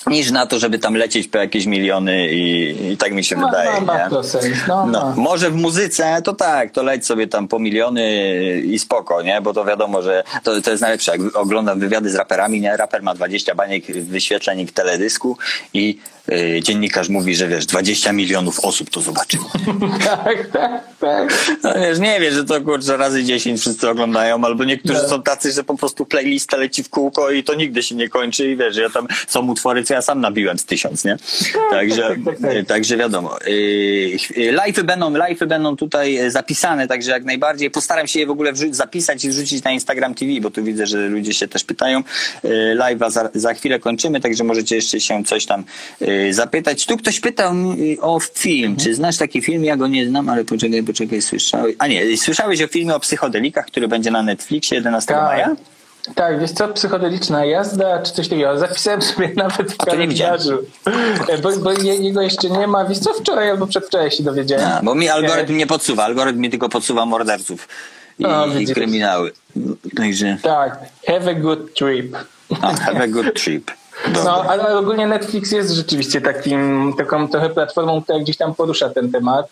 [0.06, 3.46] niż na to, żeby tam lecieć po jakieś miliony i, i tak mi się Ma-
[3.46, 3.80] wydaje.
[3.80, 4.10] ma nie?
[4.10, 5.14] to sens, no, No, ma.
[5.16, 8.30] może w muzyce to tak, to leć sobie tam po miliony
[8.64, 9.40] i spoko, nie?
[9.40, 11.12] Bo to wiadomo, że to, to jest najlepsze.
[11.12, 12.76] Jak oglądam wywiady z raperami, nie?
[12.76, 15.38] Raper ma 20 baniek wyświetleń w teledysku
[15.74, 15.98] i
[16.32, 19.50] y, dziennikarz mówi, że wiesz, 20 milionów osób to zobaczyło.
[20.24, 21.34] tak, tak, tak.
[21.62, 25.08] No wiesz, nie wiesz, że to kurczę razy 10 wszyscy oglądają, albo niektórzy No.
[25.08, 28.50] są tacy, że po prostu playlista leci w kółko i to nigdy się nie kończy
[28.50, 31.16] i wiesz, ja tam są utwory, co ja sam nabiłem z tysiąc, nie?
[31.70, 32.54] Także, tak, tak, tak.
[32.54, 33.38] y, także wiadomo.
[33.46, 38.30] Y, Live'y będą, live'y będą tutaj e, zapisane, także jak najbardziej postaram się je w
[38.30, 42.02] ogóle zapisać i wrzucić na Instagram TV, bo tu widzę, że ludzie się też pytają.
[42.44, 45.64] Y, Live'a za, za chwilę kończymy, także możecie jeszcze się coś tam
[46.02, 46.86] y, zapytać.
[46.86, 47.54] Tu ktoś pytał
[48.00, 48.76] o film.
[48.76, 49.64] Czy znasz taki film?
[49.64, 51.74] Ja go nie znam, ale poczekaj, poczekaj, słyszałeś.
[51.78, 55.22] A nie, słyszałeś o filmie o psychodelikach, który będzie na Netflixie 11 Tak.
[55.22, 55.56] maja?
[56.14, 58.58] Tak, wiesz co, psychodeliczna jazda, czy coś takiego.
[58.58, 60.58] Zapisałem sobie nawet w kalendarzu.
[61.28, 62.84] E, Bo, bo je- jego jeszcze nie ma.
[62.84, 64.68] Wiesz co, wczoraj albo przedwczoraj się dowiedziałem.
[64.72, 66.04] A, bo mi algorytm nie podsuwa.
[66.04, 67.68] Algorytm mi tylko podsuwa morderców
[68.18, 68.74] i, O, i widzisz.
[68.74, 69.32] kryminały.
[69.96, 72.16] Także Tak, have a good trip.
[72.62, 73.70] a, have a good trip.
[74.06, 74.24] Dobra.
[74.24, 79.12] No, ale ogólnie Netflix jest rzeczywiście takim, taką trochę platformą, która gdzieś tam porusza ten
[79.12, 79.46] temat.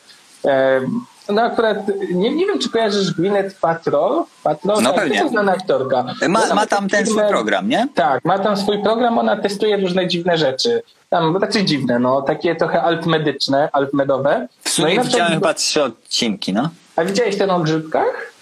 [1.28, 1.78] No akurat
[2.10, 4.24] nie, nie wiem, czy kojarzysz Gwyneth Patrol?
[4.42, 4.82] Patrol?
[4.82, 5.16] No tak, pewnie.
[5.18, 6.04] To jest znana aktorka.
[6.28, 7.88] Ma, Ona ma tam ten swój program, nie?
[7.94, 10.82] Tak, ma tam swój program, ona testuje różne dziwne rzeczy.
[11.10, 14.48] Tam, znaczy dziwne, no, takie trochę altmedyczne, altmedowe.
[14.62, 16.70] W sumie no i widziałem chyba trzy odcinki, no.
[16.96, 18.32] A widziałeś ten o grzybkach?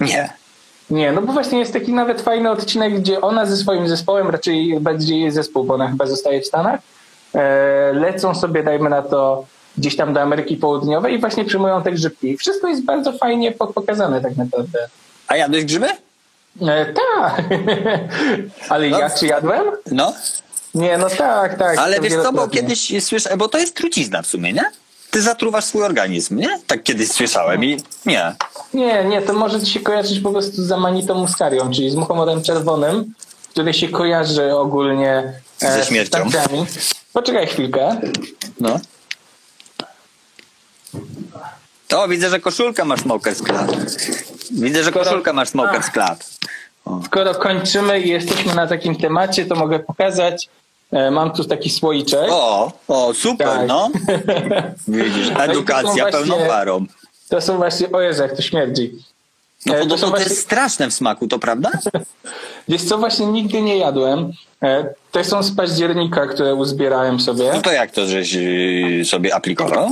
[0.00, 0.32] Nie.
[0.90, 4.80] Nie, no bo właśnie jest taki nawet fajny odcinek, gdzie ona ze swoim zespołem, raczej
[4.80, 6.80] bardziej jej zespół, bo ona chyba zostaje w Stanach,
[7.34, 9.44] e, lecą sobie, dajmy na to,
[9.78, 12.30] gdzieś tam do Ameryki Południowej i właśnie przyjmują te grzybki.
[12.30, 14.78] I wszystko jest bardzo fajnie po- pokazane tak naprawdę.
[15.28, 15.86] A jadłeś grzyby?
[16.62, 17.42] E, tak,
[18.68, 18.98] ale No.
[18.98, 19.64] ja czy jadłem?
[19.90, 20.12] No.
[20.74, 21.78] Nie, no tak, tak.
[21.78, 24.64] Ale wiesz co, bo kiedyś słyszałem, bo to jest trucizna w sumie, nie?
[25.10, 26.58] Ty zatruwasz swój organizm, nie?
[26.66, 28.34] Tak kiedyś słyszałem i nie.
[28.74, 32.42] Nie, nie, to może ci się kojarzyć po prostu z amanitą muskarią, czyli z muchomorem
[32.42, 33.14] czerwonym,
[33.50, 35.32] który się kojarzy ogólnie
[35.62, 36.18] e, Ze śmiercią.
[37.12, 38.00] Poczekaj chwilkę.
[38.60, 38.80] No.
[41.88, 43.76] To widzę, że koszulkę masz Smokers Club.
[44.50, 46.18] Widzę, że koszulkę masz Smokers Club.
[46.84, 47.00] O.
[47.06, 50.48] Skoro kończymy i jesteśmy na takim temacie, to mogę pokazać
[50.92, 52.26] E, Mam tu taki słoiczek.
[52.30, 53.68] O, o, super, Tak.
[53.68, 53.90] no.
[54.88, 56.86] Widzisz, No edukacja pełną właśnie- parą.
[57.28, 58.92] To są właśnie, o Jezu, jak to śmierdzi.
[59.66, 61.70] No E, to, to to, są to właśnie- jest straszne w smaku, to prawda?
[62.68, 64.32] Wiesz co, właśnie nigdy nie jadłem.
[64.62, 67.50] E, Te są z października, które uzbierałem sobie.
[67.54, 69.88] No to jak to, żeś y, sobie aplikował?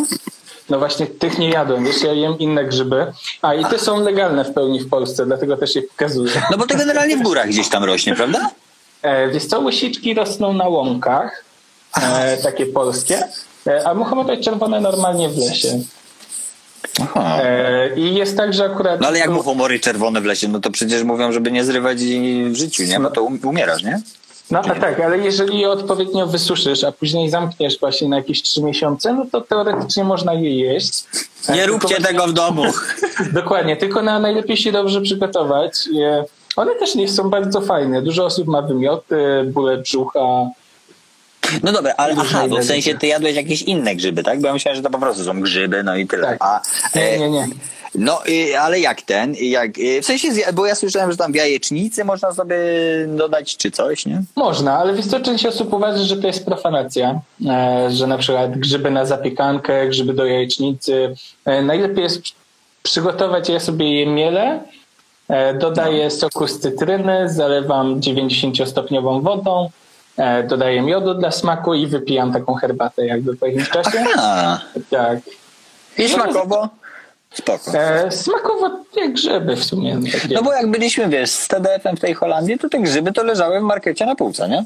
[0.71, 3.07] No właśnie tych nie jadłem, wiesz, ja jem inne grzyby.
[3.43, 6.43] A i te są legalne w pełni w Polsce, dlatego też je pokazuję.
[6.51, 8.51] No bo to generalnie w górach gdzieś tam rośnie, prawda?
[9.03, 11.45] E, Wiesz co, łysiczki rosną na łąkach,
[12.03, 13.23] e, takie polskie,
[13.67, 15.81] e, a muchomory czerwone normalnie w lesie.
[17.17, 19.01] E, I jest tak, że akurat...
[19.01, 22.45] No ale jak muchomory czerwone w lesie, no to przecież mówią, żeby nie zrywać i
[22.51, 23.01] w życiu, nie?
[23.01, 24.01] Bo to um- umierasz, nie?
[24.51, 28.63] No a tak, ale jeżeli je odpowiednio wysuszysz, a później zamkniesz właśnie na jakieś trzy
[28.63, 31.05] miesiące, no to teoretycznie można je jeść.
[31.49, 32.63] E, Nie tylko róbcie właśnie- tego w domu.
[33.33, 35.73] Dokładnie, tylko na najlepiej się dobrze przygotować.
[36.03, 36.25] E,
[36.57, 38.03] One też nie są bardzo fajne.
[38.03, 39.17] Dużo osób ma wymioty,
[39.47, 40.21] bóle brzucha.
[41.63, 44.41] No dobra, ale aha, bo w sensie ty jadłeś jakieś inne grzyby, tak?
[44.41, 46.27] Bo ja myślałem, że to po prostu są grzyby, no i tyle.
[46.27, 46.37] Tak.
[46.41, 46.61] A,
[46.95, 47.47] Nie, e, nie, nie.
[47.95, 48.23] No,
[48.61, 49.35] ale jak ten?
[49.41, 52.57] Jak, y, w sensie, bo ja słyszałem, że tam w jajecznicy można sobie
[53.09, 54.23] dodać czy coś, nie?
[54.37, 58.59] Można, ale wiesz co, część osób uważa, że to jest profanacja, e, że na przykład
[58.59, 61.15] grzyby na zapiekankę, grzyby do jajecznicy.
[61.45, 62.35] E, najlepiej jest przy-
[62.83, 64.61] przygotować, ja sobie je mielę,
[65.29, 69.71] e, dodaję soku z cytryny, zalewam 90-stopniową wodą, e,
[70.49, 74.05] dodaję miodu dla smaku i wypijam taką herbatę jakby po jakimś czasie.
[74.19, 74.59] A,
[74.91, 75.19] Tak.
[75.99, 76.69] i smakowo?
[77.35, 77.71] Spoko.
[77.75, 79.99] E, smakowo jak grzyby w sumie.
[80.13, 80.35] Takie.
[80.35, 83.61] No bo jak byliśmy, wiesz, z TDF-em w tej Holandii, to te grzyby to leżały
[83.61, 84.65] w markecie na półce, nie?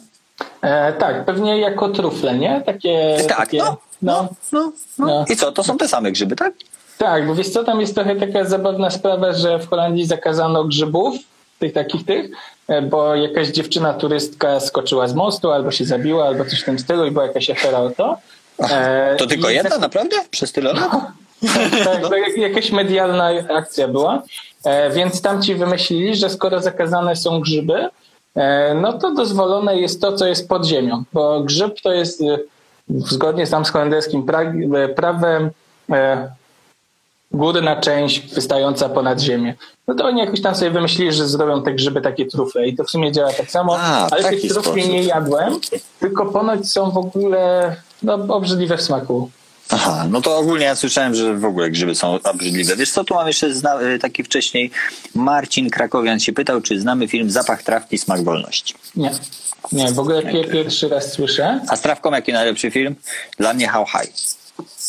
[0.63, 2.63] E, tak, pewnie jako trufle, nie?
[2.67, 3.17] Takie.
[3.29, 5.07] Tak, takie, no, no, no, no.
[5.07, 5.25] No.
[5.31, 6.53] I co, to są te same grzyby, tak?
[6.99, 11.15] Tak, bo wiesz co, tam jest trochę taka zabawna sprawa, że w Holandii zakazano grzybów,
[11.59, 12.31] tych takich tych,
[12.69, 16.79] e, bo jakaś dziewczyna turystka skoczyła z mostu, albo się zabiła, albo coś w tym
[16.79, 18.17] stylu i była jakaś afera o to.
[18.71, 20.17] E, To tylko jedna, naprawdę?
[20.31, 20.91] Przez tyle lat?
[21.85, 24.23] tak, to jak- jakaś medialna akcja była.
[24.65, 27.89] E, więc tamci wymyślili, że skoro zakazane są grzyby,
[28.37, 31.05] e, no to dozwolone jest to, co jest pod ziemią.
[31.13, 32.39] Bo grzyb to jest e,
[32.91, 35.51] zgodnie z tam z holenderskim pra- e, prawem
[37.35, 39.55] górna część wystająca ponad ziemię.
[39.89, 42.85] No to oni jakoś tam sobie wymyślili, że zrobią te grzyby takie trufle i to
[42.85, 44.77] w sumie działa tak samo, A, ale tych trufli sposób.
[44.77, 45.61] nie jadłem,
[46.01, 49.31] tylko ponoć są w ogóle no, obrzydliwe w smaku.
[49.71, 52.77] Aha, no to ogólnie ja słyszałem, że w ogóle grzyby są obrzydliwe.
[52.77, 54.71] Wiesz co, tu mam jeszcze zna- y, taki wcześniej
[55.15, 58.75] Marcin Krakowian się pytał, czy znamy film Zapach trawki, smak wolności.
[58.97, 59.11] Nie.
[59.73, 61.61] Nie, w ogóle pie- pierwszy raz słyszę.
[61.69, 62.95] A z trawką jaki najlepszy film?
[63.39, 64.13] Dla mnie How High.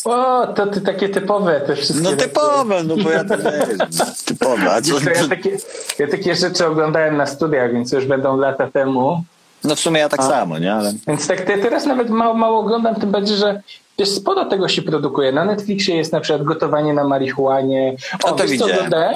[0.06, 2.10] O, to ty takie typowe te wszystkie.
[2.10, 4.72] No typowe, no bo ja to wiesz, typowe.
[4.72, 5.58] A co, ja, takie,
[6.00, 9.24] ja takie rzeczy oglądałem na studiach, więc już będą lata temu.
[9.64, 10.74] no w sumie ja tak samo, nie?
[10.74, 10.94] Ale...
[11.08, 13.62] Więc tak te, teraz nawet mało, mało oglądam, tym bardziej, że
[14.00, 15.32] wiesz, sporo tego się produkuje.
[15.32, 17.96] Na Netflixie jest na przykład gotowanie na marihuanie.
[18.24, 18.84] O, A to wiesz, co widziałem.
[18.90, 19.16] dodałem?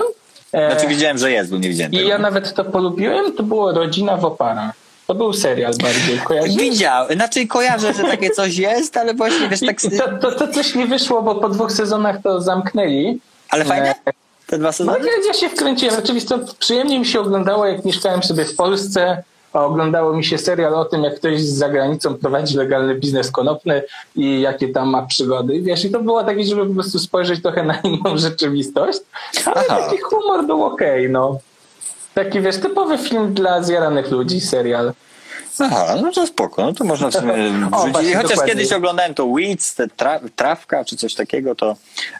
[0.53, 2.09] E, Znaczy widziałem, że jest, bo nie widziałem I tego.
[2.09, 4.71] ja nawet to polubiłem, to było Rodzina w oparach.
[5.09, 6.55] To był serial bardziej, kojarzysz?
[6.55, 9.77] Widziałem, znaczy kojarzę, że takie coś jest, ale właśnie wiesz, tak...
[9.81, 13.19] to, to, to coś nie wyszło, bo po dwóch sezonach to zamknęli.
[13.49, 13.95] Ale fajnie?
[14.05, 14.11] E,
[14.47, 14.99] Te dwa No sezony?
[14.99, 15.95] ja, ja się wkręciłem.
[16.03, 19.23] Oczywiście przyjemnie mi się oglądało, jak mieszkałem sobie w Polsce,
[19.53, 23.81] a oglądało mi się serial o tym, jak ktoś za granicą prowadzi legalny biznes konopny
[24.15, 25.55] i jakie tam ma przygody.
[25.55, 28.99] I Wiesz, i to było takie, żeby po prostu spojrzeć trochę na inną rzeczywistość,
[29.45, 29.81] ale Aha.
[29.81, 31.39] taki humor był okej, no.
[32.13, 34.93] Taki, wiesz, typowy film dla zjaranych ludzi, serial.
[35.59, 37.33] Aha, no to spoko, no to można w sumie
[37.71, 38.53] O, właśnie, Chociaż dokładnie.
[38.53, 41.75] kiedyś oglądałem to Weeds, te tra trawka czy coś takiego, to,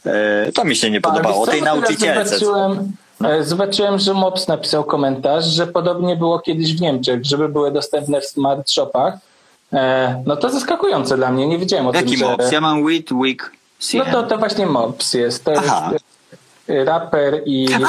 [0.06, 1.42] e, to mi się nie podobało.
[1.42, 2.26] O tej nauczycielce.
[2.26, 2.92] Zobaczyłem,
[3.24, 8.22] e, zobaczyłem, że Mops napisał komentarz, że podobnie było kiedyś w Niemczech, żeby były dostępne
[8.22, 9.14] w smart shopach.
[9.74, 12.26] E, no to zaskakujące dla mnie, nie wiedziałem o Jaki tym, że...
[12.26, 12.52] mops?
[12.52, 13.52] Ja mam Weed, Week,
[13.94, 15.46] No to, to właśnie Mops jest.
[15.46, 15.90] To Aha.
[15.94, 16.06] jest
[16.70, 17.82] raper i A, i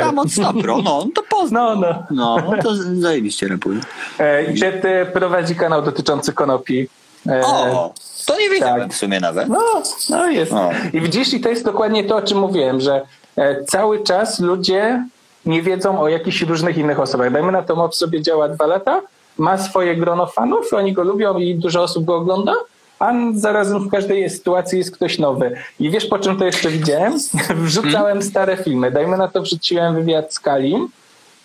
[0.00, 1.76] tam od Snapro, no to poznał.
[1.80, 2.36] No, no.
[2.36, 3.80] No, to zajebiście rapuje.
[4.18, 6.88] E, te prowadzi kanał dotyczący konopi.
[7.28, 7.94] E, O,
[8.26, 8.92] to nie wiedziałem tak.
[8.92, 9.48] w sumie nawet.
[9.48, 10.52] No, no jest.
[10.52, 10.70] O.
[10.92, 13.02] I widzisz, i to jest dokładnie to, o czym mówiłem, że
[13.36, 15.04] e, cały czas ludzie
[15.46, 17.32] nie wiedzą o jakichś różnych innych osobach.
[17.32, 19.00] Dajmy na to, Mob sobie działa dwa lata,
[19.38, 22.54] ma swoje grono fanów, oni go lubią i dużo osób go ogląda,
[22.98, 25.56] a zarazem w każdej sytuacji jest ktoś nowy.
[25.80, 27.18] I wiesz, po czym to jeszcze widziałem?
[27.64, 28.90] Wrzucałem stare filmy.
[28.90, 30.88] Dajmy na to, wrzuciłem wywiad z Kalim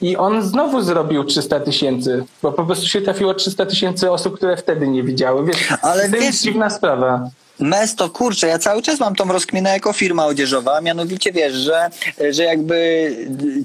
[0.01, 4.57] i on znowu zrobił 300 tysięcy, bo po prostu się trafiło 300 tysięcy osób, które
[4.57, 5.45] wtedy nie widziały.
[5.45, 7.29] Wiesz, Ale to wiesz- jest dziwna sprawa.
[7.59, 11.89] Mesto, kurczę, ja cały czas mam tą rozkminę jako firma odzieżowa, mianowicie wiesz, że,
[12.31, 13.09] że jakby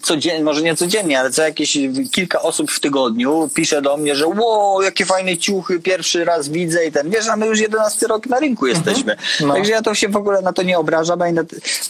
[0.02, 1.78] codziennie, może nie codziennie, ale co jakieś
[2.12, 6.86] kilka osób w tygodniu pisze do mnie, że wow, jakie fajne ciuchy, pierwszy raz widzę
[6.86, 9.16] i ten, wiesz, a my już 11 rok na rynku jesteśmy.
[9.40, 9.55] No.
[9.55, 11.39] Także ja to się w ogóle na to nie obrażam, ani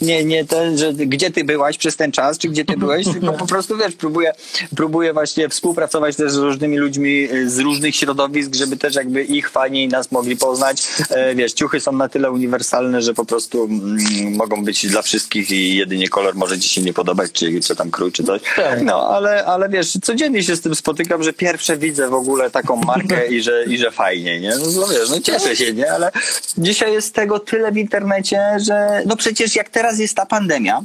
[0.01, 3.33] nie, nie ten, że gdzie ty byłaś przez ten czas, czy gdzie ty byłeś, tylko
[3.33, 4.33] po prostu wiesz, próbuję,
[4.77, 9.51] próbuję właśnie współpracować też z różnymi ludźmi y, z różnych środowisk, żeby też jakby ich
[9.51, 10.83] fani nas mogli poznać.
[11.11, 15.51] E, Wiesz, ciuchy są na tyle uniwersalne, że po prostu mm, mogą być dla wszystkich
[15.51, 18.43] i jedynie kolor może ci się nie podobać, czy, czy tam krój, czy coś.
[18.57, 18.83] Tak.
[18.83, 22.77] No, ale, ale wiesz, codziennie się z tym spotykam, że pierwsze widzę w ogóle taką
[22.77, 24.51] markę i że, i że fajnie, nie?
[24.51, 25.93] No, no wiesz, no cieszę się, nie?
[25.93, 26.11] Ale
[26.59, 30.83] dzisiaj jest tego tyle w internecie, że no przecież jak teraz jest ta pandemia,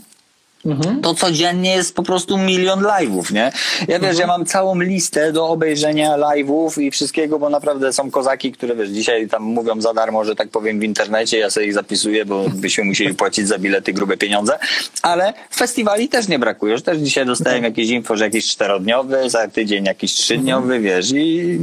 [0.66, 1.02] Mhm.
[1.02, 3.52] to codziennie jest po prostu milion live'ów, nie?
[3.88, 8.52] Ja wiesz, ja mam całą listę do obejrzenia live'ów i wszystkiego, bo naprawdę są kozaki,
[8.52, 11.74] które wiesz, dzisiaj tam mówią za darmo, że tak powiem w internecie, ja sobie ich
[11.74, 14.60] zapisuję, bo byśmy musieli płacić za bilety grube pieniądze,
[15.02, 19.48] ale festiwali też nie brakuje, że też dzisiaj dostałem jakieś info, że jakiś czterodniowy, za
[19.48, 21.60] tydzień jakiś trzydniowy, wiesz, i,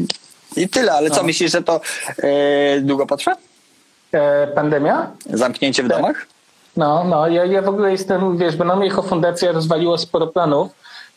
[0.57, 1.81] i tyle, ale co myślisz, że to
[2.23, 3.37] e, długo potrwa?
[4.13, 5.11] E, pandemia?
[5.33, 6.27] Zamknięcie w domach?
[6.77, 10.71] No, no, ja, ja w ogóle jestem, wiesz, bo nam jako fundacja rozwaliło sporo planów,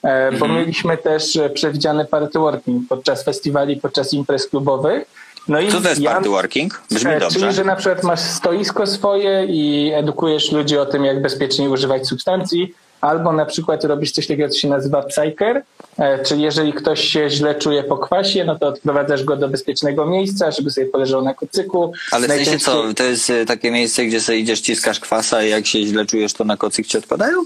[0.04, 0.56] e, bo Mhm.
[0.56, 5.04] mieliśmy też e, przewidziany party working podczas festiwali, podczas imprez klubowych.
[5.48, 6.82] No i Co to jest ja- party working?
[6.92, 7.40] Brzmi E, dobrze.
[7.40, 12.08] Czyli, że na przykład masz stoisko swoje i edukujesz ludzi o tym, jak bezpiecznie używać
[12.08, 12.74] substancji,
[13.04, 15.64] albo na przykład robisz coś takiego, co się nazywa psyker,
[15.98, 20.06] e, czyli jeżeli ktoś się źle czuje po kwasie, no to odprowadzasz go do bezpiecznego
[20.06, 21.94] miejsca, żeby sobie poleżał na kocyku.
[22.12, 25.50] Ale w sensie co, to jest e, takie miejsce, gdzie sobie idziesz, ciskasz kwasa i
[25.50, 27.38] jak się źle czujesz, to na kocyk ci odpadają?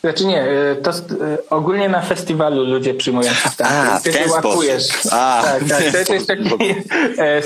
[0.00, 0.90] Znaczy nie, e, to
[1.50, 4.12] ogólnie na festiwalu ludzie przyjmują substancje.
[4.12, 4.88] Ty łapujesz.
[5.10, 5.42] A.
[5.44, 6.06] Tak, tak.
[6.06, 6.50] To, jest taki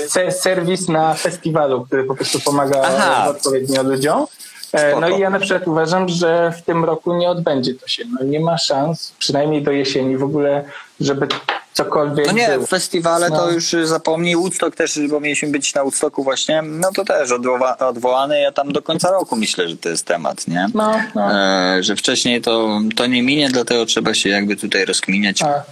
[0.07, 3.29] se- serwis na festiwalu, który po prostu pomaga Aha.
[3.29, 4.25] odpowiednio ludziom.
[4.73, 8.03] E, No i ja na przykład uważam, że w tym roku nie odbędzie to się.
[8.19, 10.63] No nie ma szans, przynajmniej do jesieni w ogóle,
[10.99, 11.27] żeby
[11.73, 12.65] cokolwiek No nie, było.
[12.65, 13.51] festiwale to No.
[13.51, 14.35] już y, zapomnij.
[14.35, 18.41] Woodstock też, bo mieliśmy być na Woodstocku właśnie, no to też odwoła, odwołany.
[18.41, 20.67] Ja tam do końca roku myślę, że to jest temat, nie?
[20.73, 21.31] No, no.
[21.33, 25.41] E, że wcześniej to, to nie minie, dlatego trzeba się jakby tutaj rozkminiać.
[25.43, 25.63] A, ja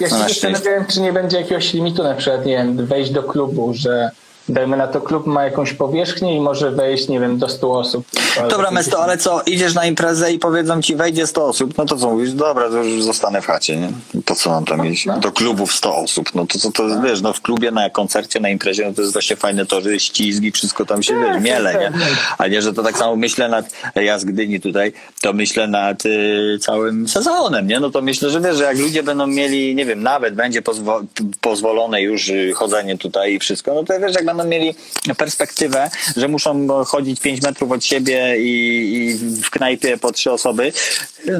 [0.00, 3.22] No się na zastanawiałem, czy nie będzie jakiegoś limitu, na przykład, nie wiem, wejść do
[3.22, 4.10] klubu, że
[4.48, 8.06] dajmy na to, klub ma jakąś powierzchnię i może wejść, nie wiem, do 100 osób.
[8.50, 11.96] Dobra, Mesto, ale co, idziesz na imprezę i powiedzą ci wejdzie 100 osób, no to
[11.96, 12.32] co mówisz?
[12.32, 13.88] Dobra, to już zostanę w chacie, nie?
[14.24, 15.06] Po co mam tam iść?
[15.06, 15.18] no.
[15.18, 18.40] Do klubów 100 osób, no to co to, to wiesz, no w klubie, na koncercie,
[18.40, 21.74] na imprezie, no to jest właśnie fajne to, że ścizgi, wszystko tam się, wiesz, miele,
[21.74, 21.92] nie?
[22.38, 24.92] A nie, że to tak samo myślę nad, ja z Gdyni tutaj,
[25.22, 27.80] to myślę nad y, całym sezonem, nie?
[27.80, 31.04] No to myślę, że wiesz, że jak ludzie będą mieli, nie wiem, nawet będzie pozwo-
[31.40, 34.74] pozwolone już y, chodzenie tutaj i wszystko, no to wiesz, jak będą mieli
[35.16, 40.72] perspektywę, że muszą chodzić 5 metrów od siebie i, i w knajpie po trzy osoby,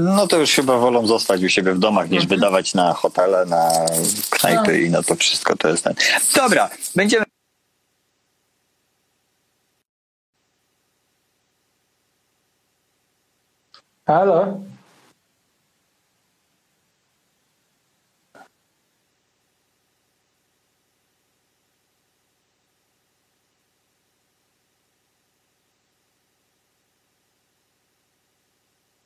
[0.01, 3.71] no to już chyba wolą zostać u siebie w domach niż wydawać na hotele, na
[4.31, 5.95] knajpy i na to wszystko to jest ten.
[6.37, 7.25] Dobra, będziemy
[14.07, 14.72] Halo?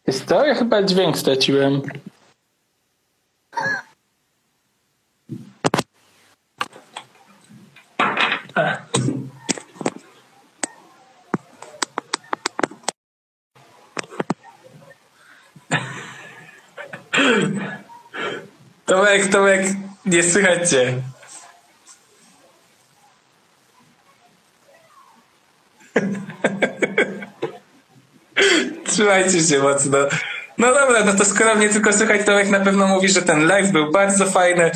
[0.07, 0.47] Jest to?
[0.47, 1.83] Ja chyba dźwięk straciłem.
[18.87, 19.67] Tomek, Tomek,
[20.07, 21.03] nie słychać cię.
[28.87, 29.99] Trzymajcie się mocno.
[30.59, 33.73] No dobra, no to skoro mnie tylko słychać, Tomek na pewno mówi, że ten live
[33.73, 34.71] był bardzo fajny.